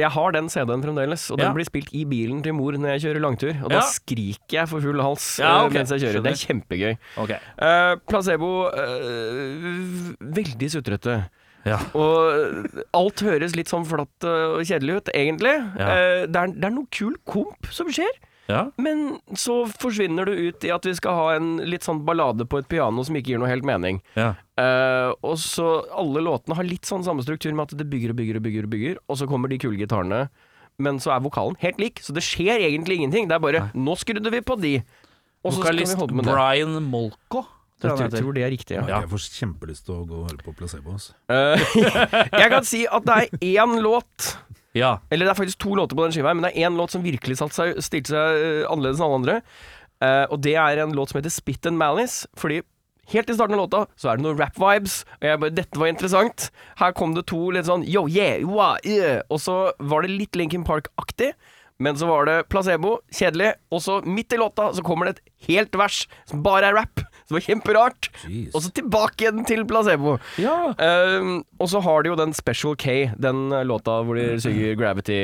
jeg 0.00 0.08
har 0.14 0.32
den 0.32 0.48
CD-en 0.48 0.80
fremdeles, 0.84 1.26
og 1.30 1.36
den 1.38 1.48
Ja. 1.50 1.52
blir 1.52 1.66
spilt 1.68 1.90
i 1.92 2.04
bilen 2.08 2.42
til 2.42 2.54
mor 2.56 2.72
når 2.72 2.94
jeg 2.96 3.02
kjører 3.04 3.20
langtur. 3.20 3.52
Og 3.64 3.68
da 3.68 3.76
Ja. 3.76 3.80
skriker 3.82 4.62
jeg 4.62 4.68
for 4.68 4.80
full 4.80 5.00
hals 5.02 5.38
Ja, 5.38 5.66
okay. 5.66 5.78
mens 5.78 5.90
jeg 5.92 6.00
kjører. 6.00 6.22
Det 6.24 6.32
er 6.32 6.40
kjempegøy. 6.46 6.96
Okay. 7.18 7.38
Uh, 7.60 7.96
placebo 8.08 8.70
uh, 8.72 10.14
veldig 10.20 10.70
sutrete. 10.72 11.28
Ja. 11.66 11.78
Og 11.98 12.68
alt 12.94 13.20
høres 13.26 13.56
litt 13.58 13.66
sånn 13.68 13.84
flatt 13.84 14.22
eh, 14.22 14.54
og 14.54 14.60
kjedelig 14.68 15.00
ut, 15.00 15.08
egentlig. 15.12 15.56
Ja. 15.74 15.88
Eh, 15.90 16.26
det, 16.30 16.36
er, 16.38 16.52
det 16.54 16.64
er 16.68 16.74
noe 16.76 16.86
kul 16.94 17.16
komp 17.26 17.66
som 17.74 17.88
skjer. 17.90 18.12
Ja. 18.46 18.62
Men 18.78 19.18
så 19.34 19.64
forsvinner 19.66 20.28
du 20.28 20.32
ut 20.48 20.64
i 20.66 20.72
at 20.74 20.86
vi 20.86 20.94
skal 20.98 21.18
ha 21.18 21.28
en 21.36 21.56
litt 21.66 21.86
sånn 21.86 22.04
ballade 22.06 22.46
på 22.48 22.60
et 22.60 22.68
piano 22.70 23.04
som 23.06 23.18
ikke 23.18 23.34
gir 23.34 23.42
noe 23.42 23.52
helt 23.52 23.66
mening. 23.66 24.02
ja. 24.18 24.34
Uh, 24.56 25.12
og 25.20 25.34
så 25.36 25.84
Alle 25.92 26.22
låtene 26.24 26.56
har 26.56 26.64
litt 26.64 26.88
sånn 26.88 27.02
samme 27.04 27.20
struktur 27.20 27.52
med 27.52 27.66
at 27.68 27.74
det 27.76 27.84
bygger 27.92 28.14
og 28.14 28.16
bygger 28.16 28.38
og 28.38 28.44
bygger, 28.46 28.64
og 28.64 28.70
bygger 28.72 29.00
og 29.04 29.18
så 29.20 29.26
kommer 29.28 29.52
de 29.52 29.58
kule 29.60 29.76
gitarene. 29.76 30.22
Men 30.80 30.96
så 31.00 31.12
er 31.12 31.20
vokalen 31.24 31.58
helt 31.60 31.76
lik, 31.80 32.00
så 32.00 32.14
det 32.16 32.24
skjer 32.24 32.64
egentlig 32.64 32.96
ingenting. 32.96 33.28
Det 33.28 33.36
er 33.36 33.42
bare 33.44 33.62
'nå 33.74 33.96
skrudde 34.00 34.32
vi 34.32 34.40
på 34.40 34.56
de', 34.56 34.80
og 35.44 35.52
så 35.52 35.60
skal 35.60 35.76
vi 35.76 35.84
holde 35.92 36.14
med 36.16 36.24
det. 36.24 36.32
Brian 36.32 36.82
Molko. 36.88 37.44
Jeg 37.82 37.92
tror 37.92 38.08
jeg 38.08 38.34
det 38.34 38.42
er 38.42 38.50
riktig, 38.50 38.74
ja. 38.78 38.84
Ja, 38.88 39.00
Jeg 39.04 39.10
får 39.12 39.24
kjempelyst 39.36 39.84
til 39.84 39.98
å 39.98 40.04
gå 40.08 40.22
og 40.22 40.30
høre 40.30 40.40
på 40.40 40.54
Placebo. 40.56 40.96
Altså. 40.96 41.12
Eh, 41.28 41.60
jeg 42.40 42.48
kan 42.54 42.64
si 42.64 42.86
at 42.88 43.04
det 43.04 43.16
er 43.16 43.60
én 43.60 43.76
låt 43.84 44.36
Ja. 44.76 44.98
Eller 45.10 45.26
det 45.26 45.32
er 45.32 45.40
faktisk 45.40 45.62
to 45.64 45.74
låter 45.78 45.96
på 45.96 46.04
den 46.04 46.14
skiva, 46.14 46.34
men 46.36 46.44
det 46.44 46.52
er 46.52 46.68
én 46.68 46.76
låt 46.78 46.92
som 46.92 47.04
virkelig 47.04 47.38
seg, 47.40 47.78
stilte 47.84 48.12
seg 48.12 48.44
eh, 48.44 48.62
annerledes 48.68 49.00
enn 49.00 49.08
alle 49.08 49.20
andre. 49.22 49.40
Uh, 49.96 50.26
og 50.28 50.40
det 50.44 50.52
er 50.60 50.82
en 50.82 50.92
låt 50.92 51.08
som 51.08 51.20
heter 51.20 51.32
Spit 51.32 51.66
and 51.68 51.80
Malice. 51.80 52.28
Fordi 52.36 52.60
helt 53.12 53.30
i 53.32 53.36
starten 53.38 53.56
av 53.56 53.64
låta 53.64 53.84
så 53.96 54.10
er 54.10 54.18
det 54.18 54.26
noen 54.26 54.38
rap-vibes. 54.38 55.00
Og 55.18 55.28
jeg 55.30 55.42
bare, 55.42 55.56
dette 55.56 55.80
var 55.80 55.92
interessant. 55.92 56.48
Her 56.80 56.96
kom 56.96 57.16
det 57.16 57.26
to 57.32 57.40
litt 57.56 57.68
sånn 57.70 57.86
yo, 57.88 58.04
yeah, 58.12 58.42
wow, 58.44 58.76
yeah. 58.84 59.22
Og 59.32 59.40
så 59.42 59.58
var 59.80 60.04
det 60.04 60.12
litt 60.12 60.36
Linkin 60.36 60.66
Park-aktig. 60.68 61.32
Men 61.80 61.96
så 61.96 62.08
var 62.08 62.28
det 62.28 62.38
placebo, 62.52 62.98
kjedelig. 63.12 63.54
Og 63.72 63.82
så 63.84 63.98
midt 64.04 64.32
i 64.32 64.40
låta 64.40 64.70
så 64.76 64.84
kommer 64.84 65.08
det 65.08 65.16
et 65.16 65.48
helt 65.50 65.76
vers 65.76 66.04
som 66.28 66.44
bare 66.44 66.70
er 66.70 66.78
rap. 66.78 67.04
Som 67.26 67.36
var 67.36 67.42
kjemperart. 67.42 68.08
Jeez. 68.30 68.52
Og 68.54 68.62
så 68.62 68.70
tilbake 68.76 69.24
igjen 69.26 69.44
til 69.48 69.64
placebo. 69.66 70.16
ja. 70.38 70.56
Um, 70.78 71.42
og 71.58 71.70
så 71.72 71.80
har 71.80 72.02
de 72.04 72.10
jo 72.10 72.16
den 72.18 72.34
Special 72.36 72.76
K, 72.76 73.10
den 73.18 73.46
uh, 73.50 73.62
låta 73.66 73.96
hvor 74.04 74.18
de 74.18 74.36
synger 74.42 74.74
Gravity 74.76 75.16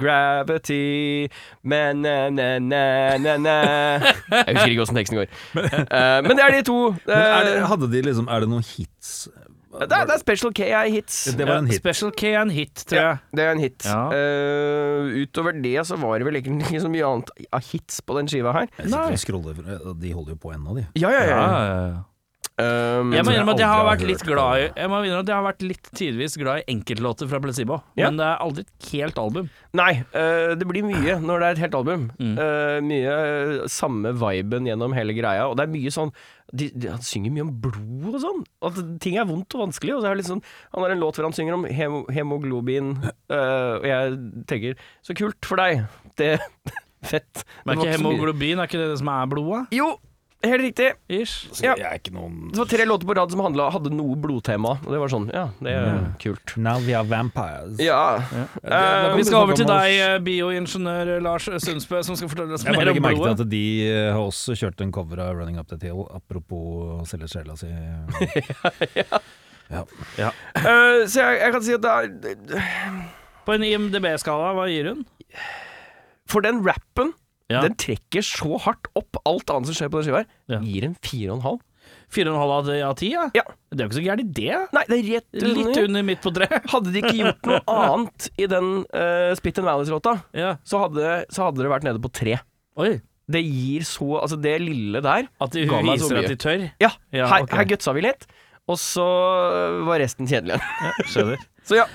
Gravity 0.00 1.28
men, 1.62 2.02
na, 2.02 2.30
na, 2.58 2.58
na, 3.18 3.36
na. 3.36 3.56
Jeg 4.32 4.56
husker 4.56 4.72
ikke 4.72 4.86
åssen 4.86 4.98
teksten 4.98 5.20
går. 5.22 5.30
Uh, 5.86 6.20
men 6.24 6.36
det 6.36 6.44
er 6.44 6.54
de 6.56 6.62
to. 6.66 6.78
Men 7.06 7.16
er 7.16 7.44
det, 7.46 7.56
Uh, 7.60 7.66
hadde 7.70 7.88
de 7.92 8.00
liksom 8.04 8.26
Er 8.32 8.42
det 8.42 8.48
noen 8.50 8.64
hits? 8.66 9.28
Det, 9.80 9.92
er, 9.92 10.06
det 10.08 10.14
er 10.16 10.20
Special 10.22 10.52
K 10.56 10.60
er 10.70 10.88
hits. 10.92 11.18
Det 11.36 11.46
var 11.48 11.58
en 11.62 11.66
hit. 11.70 11.78
Special 11.82 12.12
K 12.16 12.32
en 12.40 12.50
hit, 12.54 12.84
tror 12.88 12.96
Ja, 12.98 13.06
jeg. 13.08 13.18
det 13.36 13.44
er 13.44 13.50
en 13.52 13.62
hit. 13.62 13.86
Ja. 13.86 14.00
Uh, 14.08 15.22
utover 15.22 15.56
det 15.62 15.76
så 15.86 15.96
var 16.00 16.18
det 16.18 16.26
vel 16.28 16.38
egentlig 16.40 16.66
ikke 16.70 16.80
så 16.86 16.90
mye 16.92 17.06
annet 17.12 17.30
av 17.52 17.64
hits 17.70 18.00
på 18.06 18.16
den 18.18 18.28
skiva 18.32 18.52
her. 18.56 18.68
Jeg 18.78 18.88
sitter 18.90 19.16
og 19.16 19.22
scroller, 19.24 19.94
de 20.00 20.12
holder 20.16 20.36
jo 20.36 20.40
på 20.46 20.52
ennå, 20.56 20.76
de. 20.80 20.86
Ja, 21.00 21.10
ja, 21.12 21.24
Ja, 21.26 21.36
ja. 21.36 21.46
ja, 21.46 21.80
ja. 21.92 22.02
Um, 22.56 23.10
Jeg 23.12 23.20
må 23.20 23.34
innrømme 23.34 23.52
at 23.52 23.60
jeg 23.60 23.68
har 23.68 23.82
vært 23.84 24.02
litt 24.08 24.22
glad 24.24 24.58
i 24.62 24.68
Jeg 24.80 24.88
må 24.88 25.02
innrømme 25.04 25.24
at 25.26 25.28
jeg 25.28 25.36
har 25.36 25.44
vært 25.44 25.64
litt 25.66 25.88
tidvis 25.92 26.36
glad 26.40 26.62
i 26.62 26.72
enkeltlåter 26.72 27.28
fra 27.28 27.40
Placebo, 27.44 27.82
Ja. 28.00 28.08
men 28.08 28.16
det 28.16 28.24
er 28.24 28.40
aldri 28.40 28.64
et 28.64 28.86
helt 28.94 29.18
album. 29.20 29.50
Nei, 29.76 29.90
uh, 30.14 30.54
det 30.56 30.64
blir 30.70 30.86
mye 30.88 31.18
når 31.20 31.42
det 31.42 31.50
er 31.50 31.58
et 31.58 31.62
helt 31.66 31.76
album. 31.76 32.06
Mm. 32.16 32.32
Uh, 32.40 32.78
mye 32.88 33.68
samme 33.68 34.14
viben 34.16 34.70
gjennom 34.70 34.96
hele 34.96 35.12
greia, 35.18 35.44
og 35.50 35.58
det 35.60 35.66
er 35.66 35.74
mye 35.74 35.92
sånn 35.92 36.14
de, 36.48 36.70
de, 36.72 36.88
Han 36.94 37.04
synger 37.04 37.34
mye 37.34 37.44
om 37.44 37.52
blod 37.60 38.08
og 38.14 38.18
sånn. 38.24 38.42
At 38.64 38.80
ting 39.04 39.20
er 39.20 39.28
vondt 39.28 39.52
og 39.58 39.66
vanskelig. 39.66 39.96
Og 39.98 40.02
så 40.04 40.08
er 40.12 40.20
litt 40.20 40.28
sånn 40.30 40.42
Han 40.72 40.84
har 40.86 40.94
en 40.94 41.02
låt 41.02 41.18
hvor 41.18 41.26
han 41.26 41.34
synger 41.36 41.58
om 41.58 41.64
hemo, 41.68 42.04
hemoglobin, 42.08 42.92
øh, 43.02 43.72
og 43.82 43.86
jeg 43.90 44.18
tenker 44.48 44.78
Så 45.04 45.16
kult 45.18 45.44
for 45.44 45.60
deg. 45.60 45.84
Det 46.16 46.36
fett. 47.10 47.44
Men 47.66 47.76
er 47.76 47.82
ikke 47.82 47.98
hemoglobin 47.98 48.62
er 48.62 48.70
ikke 48.70 48.80
det 48.80 48.92
det 48.94 49.00
som 49.02 49.10
er 49.12 49.26
blodet? 49.34 49.66
Jo, 49.74 49.96
helt 50.52 50.64
riktig. 50.64 50.88
Ish. 51.08 51.48
Ja. 51.64 51.74
Jeg 51.78 51.86
er 51.86 51.98
ikke 52.00 52.12
noen 52.16 52.50
Det 52.52 52.58
var 52.60 52.68
tre 52.70 52.84
låter 52.88 53.08
på 53.08 53.14
rad 53.18 53.30
som 53.34 53.42
handla, 53.44 53.68
hadde 53.74 53.90
noe 53.94 54.16
blodtema. 54.20 54.76
Og 54.84 54.90
det 54.94 55.00
var 55.02 55.12
sånn, 55.12 55.26
ja, 55.34 55.44
det 55.62 55.74
er 55.76 56.00
kult. 56.22 56.54
Now 56.60 56.80
we 56.84 56.94
are 56.96 57.06
vampires. 57.06 57.76
Ja. 57.82 58.18
Eh, 58.62 59.08
vi 59.16 59.26
skal 59.28 59.42
over 59.46 59.58
til 59.58 59.68
deg, 59.70 59.96
eh, 60.06 60.16
bioingeniør 60.26 61.12
Lars 61.24 61.48
Sundsbø, 61.50 62.02
som 62.06 62.18
skal 62.18 62.30
fortelle 62.32 62.56
oss 62.56 62.64
Jeg 62.66 62.72
mer 62.74 62.80
om 62.80 62.82
om 62.82 62.90
legger 62.92 63.04
merke 63.04 63.16
til 63.18 63.24
blodet. 63.24 63.46
at 63.46 63.52
de 63.52 63.64
eh, 63.90 64.12
har 64.12 64.22
også 64.22 64.56
kjørt 64.58 64.80
en 64.86 64.92
cover 64.92 65.22
av 65.26 65.34
'Running 65.36 65.58
Up 65.60 65.68
The 65.68 65.78
Hill', 65.86 66.06
apropos 66.14 67.00
å 67.00 67.06
selge 67.06 67.28
sjela 67.32 67.56
si. 67.58 67.70
ja. 70.18 70.30
Eh, 70.54 71.06
så 71.10 71.22
jeg, 71.22 71.40
jeg 71.42 71.52
kan 71.52 71.62
si 71.66 71.74
at 71.74 71.82
det 71.82 71.92
er 71.92 73.06
På 73.46 73.54
en 73.54 73.62
IMDb-skala, 73.66 74.52
hva 74.56 74.66
gir 74.70 74.90
hun? 74.92 75.04
For 76.26 76.42
den 76.42 76.62
rappen, 76.66 77.12
Ja. 77.52 77.60
den 77.62 77.76
trekker 77.78 78.24
så 78.26 78.56
hardt 78.64 78.88
opp 78.98 79.20
alt 79.24 79.50
annet 79.54 79.68
som 79.70 79.76
skjer 79.78 79.90
på 79.92 80.00
den 80.00 80.06
skiva 80.08 80.22
her. 80.24 80.28
Ja. 80.50 80.58
Gir 80.66 80.84
en 80.88 80.96
fire 80.98 81.30
og 81.30 81.36
en 81.38 81.44
halv. 81.46 81.60
Fire 82.10 82.30
og 82.30 82.34
en 82.34 82.40
halv 82.42 82.70
av- 82.82 82.96
ti, 82.98 83.12
ja? 83.12 83.28
Ja. 83.34 83.42
Det 83.70 83.78
er 83.78 83.84
jo 83.84 83.90
ikke 83.92 83.98
så 84.00 84.06
gærent, 84.06 84.32
det. 84.34 84.56
Nei, 84.74 84.82
det 84.90 84.96
er 84.98 85.06
rett 85.12 85.36
Litt 85.44 85.60
under. 85.66 85.84
under 85.84 86.02
midt 86.08 86.22
på 86.24 86.32
treet. 86.34 86.66
Hadde 86.72 86.92
de 86.94 87.02
ikke 87.02 87.14
gjort 87.20 87.46
noe 87.46 87.60
annet 87.86 88.28
i 88.42 88.46
den 88.50 88.70
uh, 88.90 89.34
Spit 89.38 89.58
and 89.62 89.68
Valleys-låta, 89.70 90.16
Ja. 90.34 90.56
så, 90.66 90.82
så 91.30 91.46
hadde 91.46 91.62
det 91.62 91.70
vært 91.70 91.86
nede 91.86 92.02
på 92.02 92.10
tre. 92.10 92.40
Oi. 92.82 92.96
Det 93.30 93.40
gir 93.42 93.82
så 93.86 94.06
Altså, 94.20 94.36
det 94.38 94.52
lille 94.62 95.00
der 95.02 95.26
At 95.42 95.50
de 95.54 95.64
Ga 95.66 95.80
meg 95.82 95.98
så 95.98 96.10
mye. 96.14 96.20
at 96.22 96.30
de 96.30 96.36
tør. 96.38 96.60
Ja, 96.82 96.90
Ja, 97.14 97.26
her, 97.30 97.42
okay. 97.46 97.56
her 97.58 97.64
gutsa 97.72 97.94
vi 97.96 98.04
litt. 98.06 98.26
Og 98.70 98.78
så 98.82 99.06
var 99.86 99.98
resten 100.02 100.26
kjedelig. 100.30 100.58
Skjønner. 101.10 101.38
Så 101.66 101.74
ja. 101.80 101.86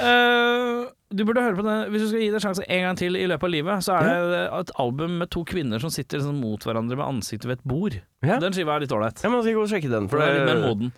Uh, 0.00 0.88
du 1.10 1.24
burde 1.26 1.42
høre 1.42 1.56
på 1.58 1.64
den. 1.66 1.88
Hvis 1.90 2.04
du 2.04 2.08
skal 2.12 2.20
gi 2.22 2.28
det 2.30 2.38
en 2.38 2.44
sjanse 2.44 2.64
en 2.66 2.84
gang 2.86 2.98
til 2.98 3.16
i 3.18 3.24
løpet 3.30 3.46
av 3.48 3.50
livet, 3.54 3.82
så 3.86 3.96
er 3.98 4.28
det 4.30 4.42
et 4.60 4.70
album 4.82 5.16
med 5.22 5.30
to 5.34 5.42
kvinner 5.48 5.82
som 5.82 5.90
sitter 5.90 6.20
liksom 6.20 6.38
mot 6.42 6.62
hverandre 6.66 6.98
med 6.98 7.06
ansiktet 7.06 7.48
ved 7.50 7.58
et 7.58 7.64
bord. 7.66 7.96
Ja. 8.26 8.36
Den 8.42 8.54
skiva 8.54 8.76
er 8.76 8.84
litt 8.84 8.94
ålreit. 8.94 9.22
ja, 9.24 9.30
man 9.32 9.42
skal 9.42 9.56
gå 9.58 9.64
og 9.64 9.72
sjekke 9.72 9.90
den. 9.90 10.06
For 10.10 10.22
det 10.22 10.28
er 10.28 10.38
litt 10.38 10.50
mer 10.52 10.62
moden. 10.68 10.92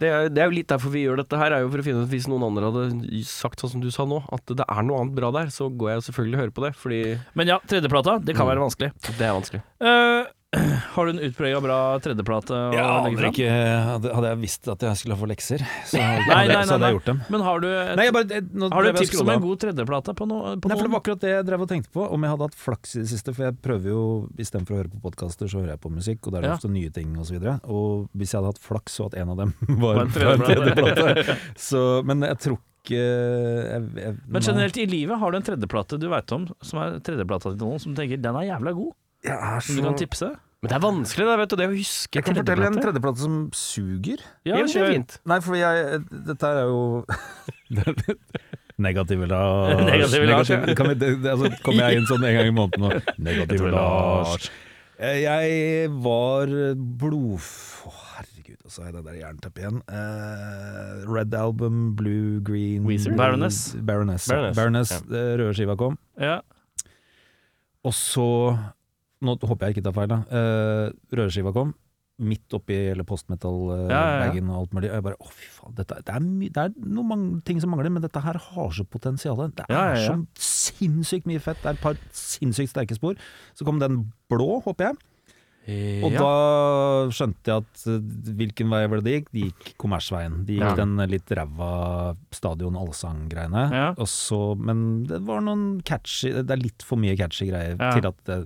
det, 0.00 0.08
er, 0.08 0.28
det 0.32 0.40
er 0.44 0.48
jo 0.48 0.56
litt 0.56 0.70
derfor 0.72 0.94
vi 0.94 1.02
gjør 1.04 1.20
dette 1.20 1.40
her, 1.40 1.52
er 1.56 1.64
jo 1.66 1.70
for 1.74 1.82
å 1.82 1.86
finne 1.88 2.04
ut 2.06 2.12
hvis 2.12 2.28
noen 2.32 2.46
andre 2.48 2.70
hadde 2.70 3.22
sagt 3.28 3.60
sånn 3.60 3.74
som 3.76 3.84
du 3.84 3.90
sa 3.92 4.06
nå, 4.08 4.22
at 4.32 4.54
det 4.56 4.64
er 4.64 4.82
noe 4.88 5.02
annet 5.02 5.16
bra 5.18 5.32
der, 5.36 5.52
så 5.52 5.68
går 5.68 5.92
jeg 5.96 6.06
selvfølgelig 6.08 6.38
og 6.38 6.42
hører 6.44 6.56
på 6.60 6.64
det, 6.64 6.72
fordi 6.78 7.00
Men 7.40 7.52
ja, 7.52 7.58
tredjeplata, 7.68 8.18
det 8.24 8.36
kan 8.38 8.46
Mm. 8.48 8.52
være 8.54 8.64
vanskelig. 8.68 8.92
det 9.18 9.26
er 9.26 9.36
vanskelig. 9.36 9.62
Eh, 9.84 10.32
har 10.94 11.04
du 11.06 11.10
en 11.12 11.18
utprega 11.26 11.58
bra 11.60 11.78
tredjeplate 12.00 12.56
Ja, 12.72 12.84
fram? 13.04 13.26
ikke 13.28 13.48
Hadde 13.52 14.12
hadde 14.16 14.30
jeg 14.30 14.38
visst 14.40 14.68
at 14.72 14.80
jeg 14.86 14.96
skulle 14.96 15.18
få 15.20 15.26
lekser, 15.28 15.60
så 15.84 16.00
hadde, 16.00 16.24
Nei, 16.32 16.44
nei, 16.48 16.62
så 16.64 16.78
hadde 16.78 16.88
jeg 16.88 16.96
gjort 16.96 17.10
dem. 17.10 17.18
Men 17.34 17.44
har 17.44 17.60
du 17.60 17.66
et, 17.68 17.90
Nei, 18.00 18.06
bare, 18.16 18.40
nå 18.48 18.70
har 18.72 18.86
du 18.86 18.88
et 18.88 19.00
tips 19.02 19.18
og 19.18 19.26
om 19.26 19.32
en 19.34 19.42
god 19.44 19.60
tredjeplate 19.66 20.14
på, 20.16 20.28
no, 20.30 20.38
på 20.56 20.70
Nei, 20.72 20.78
for 20.78 20.86
det 20.88 20.92
var 20.94 21.02
akkurat 21.02 21.26
det 21.26 21.32
jeg 21.34 21.46
drev 21.50 21.64
og 21.66 21.68
tenkte 21.74 21.92
på. 21.92 22.06
Om 22.16 22.24
jeg 22.24 22.32
hadde 22.32 22.48
hatt 22.48 22.56
flaks 22.62 22.94
i 22.96 23.02
det 23.02 23.10
siste. 23.12 23.34
For 23.36 23.48
jeg 23.50 23.58
prøver 23.66 23.92
jo, 23.92 24.00
istedenfor 24.40 24.72
å 24.72 24.80
høre 24.80 24.92
på 24.94 25.02
podkaster, 25.04 25.50
så 25.52 25.60
hører 25.60 25.74
jeg 25.74 25.82
på 25.84 25.92
musikk, 25.92 26.22
og 26.24 26.32
da 26.32 26.40
er 26.40 26.46
det 26.46 26.52
Ja. 26.54 26.56
ofte 26.56 26.70
nye 26.72 26.94
ting 26.96 27.12
osv. 27.20 27.36
Og, 27.36 27.44
så 27.44 27.58
og 27.68 28.08
hvis 28.16 28.32
jeg 28.32 28.40
hadde 28.40 28.52
hatt 28.54 28.62
flaks, 28.70 28.96
så 28.96 29.10
at 29.10 29.18
en 29.20 29.34
av 29.34 29.42
dem 29.42 29.52
var, 29.84 30.00
en 30.06 30.14
tredjeplate. 30.16 31.36
så, 31.68 31.84
Men 32.08 32.24
jeg 32.24 32.40
tror 32.46 32.58
jeg, 32.88 33.82
jeg, 34.00 34.14
Men 34.32 34.40
generelt 34.46 34.78
i 34.80 34.86
livet, 34.88 35.18
har 35.20 35.30
du 35.34 35.36
en 35.36 35.44
tredjeplate 35.44 35.98
du 36.00 36.08
veit 36.08 36.32
om, 36.32 36.48
som 36.64 36.80
er 36.80 36.96
tredjeplata 37.04 37.52
til 37.52 37.60
noen, 37.60 37.82
som 37.82 37.92
du 37.92 38.00
tenker 38.00 38.16
den 38.24 38.38
er 38.40 38.46
jævla 38.48 38.72
god, 38.78 38.94
jeg 39.24 39.34
er 39.34 39.60
så 39.66 39.74
du 39.78 39.82
kan 39.88 39.96
tipse? 39.98 40.28
Men 40.58 40.72
det 40.72 40.74
er 40.74 40.82
vanskelig, 40.82 41.24
da, 41.28 41.34
vet 41.38 41.50
du, 41.52 41.54
det 41.60 41.66
å 41.68 41.70
huske 41.70 42.18
Jeg 42.18 42.24
kan 42.26 42.34
fortelle 42.34 42.66
en 42.66 42.74
tredjeplate. 42.74 42.86
tredjeplate 42.88 43.22
som 43.22 43.34
suger. 43.54 44.22
Ja, 44.42 44.56
det 44.56 44.64
er 44.64 44.72
kjør. 44.72 44.88
fint. 44.94 45.12
Nei, 45.30 45.36
for 45.44 45.54
jeg 45.54 46.00
Dette 46.26 46.50
er 46.50 46.64
jo 46.66 46.80
Negative 48.78 49.26
Lars. 49.26 49.84
Negative 49.90 50.26
Lars, 50.26 50.50
ja. 50.50 50.58
Kan 50.74 50.88
vi, 50.88 50.94
det, 50.94 51.10
det, 51.22 51.30
altså, 51.34 51.50
Kommer 51.66 51.88
jeg 51.88 52.00
inn 52.02 52.08
sånn 52.10 52.24
en 52.26 52.36
gang 52.38 52.50
i 52.50 52.54
måneden 52.54 52.88
og 52.88 53.08
Negative 53.28 53.70
Lars. 53.74 54.48
Eh, 54.98 55.20
Jeg 55.24 55.90
var 56.02 56.50
blodf... 57.00 57.48
Å, 57.88 57.92
herregud, 58.18 58.58
og 58.66 58.70
så 58.74 58.82
har 58.82 58.90
jeg 58.90 58.96
det 58.98 59.04
der 59.08 59.18
jernteppet 59.22 59.62
igjen. 59.64 59.78
Eh, 59.94 61.04
Red 61.10 61.34
Album, 61.38 61.80
Blue, 61.98 62.38
Green 62.46 62.82
Weezer? 62.86 63.14
Baroness. 63.18 63.60
Baroness, 63.78 64.26
Baroness. 64.30 64.58
Baroness, 64.58 64.58
Baroness 64.58 64.94
ja. 64.98 65.22
eh, 65.22 65.36
Røde 65.42 65.54
skiva 65.58 65.78
kom. 65.78 65.98
Ja. 66.18 66.40
Og 67.86 67.94
så 67.94 68.26
Nå 69.24 69.34
håper 69.42 69.68
jeg 69.68 69.78
ikke 69.78 69.86
tar 69.88 69.96
feil, 69.96 70.10
da. 70.12 70.18
Uh, 70.30 71.14
røreskiva 71.14 71.52
kom. 71.56 71.74
Midt 72.18 72.54
oppi 72.56 72.74
hele 72.88 73.04
Ja, 73.06 73.98
ja, 74.26 74.34
ja. 74.34 74.42
og 74.42 74.56
alt 74.56 74.72
mulig. 74.74 74.88
Og 74.90 74.96
jeg 74.96 75.04
bare 75.06 75.18
å, 75.22 75.28
fy 75.30 75.50
faen. 75.54 75.74
Dette, 75.78 76.00
det 76.02 76.14
er, 76.14 76.24
det 76.50 76.62
er 76.64 76.72
noen 76.82 77.08
mange 77.12 77.42
ting 77.46 77.60
som 77.62 77.70
mangler, 77.70 77.92
men 77.94 78.02
dette 78.02 78.22
her 78.22 78.34
har 78.34 78.72
så 78.74 78.84
potensial. 78.84 79.38
Det 79.54 79.66
er 79.70 80.00
så 80.02 80.16
sinnssykt 80.34 81.30
mye 81.30 81.42
fett. 81.42 81.60
Det 81.62 81.70
er 81.70 81.78
et 81.78 81.84
par 81.84 82.00
sinnssykt 82.10 82.74
sterke 82.74 82.98
spor. 82.98 83.14
Så 83.54 83.66
kom 83.66 83.78
den 83.82 84.08
blå, 84.30 84.58
håper 84.66 84.90
jeg. 84.90 84.98
Og 85.68 86.14
ja. 86.14 86.20
da 86.22 87.08
skjønte 87.12 87.50
jeg 87.50 87.60
at 87.60 87.82
eh, 87.92 88.04
hvilken 88.38 88.70
vei 88.72 88.80
var 88.88 89.02
det 89.02 89.04
det 89.04 89.16
gikk? 89.18 89.26
De 89.34 89.42
gikk 89.50 89.66
kommersveien. 89.82 90.38
De 90.48 90.56
gikk 90.56 90.64
Ja. 90.64 90.78
den 90.78 90.96
litt 91.12 91.28
ræva 91.36 92.16
stadion 92.32 92.78
allsang-greiene. 92.80 93.66
Ja. 93.68 93.90
Men 94.56 95.04
det 95.10 95.20
var 95.28 95.44
noen 95.44 95.82
catchy 95.84 96.32
Det 96.32 96.50
er 96.56 96.62
litt 96.62 96.82
for 96.86 96.96
mye 97.00 97.16
catchy 97.20 97.50
greier 97.50 97.76
til 97.76 98.08
at 98.08 98.24
det, 98.24 98.38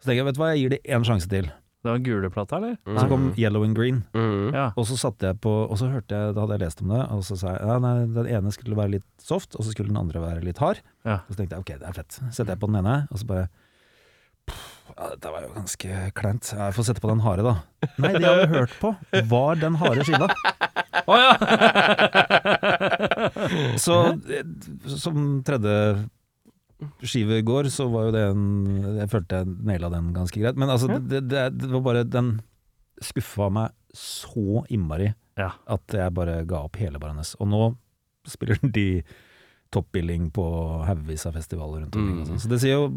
Så 0.00 0.08
tenker 0.08 0.22
jeg, 0.22 0.28
vet 0.30 0.38
du 0.38 0.40
hva, 0.40 0.50
jeg 0.54 0.62
gir 0.64 0.72
det 0.74 0.80
én 0.96 1.04
sjanse 1.04 1.28
til. 1.28 1.48
Det 1.80 1.88
var 1.88 2.00
gule 2.04 2.28
plata, 2.32 2.58
eller? 2.58 2.74
Så 2.84 3.06
kom 3.08 3.30
Yellow 3.40 3.62
and 3.64 3.76
Green, 3.76 4.02
Mm. 4.12 4.50
Ja. 4.52 4.66
og 4.76 4.84
så 4.88 4.98
satte 5.00 5.30
jeg 5.30 5.38
på 5.40 5.48
Og 5.70 5.78
så 5.80 5.88
hørte 5.88 6.12
jeg, 6.12 6.34
da 6.36 6.42
hadde 6.44 6.58
jeg 6.58 6.60
lest 6.66 6.82
om 6.84 6.88
det, 6.92 7.00
og 7.14 7.22
så 7.24 7.36
sa 7.40 7.54
jeg 7.54 7.62
ja, 7.70 7.78
nei, 7.80 7.92
den 8.18 8.26
ene 8.28 8.52
skulle 8.52 8.76
være 8.76 8.90
litt 8.98 9.06
soft, 9.24 9.56
og 9.56 9.64
så 9.64 9.72
skulle 9.72 9.88
den 9.88 9.96
andre 10.00 10.20
være 10.20 10.44
litt 10.44 10.58
hard. 10.60 10.82
Ja. 11.08 11.22
Og 11.24 11.32
så 11.32 11.38
tenkte 11.40 11.56
jeg 11.56 11.64
ok, 11.64 11.72
det 11.80 11.88
er 11.88 11.96
fett. 11.96 12.18
Setter 12.36 12.52
jeg 12.52 12.60
på 12.60 12.68
den 12.68 12.80
ene, 12.82 12.98
og 13.10 13.16
så 13.22 13.24
bare 13.32 13.48
ja, 14.90 15.08
Dette 15.14 15.30
var 15.32 15.40
jo 15.46 15.52
ganske 15.54 15.88
kleint. 16.20 16.52
Jeg 16.52 16.74
får 16.76 16.84
sette 16.90 17.00
på 17.00 17.08
den 17.12 17.20
harde, 17.24 17.44
da. 17.46 17.54
Nei, 18.02 18.12
det 18.18 18.24
jeg 18.26 18.32
hadde 18.34 18.48
hørt 18.58 18.74
på, 18.82 18.92
var 19.30 19.60
den 19.60 19.76
harde 19.80 20.04
skiva. 20.04 20.28
Å 21.06 21.16
ja! 21.16 21.32
Så 23.80 23.94
eh, 24.36 24.44
som 25.00 25.40
tredje 25.46 25.76
skive 27.02 27.40
går, 27.46 27.68
så 27.72 27.86
var 27.92 28.08
jo 28.08 28.12
det 28.14 28.22
en 28.30 28.44
Jeg 28.98 29.08
følte 29.12 29.40
jeg 29.42 29.46
naila 29.70 29.90
den 29.92 30.12
ganske 30.16 30.40
greit. 30.40 30.56
Men 30.60 30.68
altså, 30.72 30.98
det, 31.00 31.24
det, 31.28 31.44
det 31.60 31.70
var 31.72 31.80
bare 31.86 32.04
Den 32.04 32.40
skuffa 33.00 33.48
meg 33.52 33.70
så 33.96 34.64
innmari 34.70 35.12
Ja. 35.40 35.52
at 35.66 35.94
jeg 35.96 36.12
bare 36.14 36.44
ga 36.46 36.64
opp 36.66 36.76
hele 36.76 36.98
Baroness. 37.00 37.34
Og 37.40 37.48
nå 37.48 37.62
spiller 38.28 38.58
de 38.62 39.02
toppbilling 39.72 40.28
på 40.34 40.44
haugevis 40.84 41.24
av 41.30 41.36
festivaler 41.38 41.84
rundt 41.84 41.96
omkring. 41.96 42.20
og 42.20 42.26
sånn. 42.26 42.40
Så 42.42 42.48
det 42.50 42.58
sier 42.60 42.74
jo 42.74 42.88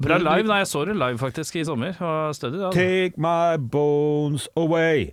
Bra 0.00 0.16
live. 0.18 0.46
Nei, 0.48 0.62
jeg 0.62 0.70
så 0.72 0.84
det 0.88 0.96
live 0.96 1.18
faktisk 1.20 1.56
i 1.60 1.64
sommer. 1.68 1.92
Stødig, 2.34 2.58
da. 2.62 2.70
Take 2.72 3.20
my 3.20 3.56
bones 3.60 4.48
away. 4.56 5.12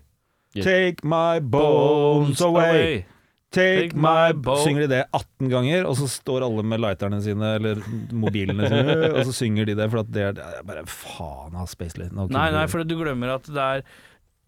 Yeah. 0.55 0.63
Take 0.65 1.03
my 1.05 1.39
bones 1.43 2.41
away. 2.41 3.03
Take 3.03 3.18
Take 3.55 3.95
my 3.97 4.29
boat 4.33 4.43
bo- 4.45 4.57
Synger 4.61 4.83
de 4.85 4.89
det 4.91 4.99
18 5.09 5.49
ganger, 5.49 5.87
og 5.89 5.95
så 5.97 6.05
står 6.11 6.43
alle 6.45 6.61
med 6.69 6.83
lighterne 6.83 7.17
sine 7.25 7.55
eller 7.57 7.79
mobilene 8.13 8.67
sine, 8.69 8.97
og 9.15 9.23
så 9.25 9.33
synger 9.39 9.65
de 9.71 9.75
det, 9.79 9.87
for 9.89 10.05
det 10.05 10.21
er, 10.27 10.35
det 10.37 10.45
er 10.59 10.67
bare 10.69 10.83
faen 10.85 11.57
av 11.57 11.65
Spacely. 11.71 12.11
Okay. 12.13 12.35
Nei, 12.35 12.45
nei, 12.53 12.67
for 12.69 12.85
du 12.85 12.93
glemmer 12.99 13.33
at 13.39 13.49
det 13.49 13.65
er 13.65 13.83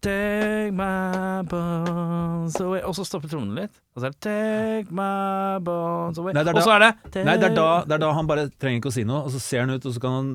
Take 0.02 0.72
my 0.74 1.44
bones 1.46 2.56
away 2.58 2.80
Og 2.82 2.90
så 2.98 3.04
stopper 3.06 3.30
trommene 3.30 3.54
litt. 3.60 3.76
Og 3.94 4.02
så 4.02 4.08
er 4.08 4.14
det 4.16 4.22
Take 4.26 4.90
my 4.98 5.60
bones 5.62 6.18
away. 6.18 6.34
Nei, 6.34 6.42
det 6.42 6.50
er 6.50 6.58
og 6.58 6.66
så 6.66 6.72
er 6.74 6.82
det 6.82 7.22
Nei, 7.22 7.36
det 7.38 7.52
er, 7.52 7.54
da, 7.54 7.68
det 7.86 7.94
er 7.94 8.02
da 8.02 8.08
han 8.16 8.26
bare 8.30 8.48
trenger 8.50 8.80
ikke 8.82 8.90
å 8.90 8.96
si 8.96 9.04
noe, 9.06 9.20
og 9.28 9.30
så 9.34 9.38
ser 9.42 9.62
han 9.62 9.70
ut, 9.76 9.86
og 9.86 9.94
så 9.94 10.02
kan 10.02 10.16
han 10.18 10.32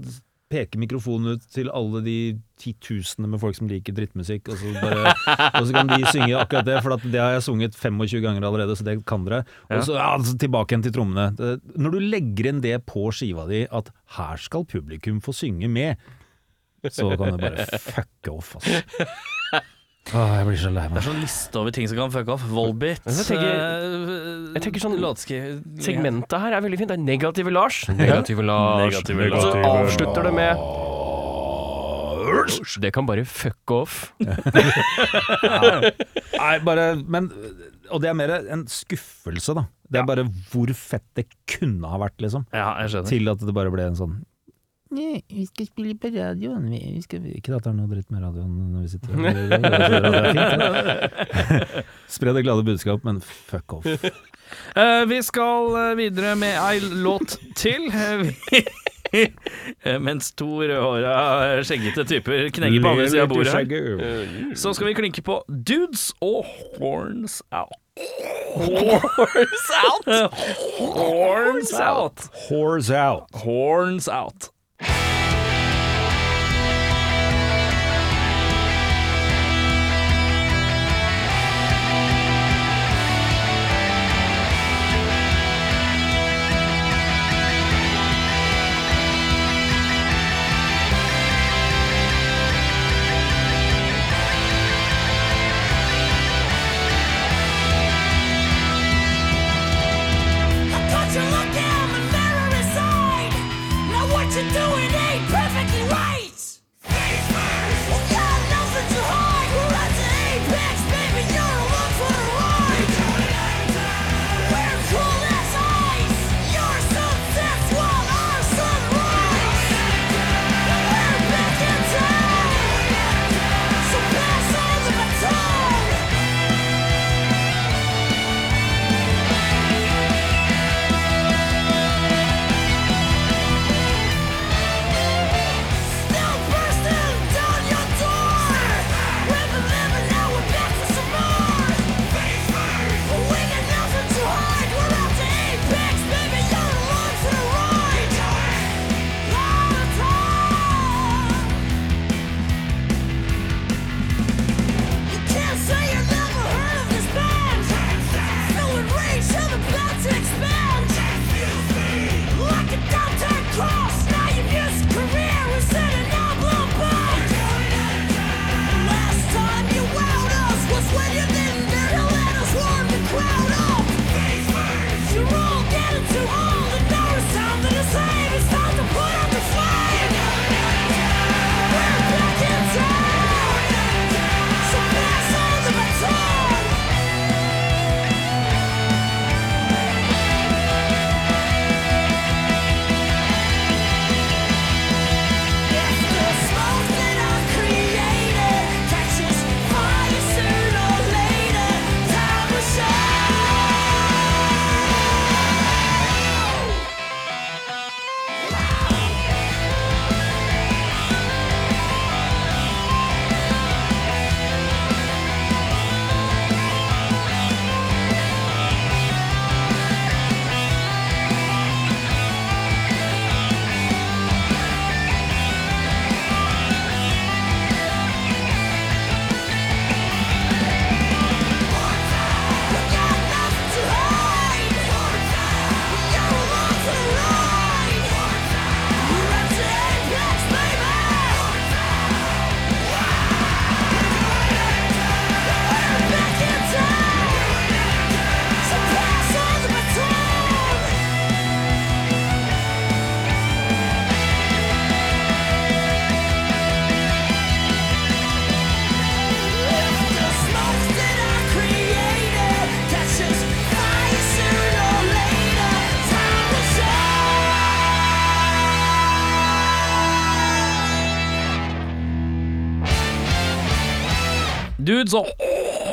peke 0.51 0.79
mikrofonen 0.79 1.35
ut 1.35 1.47
til 1.51 1.67
alle 1.75 1.99
de 2.05 2.17
titusener 2.61 3.27
med 3.27 3.41
folk 3.41 3.57
som 3.57 3.67
liker 3.67 3.95
drittmusikk, 3.97 4.47
og 4.51 4.59
så, 4.61 4.73
bare, 4.79 5.13
og 5.59 5.67
så 5.67 5.75
kan 5.75 5.91
de 5.91 5.99
synge 6.07 6.37
akkurat 6.39 6.67
det, 6.69 6.77
for 6.85 7.03
det 7.03 7.19
har 7.19 7.35
jeg 7.35 7.45
sunget 7.49 7.75
25 7.75 8.23
ganger 8.23 8.47
allerede, 8.47 8.77
så 8.79 8.87
det 8.87 8.97
kan 9.09 9.25
dere. 9.27 9.43
Og 9.67 9.83
så 9.87 9.97
ja, 9.99 10.09
så 10.23 10.37
tilbake 10.39 10.73
igjen 10.73 10.85
til 10.87 10.95
trommene. 10.95 11.57
Når 11.75 11.97
du 11.97 11.99
legger 12.13 12.51
inn 12.53 12.63
det 12.63 12.77
på 12.87 13.09
skiva 13.15 13.47
di, 13.51 13.65
at 13.67 13.91
her 14.17 14.39
skal 14.39 14.63
publikum 14.69 15.19
få 15.23 15.35
synge 15.35 15.67
med, 15.71 16.07
så 16.87 17.09
kan 17.19 17.35
du 17.35 17.43
bare 17.43 17.67
fucke 17.83 18.37
off, 18.37 18.55
altså. 18.61 19.03
Åh, 20.15 20.29
jeg 20.39 20.45
blir 20.47 20.59
så 20.61 20.69
lei 20.71 20.85
Det 20.87 20.97
er 21.01 21.05
sånn 21.09 21.19
liste 21.19 21.59
over 21.59 21.71
ting 21.75 21.87
som 21.89 21.97
kan 21.99 22.11
fucke 22.13 22.31
off. 22.37 22.43
Volbit. 22.47 23.01
Jeg 23.03 23.25
tenker- 23.27 23.59
eh, 23.59 24.53
jeg 24.55 24.61
tenker 24.63 24.79
sånn- 24.79 25.01
Segmentet 25.83 26.39
her 26.39 26.53
er 26.53 26.61
veldig 26.61 26.77
fint. 26.79 26.87
Det 26.87 26.97
er 26.97 27.03
negative 27.03 27.51
Lars. 27.51 27.87
Negative 27.91 28.41
Lars. 28.43 28.93
Negative 28.93 29.31
Og 29.33 29.41
så 29.41 29.51
avslutter 29.63 30.23
det 30.23 30.33
med 30.33 30.55
Det 32.81 32.91
kan 32.93 33.05
bare 33.05 33.23
fuck 33.25 33.71
off. 33.71 34.13
Nei, 36.37 36.59
bare 36.63 36.95
Men 37.07 37.29
Og 37.91 38.01
det 38.03 38.09
er 38.09 38.13
mer 38.19 38.29
en 38.51 38.65
skuffelse, 38.67 39.53
da. 39.55 39.63
Det 39.89 39.99
er 40.01 40.05
bare 40.07 40.25
hvor 40.51 40.67
fett 40.75 41.05
det 41.15 41.27
kunne 41.47 41.87
ha 41.87 41.97
vært, 42.01 42.17
liksom. 42.19 42.43
Ja, 42.51 42.73
jeg 42.81 42.89
skjønner. 42.91 43.07
Til 43.13 43.29
at 43.31 43.39
det 43.47 43.53
bare 43.55 43.71
ble 43.71 43.85
en 43.87 43.95
sånn 43.95 44.17
Nei, 44.95 45.19
vi 45.27 45.43
skal 45.45 45.65
spille 45.67 45.95
på 45.99 46.07
radioen. 46.13 46.69
Vi 46.71 46.79
vi 46.95 47.01
skal... 47.03 47.25
Ikke 47.35 47.51
at 47.57 47.63
det 47.65 47.71
er 47.73 47.75
noe 47.75 47.89
dritt 47.91 48.07
med 48.13 48.21
radioen 48.23 48.53
når 48.71 48.81
vi 48.85 48.89
sitter 48.93 49.11
her. 49.19 49.35
Er. 50.67 51.83
Spre 52.15 52.33
det 52.35 52.43
glade 52.45 52.63
budskap, 52.67 52.99
men 53.07 53.21
fuck 53.21 53.73
off. 53.79 53.85
Uh, 53.85 55.03
vi 55.11 55.19
skal 55.25 55.75
eh, 55.75 55.95
videre 55.99 56.35
med 56.39 56.55
ei 56.55 56.79
låt 57.03 57.29
til. 57.59 57.81
Eh, 59.11 59.27
Mens 60.03 60.31
to 60.35 60.47
rødhåra, 60.63 61.61
skjeggete 61.63 62.03
typer 62.07 62.49
knegger 62.55 62.81
på 62.83 62.89
andre 62.91 63.09
sida 63.11 63.23
av 63.23 63.29
bordet 63.31 63.53
her. 63.55 63.65
Så 64.55 64.73
skal 64.75 64.87
vi 64.89 64.93
klinke 64.99 65.21
på 65.23 65.35
Dudes 65.47 66.09
og 66.23 66.43
Horns 66.75 67.39
Out. 67.55 67.71
Horns 68.57 69.69
Out? 69.83 70.05
Horns 70.79 71.73
Out. 71.79 72.19
Horns 72.49 72.89
out. 72.91 73.25
Horns 73.45 74.07
Out. 74.11 74.51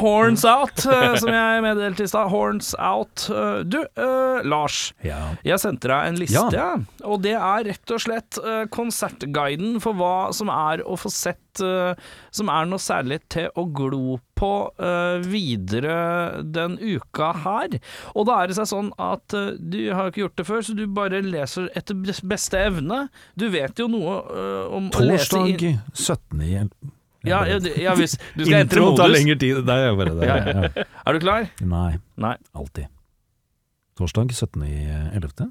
Horns 0.04 0.44
Out, 0.44 0.84
eh, 0.86 1.14
som 1.22 1.30
jeg 1.32 1.62
meddelte 1.64 2.04
i 2.04 2.10
stad. 2.10 2.28
Horns 2.32 2.74
Out. 2.78 3.26
Eh, 3.32 3.62
Du, 3.64 3.78
uh, 3.98 4.42
Lars. 4.44 4.92
Ja. 5.04 5.32
Jeg 5.46 5.58
sendte 5.62 5.88
deg 5.88 6.10
en 6.12 6.18
liste, 6.20 6.44
Ja. 6.52 6.74
og 7.08 7.22
det 7.24 7.32
er 7.38 7.64
rett 7.70 7.94
og 7.94 8.02
slett 8.04 8.38
uh, 8.44 8.64
konsertguiden 8.74 9.78
for 9.82 9.96
hva 9.96 10.14
som 10.36 10.50
er 10.52 10.82
å 10.84 10.98
få 11.00 11.08
sett 11.12 11.62
uh, 11.64 11.94
Som 12.34 12.50
er 12.50 12.66
noe 12.66 12.82
særlig 12.82 13.20
til 13.30 13.48
å 13.54 13.64
glo 13.70 14.18
på 14.34 14.48
videre 15.22 16.42
den 16.42 16.74
uka 16.82 17.28
her. 17.44 17.76
Og 18.18 18.26
da 18.28 18.40
er 18.42 18.50
det 18.50 18.56
seg 18.58 18.66
sånn 18.70 18.88
at 19.00 19.30
du 19.30 19.78
har 19.94 20.10
ikke 20.10 20.24
gjort 20.24 20.36
det 20.40 20.46
før, 20.48 20.64
så 20.66 20.74
du 20.76 20.82
bare 20.90 21.20
leser 21.22 21.68
etter 21.78 21.94
beste 22.26 22.58
evne. 22.58 23.04
Du 23.38 23.46
vet 23.54 23.78
jo 23.78 23.86
noe 23.92 24.16
om 24.74 24.90
å 24.90 25.04
lese 25.06 25.30
Torsdag 25.36 25.62
inn- 25.70 25.80
17. 25.94 26.93
Ja, 27.24 27.42
ja, 27.48 27.58
ja, 27.80 27.94
hvis 27.98 28.16
du 28.36 28.44
skal 28.44 28.60
entre 28.64 28.80
modus. 28.84 28.98
tar 29.00 29.08
lengre 29.12 29.36
tid. 29.40 29.60
Det 29.64 29.76
er 29.88 29.94
bare 29.96 30.14
det. 30.20 30.28
Ja, 30.28 30.36
Ja. 30.44 30.84
Er 31.06 31.12
du 31.12 31.20
klar? 31.24 31.48
Nei, 31.60 31.98
Nei. 32.20 32.34
alltid. 32.54 32.86
Torsdag 33.98 34.32
17.11. 34.34 35.50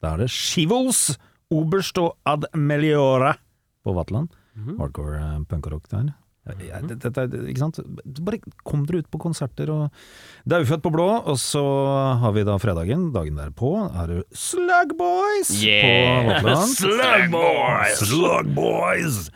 Da 0.00 0.14
er 0.14 0.22
det 0.24 0.30
Skivels 0.32 1.18
Oberst 1.50 1.98
og 1.98 2.14
Ad 2.24 2.46
Meliora 2.54 3.34
på 3.84 3.92
Vatland. 3.96 4.28
Hardcore 4.78 5.18
uh, 5.20 5.38
punk 5.48 5.66
og 5.66 5.72
rock 5.78 5.88
der. 5.90 6.10
Ja, 6.46 6.80
det, 6.80 6.98
det- 6.98 6.98
dette 7.04 7.20
er- 7.26 7.48
ikke 7.50 7.60
sant? 7.60 7.78
Bare 8.24 8.38
kom 8.66 8.86
dere 8.88 9.02
ut 9.02 9.10
på 9.12 9.18
konserter 9.20 9.68
og 9.70 9.90
Det 10.48 10.56
er 10.56 10.64
Ufødt 10.64 10.82
på 10.82 10.90
blå, 10.94 11.06
og 11.28 11.36
så 11.38 11.60
har 12.22 12.32
vi 12.32 12.42
da 12.48 12.56
fredagen, 12.58 13.10
dagen 13.12 13.36
derpå, 13.36 13.70
er 13.92 14.06
det 14.08 14.24
Slug 14.32 14.96
Boys 14.98 15.52
Yeah! 15.62 16.40
på 16.40 16.48
Vatland. 16.48 16.72
Slug 18.00 18.54
Boys! 18.56 19.30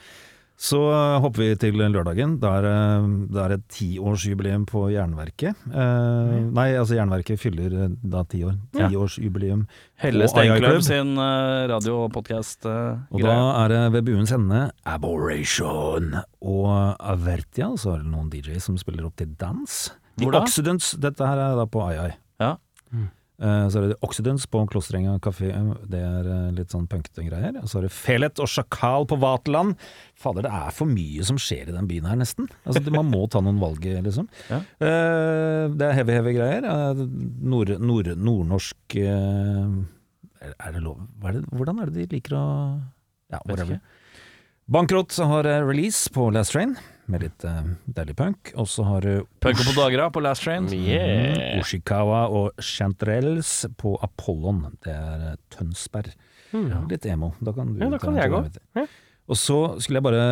Så 0.65 0.79
uh, 0.81 1.19
hopper 1.21 1.43
vi 1.43 1.57
til 1.61 1.77
lørdagen. 1.77 2.39
Da 2.41 2.55
er, 2.61 2.67
uh, 3.03 3.09
det 3.29 3.41
er 3.43 3.55
et 3.59 3.65
tiårsjubileum 3.75 4.65
på 4.71 4.87
Jernverket. 4.95 5.59
Uh, 5.69 6.49
Nei, 6.57 6.71
altså 6.81 6.97
Jernverket 6.97 7.41
fyller 7.43 7.75
uh, 7.83 7.91
da 8.01 8.23
ti 8.31 8.41
år. 8.49 8.55
Ja. 8.73 8.89
Tiårsjubileum. 8.89 9.67
Helle 10.01 10.25
Og 10.25 10.33
Steinklubb 10.33 10.81
sin 10.87 11.12
uh, 11.21 11.67
radio- 11.69 11.99
og 12.07 12.15
podkast-greie. 12.17 12.97
Og 13.12 13.27
da 13.27 13.37
er 13.65 13.75
det 13.75 13.83
ved 13.99 14.09
buens 14.09 14.33
ende 14.33 14.62
Aboration 14.89 16.15
og 16.41 16.73
Avertia. 16.97 17.75
Så 17.81 17.99
er 17.99 18.07
det 18.07 18.15
noen 18.15 18.33
DJ 18.33 18.57
som 18.65 18.81
spiller 18.81 19.05
opp 19.11 19.19
til 19.21 19.35
dans. 19.41 19.77
The 20.17 20.25
Hvor 20.25 20.39
da? 20.39 20.45
Occidents. 20.47 20.95
Dette 21.03 21.29
her 21.29 21.45
er 21.51 21.61
da 21.61 21.69
på 21.69 21.85
AI. 21.91 22.15
Ja. 22.41 22.55
Eh, 22.95 23.11
Så 23.35 23.80
er 23.80 23.89
det 23.91 23.97
Oxidants 24.07 24.45
på 24.47 24.61
Klosterenga 24.70 25.16
kafé, 25.18 25.49
det 25.91 25.99
er 26.07 26.28
eh, 26.30 26.51
litt 26.55 26.70
sånn 26.70 26.85
punkete 26.87 27.24
greier. 27.26 27.57
Og 27.59 27.66
så 27.66 27.80
er 27.80 27.87
det 27.89 27.93
Felet 27.97 28.39
og 28.39 28.47
Sjakal 28.47 29.09
på 29.11 29.18
Vaterland. 29.18 29.74
Fader, 30.14 30.47
det 30.47 30.53
er 30.55 30.70
for 30.76 30.87
mye 30.87 31.24
som 31.26 31.41
skjer 31.43 31.72
i 31.72 31.74
den 31.74 31.89
byen 31.91 32.07
her, 32.07 32.14
nesten. 32.20 32.47
Altså, 32.62 32.85
man 32.95 33.11
må 33.11 33.24
ta 33.32 33.43
noen 33.43 33.59
valg, 33.62 33.82
liksom. 34.07 34.28
Ja. 34.53 34.61
Eh, 34.78 35.66
Det 35.74 35.89
er 35.89 35.99
heavy, 35.99 36.14
heavy 36.20 36.37
greier. 36.39 36.68
Eh, 36.70 37.03
Nord, 37.43 37.74
nord, 37.82 38.12
nordnorsk 38.14 38.99
eh, 39.03 39.74
er- 40.45 40.72
det 40.76 40.82
lov 40.85 41.01
er 41.24 41.39
det, 41.41 41.45
Hvordan 41.51 41.80
er 41.82 41.91
det 41.91 42.05
de 42.07 42.16
liker 42.18 42.39
å 42.39 42.45
Ja, 43.32 43.41
whatever. 43.49 43.80
Bankrott 44.70 45.16
har 45.20 45.45
eh, 45.51 45.61
release 45.66 46.07
på 46.14 46.30
Last 46.32 46.53
Train, 46.55 46.76
med 47.11 47.24
litt 47.24 47.44
uh, 47.44 47.62
deilig 47.86 48.16
punk. 48.16 48.52
Og 48.61 48.68
så 48.70 48.84
har 48.88 49.05
du 49.05 49.26
Punk 49.44 49.61
på 49.61 49.74
Dagra 49.76 50.11
på 50.12 50.22
Last 50.24 50.44
Train. 50.46 50.68
Yeah. 50.72 51.59
Oshikawa 51.61 52.24
og 52.32 52.61
Chanterelles 52.62 53.66
på 53.80 53.96
Apollon. 54.05 54.64
Det 54.84 54.94
er 54.94 55.26
eh, 55.34 56.14
Ja. 56.55 56.84
Litt 56.88 57.07
emo. 57.11 57.32
Da 57.42 57.52
kan 57.52 57.72
du 57.74 57.82
Ja, 57.82 57.90
da 57.90 57.98
kan 57.98 58.14
jeg 58.16 58.30
gå. 58.30 58.44
Og 59.26 59.36
så 59.40 59.59
skulle 59.80 59.98
jeg 59.98 60.07
bare 60.07 60.24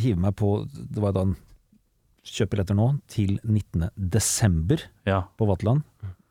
hive 0.00 0.20
meg 0.22 0.36
på 0.38 0.64
Det 0.70 1.02
var 1.02 1.12
da 1.12 1.26
en 1.26 1.36
kjøp 2.24 2.52
billetter 2.52 2.76
nå 2.78 2.86
til 3.10 3.38
19. 3.44 3.90
desember 3.96 4.82
Ja. 5.06 5.22
på 5.36 5.46
Vatland. 5.48 5.82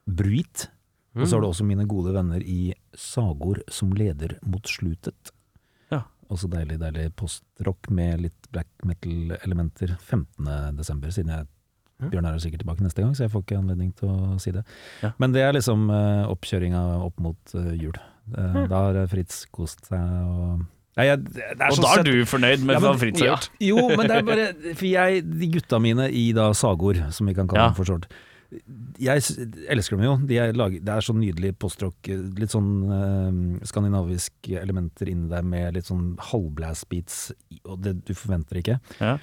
Bruit. 0.08 0.68
Og 1.16 1.28
så 1.28 1.36
har 1.36 1.42
du 1.42 1.48
også 1.50 1.66
mine 1.66 1.86
gode 1.90 2.14
venner 2.14 2.40
i 2.46 2.74
Sagor 2.96 3.60
som 3.70 3.92
leder 3.92 4.38
mot 4.46 4.66
slutet. 4.70 5.34
Også 6.30 6.50
deilig, 6.52 6.78
deilig 6.82 7.08
postrock 7.18 7.90
med 7.90 8.22
litt 8.28 8.50
black 8.54 8.70
metal-elementer 8.86 9.96
15. 9.98 10.76
desember, 10.78 11.14
siden 11.16 11.34
jeg 11.34 11.48
Bjørn 12.00 12.30
er 12.30 12.38
jo 12.38 12.40
sikkert 12.40 12.62
tilbake 12.64 12.84
neste 12.86 13.04
gang, 13.04 13.12
så 13.12 13.26
jeg 13.26 13.32
får 13.34 13.42
ikke 13.44 13.58
anledning 13.60 13.90
til 14.00 14.08
å 14.08 14.38
si 14.40 14.54
det. 14.56 14.62
Ja. 15.04 15.10
Men 15.20 15.34
det 15.36 15.42
er 15.44 15.52
liksom 15.58 15.90
uh, 15.92 16.30
oppkjøringa 16.32 16.84
opp 17.04 17.18
mot 17.20 17.56
uh, 17.60 17.74
jul. 17.76 17.98
Eh, 18.30 18.60
Da 18.70 18.84
har 18.86 19.00
Fritz 19.12 19.42
kost 19.52 19.90
seg 19.90 20.00
og 20.00 20.62
Nei, 21.00 21.06
jeg, 21.06 21.22
Og 21.56 21.76
sånn 21.78 21.86
da 21.86 21.92
er 22.00 22.08
du 22.08 22.26
fornøyd 22.28 22.64
med 22.66 22.76
Ja, 22.76 22.80
hva 22.84 22.92
Fritz 23.00 23.22
har 23.22 23.28
ja. 23.28 23.36
gjort? 23.36 23.52
jo, 23.64 23.84
men 23.98 24.10
det 24.10 24.16
er 24.20 24.26
bare 24.28 24.48
For 24.74 24.86
jeg, 24.90 25.22
de 25.42 25.48
gutta 25.54 25.80
mine 25.82 26.08
i 26.14 26.24
da 26.36 26.50
Sagord, 26.58 27.00
som 27.16 27.30
vi 27.30 27.36
kan 27.38 27.50
kalle 27.50 27.70
dem 27.70 27.78
for 27.78 27.90
short 27.90 28.08
Jeg 28.50 29.22
elsker 29.70 29.98
dem 29.98 30.06
jo. 30.08 30.14
De 30.26 30.38
er 30.42 30.56
laget, 30.58 30.82
det 30.86 30.94
er 30.94 31.06
så 31.06 31.14
nydelig 31.14 31.52
postrock. 31.62 32.10
Litt 32.10 32.54
sånn 32.54 32.72
eh, 32.90 33.66
skandinaviske 33.70 34.58
elementer 34.58 35.12
inni 35.12 35.30
der 35.30 35.46
med 35.46 35.78
litt 35.78 35.90
sånn 35.90 36.16
halvblast-beats, 36.32 37.20
og 37.66 37.84
det 37.86 38.00
du 38.08 38.16
forventer 38.18 38.62
ikke. 38.62 38.80
Ja. 38.98 39.18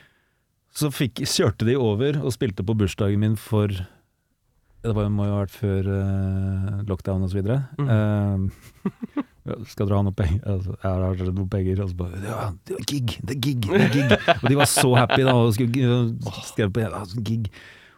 Så 0.77 0.93
fikk, 0.93 1.25
kjørte 1.25 1.67
de 1.67 1.75
over 1.81 2.21
og 2.21 2.35
spilte 2.35 2.65
på 2.67 2.77
bursdagen 2.77 3.23
min 3.23 3.39
for 3.41 3.73
Det 3.73 4.93
var, 4.95 5.09
må 5.11 5.25
jo 5.27 5.33
ha 5.35 5.41
vært 5.41 5.55
før 5.57 5.89
eh, 5.91 6.75
lockdown 6.87 7.25
og 7.27 7.33
så 7.33 7.41
videre. 7.41 7.57
Eh, 7.83 8.85
ja, 9.49 9.57
skal 9.73 9.89
dere 9.89 9.99
ha 9.99 10.05
noe 10.07 10.15
penger? 10.15 10.45
Altså, 10.53 10.77
jeg 10.77 10.93
har 10.93 11.25
noen 11.25 11.41
noe 11.41 11.51
penger? 11.51 11.83
Og 11.83 11.91
så 11.91 11.99
bare 11.99 12.23
Ja, 12.23 12.45
det 12.69 12.79
er 12.79 12.87
gig! 12.93 13.17
Det 13.25 13.35
er 13.35 13.43
gig! 13.49 13.67
Det 13.67 13.83
er 13.89 13.97
gig! 13.97 14.15
og 14.37 14.47
de 14.47 14.61
var 14.61 14.71
så 14.71 14.93
happy 15.01 15.27
da, 15.27 15.35
og 15.35 15.51
og 15.51 16.41
skrev 16.53 16.71
på 16.77 16.87
sånn 17.17 17.27
gig. 17.27 17.51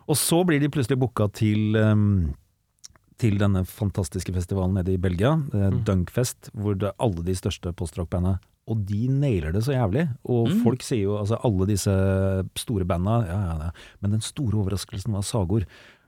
Og 0.09 0.17
så 0.17 0.43
blir 0.49 0.61
de 0.63 0.71
plutselig 0.73 0.99
booka 0.99 1.29
til 1.37 1.77
um, 1.77 2.35
til 3.19 3.35
denne 3.41 3.65
fantastiske 3.67 4.31
festivalen 4.33 4.77
nede 4.79 4.93
i 4.95 5.01
Belgia, 5.03 5.33
eh, 5.53 5.73
Dunkfest, 5.85 6.53
hvor 6.55 6.77
det 6.79 6.87
er 6.93 6.95
alle 7.03 7.25
de 7.27 7.35
største 7.35 7.73
postrock-banda 7.75 8.37
og 8.69 8.85
de 8.87 9.09
nailer 9.11 9.51
det 9.57 9.65
så 9.65 9.73
jævlig. 9.75 10.05
Og 10.29 10.49
Mm. 10.49 10.63
folk 10.63 10.83
sier 10.83 11.03
jo 11.03 11.17
altså 11.19 11.39
alle 11.43 11.67
disse 11.67 11.91
store 12.55 12.85
banda, 12.85 13.17
ja, 13.27 13.39
ja, 13.49 13.55
ja. 13.65 13.71
Men 14.01 14.11
den 14.13 14.21
store 14.21 14.55
overraskelsen 14.61 15.13
var 15.13 15.23
Sagor. 15.23 15.65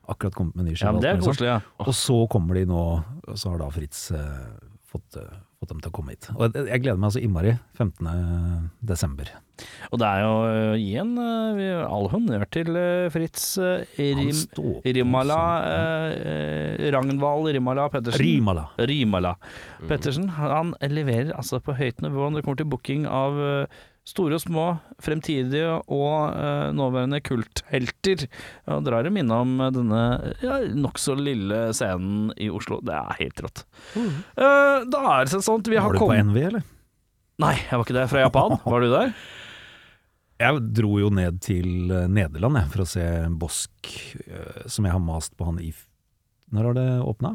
Akkurat 0.08 0.34
kommet 0.34 0.54
med 0.56 0.66
ny 0.66 0.74
skive. 0.74 1.00
Ja. 1.40 1.60
Og 1.80 1.94
så 1.94 2.28
kommer 2.28 2.54
de 2.54 2.66
nå, 2.66 3.02
og 3.28 3.34
så 3.38 3.50
har 3.50 3.58
da 3.58 3.68
Fritz 3.70 4.10
eh, 4.12 4.46
fått, 4.86 5.16
eh, 5.16 5.36
fått 5.60 5.74
dem 5.74 5.80
til 5.84 5.90
å 5.90 5.92
komme 5.92 6.14
hit. 6.14 6.30
Og 6.32 6.56
jeg, 6.56 6.80
gleder 6.80 6.96
meg 6.96 7.10
altså 7.10 7.20
innmari. 7.20 7.52
15. 7.76 8.06
desember. 8.88 9.28
Og 9.92 10.00
det 10.00 10.08
er 10.08 10.22
jo 10.24 10.30
å 10.32 10.76
gi 10.80 10.94
en 11.02 11.10
uh, 11.20 11.82
all 11.84 12.08
honnør 12.12 12.46
til 12.54 12.78
eh, 12.80 13.10
Fritz 13.12 13.44
uh, 13.60 13.82
Rim, 13.98 14.40
Rimala 14.86 15.40
eh, 15.68 16.86
Ragnvald 16.94 17.50
Rimala 17.52 17.90
Pettersen. 17.92 18.24
Rimala. 18.24 18.64
Rimala 18.88 19.34
Pettersen. 19.84 20.30
Han 20.38 20.72
leverer 20.80 21.34
altså 21.36 21.60
på 21.64 21.76
høyt 21.76 22.00
nivå 22.04 22.30
når 22.30 22.40
det 22.40 22.46
kommer 22.48 22.62
til 22.62 22.70
booking 22.72 23.04
av 23.10 23.36
eh, 23.44 23.80
store 24.10 24.36
og 24.38 24.42
små, 24.42 24.66
fremtidige 25.02 25.76
og 25.86 26.34
eh, 26.34 26.70
nåværende 26.76 27.20
kulthelter. 27.24 28.26
Og 28.74 28.84
drar 28.86 29.06
dem 29.06 29.18
innom 29.22 29.56
eh, 29.62 29.72
denne 29.76 30.02
ja, 30.42 30.58
nokså 30.74 31.16
lille 31.20 31.68
scenen 31.76 32.32
i 32.40 32.50
Oslo. 32.52 32.80
Det 32.84 32.96
er 32.96 33.20
helt 33.22 33.44
rått. 33.46 33.64
Eh, 33.96 34.86
da 34.90 35.04
er 35.14 35.26
det 35.30 35.38
sånn 35.38 35.62
at 35.62 35.70
vi 35.72 35.78
har 35.80 35.94
kommet 35.94 36.02
Var 36.02 36.24
du 36.24 36.30
på 36.30 36.32
NV, 36.32 36.40
eller? 36.50 36.66
Nei, 37.40 37.54
jeg 37.56 37.78
var 37.78 37.86
ikke 37.86 37.96
det. 37.96 38.08
Fra 38.12 38.24
Japan. 38.26 38.58
Var 38.74 38.84
du 38.84 38.90
der? 38.92 39.14
Jeg 40.40 40.60
dro 40.72 40.94
jo 41.02 41.10
ned 41.12 41.40
til 41.44 41.92
eh, 41.92 42.08
Nederland 42.08 42.56
jeg, 42.62 42.72
for 42.72 42.84
å 42.84 42.88
se 42.88 43.06
Bosk, 43.40 43.92
eh, 44.24 44.66
som 44.72 44.88
jeg 44.88 44.96
har 44.96 45.02
mast 45.04 45.36
på 45.36 45.48
han 45.48 45.60
i 45.60 45.72
Når 46.50 46.70
har 46.70 46.78
det 46.78 46.88
åpna? 47.04 47.34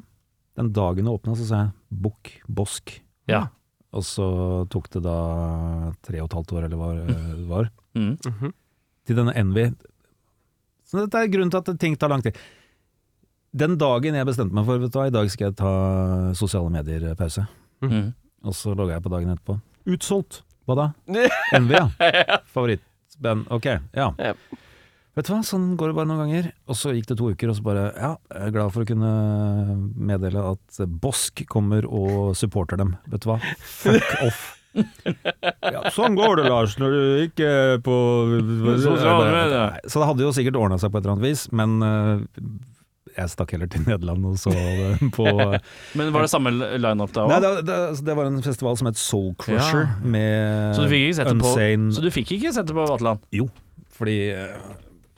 Den 0.58 0.72
dagen 0.74 1.06
det 1.06 1.14
åpna, 1.14 1.36
så 1.38 1.46
sa 1.46 1.60
jeg 1.66 2.02
Bukk, 2.06 2.32
Bosk. 2.48 2.96
Ja. 3.30 3.48
Og 3.96 4.04
så 4.04 4.26
tok 4.74 4.90
det 4.92 5.02
da 5.06 5.16
tre 6.04 6.20
og 6.22 6.28
et 6.30 6.36
halvt 6.36 6.54
år, 6.58 6.66
eller 6.68 6.80
hva 6.82 6.90
det 7.00 7.48
var, 7.50 7.70
Mm. 7.96 8.18
til 9.08 9.16
denne 9.16 9.34
Envy. 9.40 9.70
Så 10.86 11.00
dette 11.06 11.16
er 11.22 11.30
grunnen 11.32 11.52
til 11.54 11.62
at 11.64 11.80
ting 11.80 11.96
tar 11.98 12.12
lang 12.12 12.22
tid. 12.26 12.36
Den 13.56 13.78
dagen 13.80 14.18
jeg 14.20 14.28
bestemte 14.28 14.54
meg 14.54 14.66
for, 14.68 14.78
vet 14.84 14.92
du 14.92 14.98
hva, 15.00 15.06
i 15.08 15.14
dag 15.16 15.30
skal 15.32 15.48
jeg 15.48 15.56
ta 15.62 15.72
sosiale 16.36 16.70
medier-pause. 16.74 17.46
Mm. 17.82 18.10
Og 18.44 18.54
så 18.54 18.76
logga 18.76 18.98
jeg 18.98 19.06
på 19.06 19.14
dagen 19.14 19.32
etterpå. 19.32 19.56
Utsolgt! 19.96 20.42
Hva 20.68 20.76
da? 20.76 20.86
Envy, 21.56 21.78
ja. 21.78 21.88
Favorittband. 22.52 23.48
Ok, 23.56 23.66
ja. 23.96 24.10
Ja. 24.20 24.34
Vet 25.16 25.30
du 25.30 25.32
hva, 25.32 25.40
sånn 25.48 25.70
går 25.80 25.92
det 25.94 25.96
bare 25.96 26.10
noen 26.10 26.22
ganger. 26.26 26.50
Og 26.68 26.76
så 26.76 26.92
gikk 26.92 27.06
det 27.08 27.16
to 27.22 27.30
uker, 27.32 27.52
og 27.54 27.56
så 27.56 27.64
bare 27.64 27.86
Ja, 27.96 28.10
jeg 28.34 28.50
er 28.50 28.56
glad 28.58 28.74
for 28.76 28.84
å 28.84 28.90
kunne 28.90 29.12
meddele 29.96 30.44
at 30.52 30.82
Bosk 31.02 31.46
kommer 31.52 31.88
og 31.88 32.34
supporter 32.36 32.80
dem. 32.82 32.98
Vet 33.14 33.24
du 33.24 33.30
hva? 33.32 33.38
Fuck 33.64 34.12
off. 34.28 34.44
Ja, 34.76 35.86
sånn 35.96 36.18
går 36.20 36.42
det, 36.42 36.50
Lars, 36.52 36.74
når 36.82 36.92
du 36.92 37.04
ikke 37.30 37.48
er 37.48 37.78
på 37.84 37.96
Sosiale 38.84 39.30
medier. 39.32 39.78
Så 39.88 40.02
det 40.02 40.10
hadde 40.10 40.26
jo 40.28 40.34
sikkert 40.36 40.58
ordna 40.60 40.80
seg 40.82 40.92
på 40.92 41.00
et 41.00 41.06
eller 41.06 41.16
annet 41.16 41.28
vis, 41.30 41.46
men 41.56 41.78
øh, 41.80 42.26
jeg 43.16 43.32
stakk 43.32 43.54
heller 43.56 43.70
til 43.72 43.86
Nederland 43.88 44.28
og 44.28 44.36
så 44.42 44.52
på 45.16 45.26
Men 45.96 46.12
var 46.12 46.26
det 46.28 46.32
samme 46.34 46.52
line-up 46.76 47.14
da 47.16 47.24
Nei, 47.32 47.38
det, 47.46 47.52
det, 47.70 47.78
altså, 47.94 48.04
det 48.10 48.18
var 48.20 48.28
en 48.28 48.42
festival 48.44 48.76
som 48.82 48.90
het 48.92 49.00
Soul 49.00 49.30
Crusher, 49.40 49.86
Ja. 49.88 50.10
med 50.18 50.76
Så 50.76 50.84
du 50.84 50.92
fikk 50.92 51.06
ikke 51.08 51.20
sette 51.22 51.32
det 51.38 51.46
på 51.46 51.54
Unsane 51.56 51.96
Så 51.96 52.04
du 52.04 52.10
fikk 52.12 52.36
ikke 52.36 52.52
sett 52.58 52.68
det 52.68 52.76
på 52.76 52.90
Vatland? 52.92 53.24
Jo, 53.32 53.48
fordi 53.96 54.18
øh, 54.36 54.74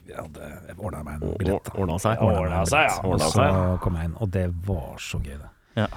jeg 0.07 0.19
hadde 0.19 0.75
ordna 0.77 1.03
meg 1.05 1.17
en 1.19 1.35
billett. 1.41 1.71
Ordna 1.75 1.97
seg. 2.01 2.21
Ordna 2.23 2.63
seg, 2.69 2.87
ja. 2.89 3.01
Og 3.07 3.21
så 3.23 3.47
kom 3.83 3.97
jeg 3.99 4.09
inn, 4.09 4.15
og 4.23 4.31
det 4.33 4.45
var 4.67 4.95
så 5.03 5.19
gøy, 5.23 5.35
det. 5.41 5.51
Ja. 5.81 5.87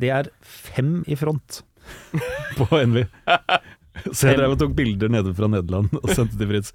Det 0.00 0.12
er 0.16 0.30
fem 0.40 1.00
i 1.10 1.18
front 1.20 1.60
på 2.58 2.68
Envy. 2.78 3.04
Så 4.14 4.30
jeg 4.30 4.38
drev 4.38 4.54
og 4.54 4.60
tok 4.62 4.72
bilder 4.78 5.10
nede 5.12 5.34
fra 5.36 5.50
Nederland 5.50 5.92
og 5.98 6.08
sendte 6.14 6.38
til 6.40 6.48
Fritz. 6.48 6.72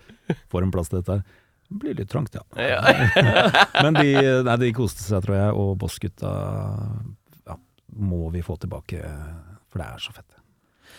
Får 0.51 0.65
en 0.67 0.73
plass 0.75 0.91
til 0.91 1.01
dette 1.01 1.17
her. 1.17 1.41
Det 1.65 1.79
blir 1.81 1.95
litt 1.97 2.11
trangt, 2.11 2.35
ja. 2.37 2.43
Men 3.83 3.97
de, 3.97 4.11
nei, 4.45 4.57
de 4.61 4.73
koste 4.77 5.01
seg, 5.01 5.23
tror 5.25 5.37
jeg, 5.39 5.53
og 5.57 5.71
Boss-gutta 5.81 6.33
ja, 7.49 7.55
må 7.97 8.27
vi 8.35 8.43
få 8.45 8.59
tilbake, 8.61 9.01
for 9.71 9.81
det 9.81 9.87
er 9.87 10.03
så 10.03 10.13
fett. 10.13 10.34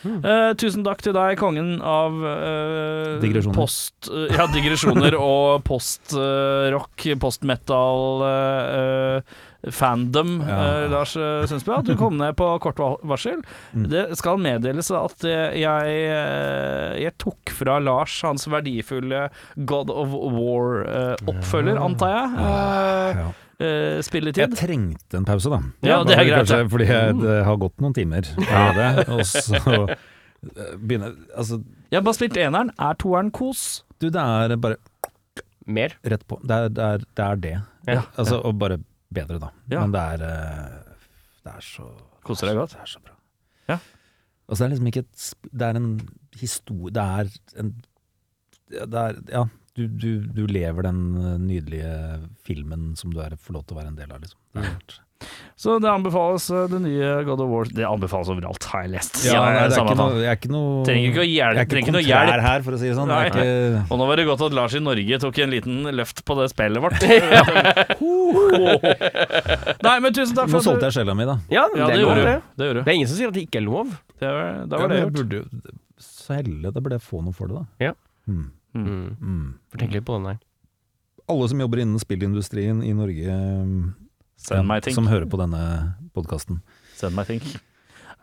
Eh, 0.07 0.53
tusen 0.61 0.85
takk 0.87 1.03
til 1.05 1.15
deg, 1.17 1.37
kongen 1.41 1.77
av 1.81 2.17
uh, 2.21 3.17
Digresjoner. 3.23 3.57
Post, 3.57 4.11
uh, 4.11 4.27
ja, 4.33 4.47
digresjoner 4.53 5.17
og 5.19 5.61
postrock, 5.69 7.07
postmetal 7.23 8.25
fandom, 9.75 10.41
Ja. 10.47 10.57
eh, 10.85 10.91
Lars 10.93 11.17
uh, 11.17 11.45
Sundsbø. 11.49 11.75
At 11.81 11.85
du 11.89 11.97
kom 11.99 12.17
ned 12.19 12.37
på 12.39 12.47
kort 12.63 12.79
varsel. 13.07 13.41
Mm. 13.75 13.89
Det 13.91 14.05
skal 14.19 14.39
meddeles 14.39 14.91
at 14.95 15.25
eh, 15.27 15.57
jeg, 15.63 15.97
eh, 16.13 16.97
jeg 17.03 17.15
tok 17.19 17.51
fra 17.57 17.79
Lars 17.83 18.15
hans 18.27 18.47
verdifulle 18.53 19.27
God 19.69 19.91
of 19.91 20.15
War-oppfølger, 20.37 21.81
antar 21.83 22.15
jeg. 22.15 22.31
Eh, 22.47 23.21
Ja. 23.21 23.27
eh, 23.67 24.01
spilletid. 24.05 24.43
Jeg 24.45 24.59
trengte 24.61 25.17
en 25.17 25.25
pause, 25.25 25.51
da. 25.51 25.61
Ja, 25.83 26.03
det 26.05 26.17
er 26.19 26.25
greit, 26.25 26.39
Kanskje, 26.45 26.59
ja. 26.63 26.69
fordi 26.69 26.87
jeg, 26.91 27.17
det 27.23 27.39
har 27.47 27.57
gått 27.57 27.81
noen 27.81 27.95
timer 27.97 28.23
Det, 28.23 29.09
og 29.09 29.23
så 29.25 29.57
eh, 29.89 30.75
begynner 30.79 31.15
Altså, 31.37 31.63
Jeg 31.91 31.99
har 32.01 32.05
bare 32.07 32.19
spilt 32.19 32.37
eneren. 32.37 32.71
Er 32.79 32.95
toeren 33.01 33.31
kos? 33.33 33.83
du, 33.99 34.11
det 34.11 34.21
er 34.21 34.57
bare 34.61 34.77
Mer. 35.67 35.95
rett 36.05 36.23
på. 36.29 36.37
Det 36.47 36.55
er 36.55 36.69
det. 36.69 36.83
Er, 36.85 36.99
det, 36.99 37.25
er 37.25 37.37
det. 37.43 37.55
Ja. 37.89 38.03
Altså, 38.17 38.37
og 38.45 38.59
bare 38.61 38.77
bedre, 39.15 39.39
da. 39.43 39.51
Ja. 39.71 39.83
Men 39.85 39.95
det 39.95 40.03
er 40.15 40.25
eh, 40.27 40.95
Det 41.47 41.53
er 41.55 41.61
så 41.65 41.91
Koser 42.27 42.51
deg 42.51 42.59
godt? 42.59 42.75
Det 42.75 42.83
er 42.83 42.91
så 42.91 43.03
bra. 43.05 43.15
Ja. 43.71 43.79
Altså, 44.49 44.59
det 44.63 44.67
er 44.67 44.73
liksom 44.75 44.91
ikke 44.91 45.05
et 45.05 45.51
Det 45.53 45.69
er 45.69 45.79
en 45.79 45.89
historie 46.41 46.95
Det 46.95 47.07
er 47.21 47.31
en 47.63 47.73
Det 48.71 49.01
er 49.03 49.21
Ja, 49.33 49.45
du, 49.77 49.87
du, 49.87 50.11
du 50.33 50.47
lever 50.49 50.89
den 50.89 51.01
eh, 51.21 51.39
nydelige 51.39 51.97
filmen 52.47 52.95
som 52.97 53.13
du 53.13 53.21
er, 53.21 53.37
får 53.37 53.59
lov 53.59 53.67
til 53.67 53.77
å 53.77 53.81
være 53.83 53.93
en 53.93 53.99
del 53.99 54.15
av, 54.15 54.23
liksom. 54.23 54.41
Det 54.55 54.63
er 54.63 54.71
helt 54.71 54.95
Så 55.57 55.79
det 55.81 55.89
anbefales 55.89 56.45
eh, 56.53 56.67
det 56.69 56.77
nye 56.85 57.07
God 57.25 57.41
of 57.41 57.49
War 57.49 57.65
Det 57.73 57.87
anbefales 57.89 58.29
overalt, 58.29 58.61
har 58.69 58.83
jeg 58.85 58.91
lest. 58.93 59.15
Ja, 59.25 59.39
nei, 59.41 59.63
det 59.71 59.79
er 59.79 59.87
ikke 59.87 59.95
noe, 59.97 60.19
jeg 60.21 60.29
er 60.29 60.37
ikke 60.37 60.51
noe 60.53 60.83
Trenger 60.85 61.09
ikke 61.09 61.23
å 61.23 61.25
hjelpe- 61.25 61.57
Jeg 61.57 61.65
er 61.65 61.81
ikke 61.81 61.95
kontrær 61.97 62.43
her, 62.45 62.61
for 62.67 62.77
å 62.77 62.79
si 62.83 62.91
det 62.91 62.97
sånn. 62.99 63.09
Jeg 63.09 63.17
er 63.17 63.33
ikke, 63.33 63.81
Og 63.89 63.97
nå 64.03 64.09
var 64.11 64.21
det 64.21 64.27
godt 64.29 64.45
at 64.51 64.57
Lars 64.59 64.77
i 64.77 64.83
Norge 64.85 65.17
tok 65.25 65.41
en 65.47 65.55
liten 65.57 65.89
løft 65.97 66.21
på 66.29 66.37
det 66.43 66.51
spillet 66.53 66.77
vårt. 66.85 67.01
Nei, 69.87 69.97
men 70.03 70.13
tusen 70.15 70.35
takk 70.37 70.49
for 70.51 70.59
Nå 70.59 70.63
solgte 70.65 70.89
jeg 70.91 70.97
sjela 70.99 71.15
mi, 71.17 71.25
da. 71.29 71.37
Ja, 71.53 71.65
Ja, 71.73 71.75
det 71.87 71.87
det 71.87 71.95
er 71.97 72.01
lov, 72.03 72.11
gjorde 72.13 72.25
du. 72.27 72.31
Det 72.61 72.69
gjorde 72.69 72.81
du. 72.81 72.85
Det 72.87 72.93
er 72.93 72.97
ingen 73.01 73.11
som 73.11 73.19
sier 73.21 73.31
at 73.33 73.37
det 73.37 73.45
ikke 73.47 73.61
er 73.61 73.67
lov. 73.67 73.87
Det 74.21 74.31
var, 74.37 74.47
da 74.67 74.73
var 74.77 74.85
ja, 74.85 74.89
det 74.93 74.99
jeg 75.01 75.07
gjort. 75.07 75.19
burde 75.21 75.41
jo 75.41 75.45
selge 76.07 76.73
det, 76.73 76.81
burde 76.83 76.99
jeg 76.99 77.05
få 77.07 77.23
noe 77.25 77.37
for 77.37 77.47
det, 77.51 77.63
da. 77.63 77.67
Ja. 77.89 77.93
Mm. 78.29 78.47
Mm. 78.77 78.89
Mm. 79.17 79.47
Tenk 79.81 79.91
litt 79.97 80.07
på 80.09 80.15
den 80.19 80.27
der. 80.33 80.39
Alle 81.33 81.47
som 81.51 81.63
jobber 81.65 81.79
innen 81.83 82.03
spillindustrien 82.03 82.79
i 82.87 82.93
Norge, 82.95 83.37
Send 84.37 84.69
meg 84.69 84.85
ting. 84.85 84.95
som 84.95 85.09
hører 85.11 85.27
på 85.31 85.41
denne 85.41 85.63
podkasten. 86.15 86.61
Send 86.97 87.17
meg 87.17 87.31
ting. 87.31 87.43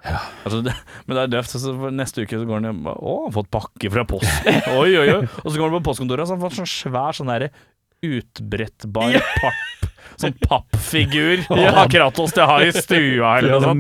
Altså, 0.03 0.59
det, 0.65 0.73
men 1.07 1.15
det 1.15 1.21
er 1.23 1.31
døvt. 1.37 1.53
Så 1.55 1.73
neste 1.95 2.25
uke 2.25 2.39
så 2.39 2.47
går 2.47 2.59
han 2.59 2.69
hjem 2.69 2.81
Å, 2.91 2.95
han 2.99 3.29
har 3.29 3.35
fått 3.37 3.51
pakke 3.53 3.91
fra 3.93 4.03
posten. 4.07 4.59
Oi, 4.81 4.91
oi, 4.99 5.07
oi. 5.19 5.21
Og 5.43 5.47
så 5.47 5.55
går 5.55 5.69
han 5.69 5.77
på 5.77 5.85
postkontoret 5.91 6.25
og 6.25 6.29
så 6.29 6.35
har 6.35 6.41
han 6.41 6.47
fått 6.49 6.59
sånn 6.59 6.73
svær 6.73 7.17
sånn 7.17 7.31
derre 7.31 7.53
utbrettbar 8.03 9.15
papp 9.39 9.89
Sånn 10.19 10.35
pappfigur 10.37 11.41
av 11.73 11.87
Kratos 11.89 12.35
til 12.35 12.43
å 12.43 12.49
ha 12.51 12.57
i 12.61 12.69
stua 12.75 13.31
eller 13.39 13.55
noe 13.55 13.63
sånt. 13.63 13.79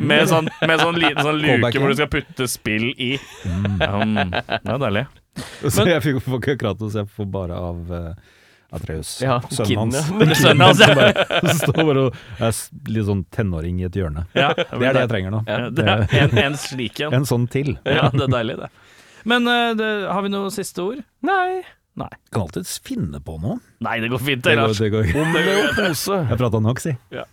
Med 0.00 0.30
sånn, 0.30 0.48
med 0.64 0.80
sånn 0.80 1.00
liten 1.02 1.20
sånn 1.26 1.40
luke 1.42 1.72
hvor 1.82 1.92
du 1.92 1.98
skal 1.98 2.08
putte 2.12 2.48
spill 2.48 2.86
i. 2.94 3.10
Um, 3.44 4.14
det 4.32 4.72
er 4.72 4.80
deilig. 4.86 5.04
Så 5.74 5.84
jeg 5.84 6.00
fikk 6.00 6.22
får 6.24 6.40
ikke 6.40 6.56
Kratos, 6.62 6.96
jeg 6.96 7.10
får 7.12 7.28
bare 7.28 7.58
av 7.60 7.92
uh, 7.92 8.32
Atreus. 8.76 9.12
Ja, 9.24 9.38
sønnen 9.50 9.78
hans. 9.86 9.98
ja. 10.10 10.38
Sønnen 10.40 10.64
hans, 10.66 10.82
ja. 10.82 11.54
Står 11.62 11.80
bare 11.80 12.04
og 12.08 12.18
er 12.38 12.60
litt 12.92 13.08
sånn 13.08 13.22
tenåring 13.34 13.80
i 13.82 13.88
et 13.88 13.96
hjørne. 13.98 14.26
Ja, 14.36 14.52
Det 14.56 14.66
er 14.76 14.98
det 14.98 15.06
jeg 15.06 15.12
trenger 15.14 15.34
nå. 15.38 15.42
Ja, 15.48 15.58
det 15.72 15.86
er 15.86 16.04
en, 16.22 16.36
en 16.46 16.60
slik 16.60 17.00
en. 17.04 17.14
En 17.20 17.28
sånn 17.28 17.48
til. 17.52 17.74
Ja, 17.88 18.10
det 18.12 18.26
er 18.28 18.32
deilig, 18.38 18.58
det. 18.64 18.70
Men 19.26 19.48
uh, 19.50 19.72
det, 19.78 19.88
har 20.12 20.22
vi 20.22 20.30
noe 20.30 20.52
siste 20.54 20.84
ord? 20.84 21.00
Nei. 21.26 21.62
Nei. 21.96 22.10
Kan 22.30 22.44
alltids 22.44 22.76
finne 22.84 23.18
på 23.24 23.38
noe. 23.42 23.56
Nei, 23.82 23.96
det 24.04 24.10
går 24.12 24.20
fint, 24.22 24.44
Det 24.44 24.52
det, 24.52 24.60
går, 24.60 24.76
det 24.76 24.90
går. 24.92 25.08
Om 25.22 25.32
det 25.34 25.44
er 25.48 25.72
pose. 25.78 26.18
Jeg 26.28 26.38
prata 26.42 26.60
nok, 26.62 26.82
si. 26.84 26.92
Ja. 27.14 27.24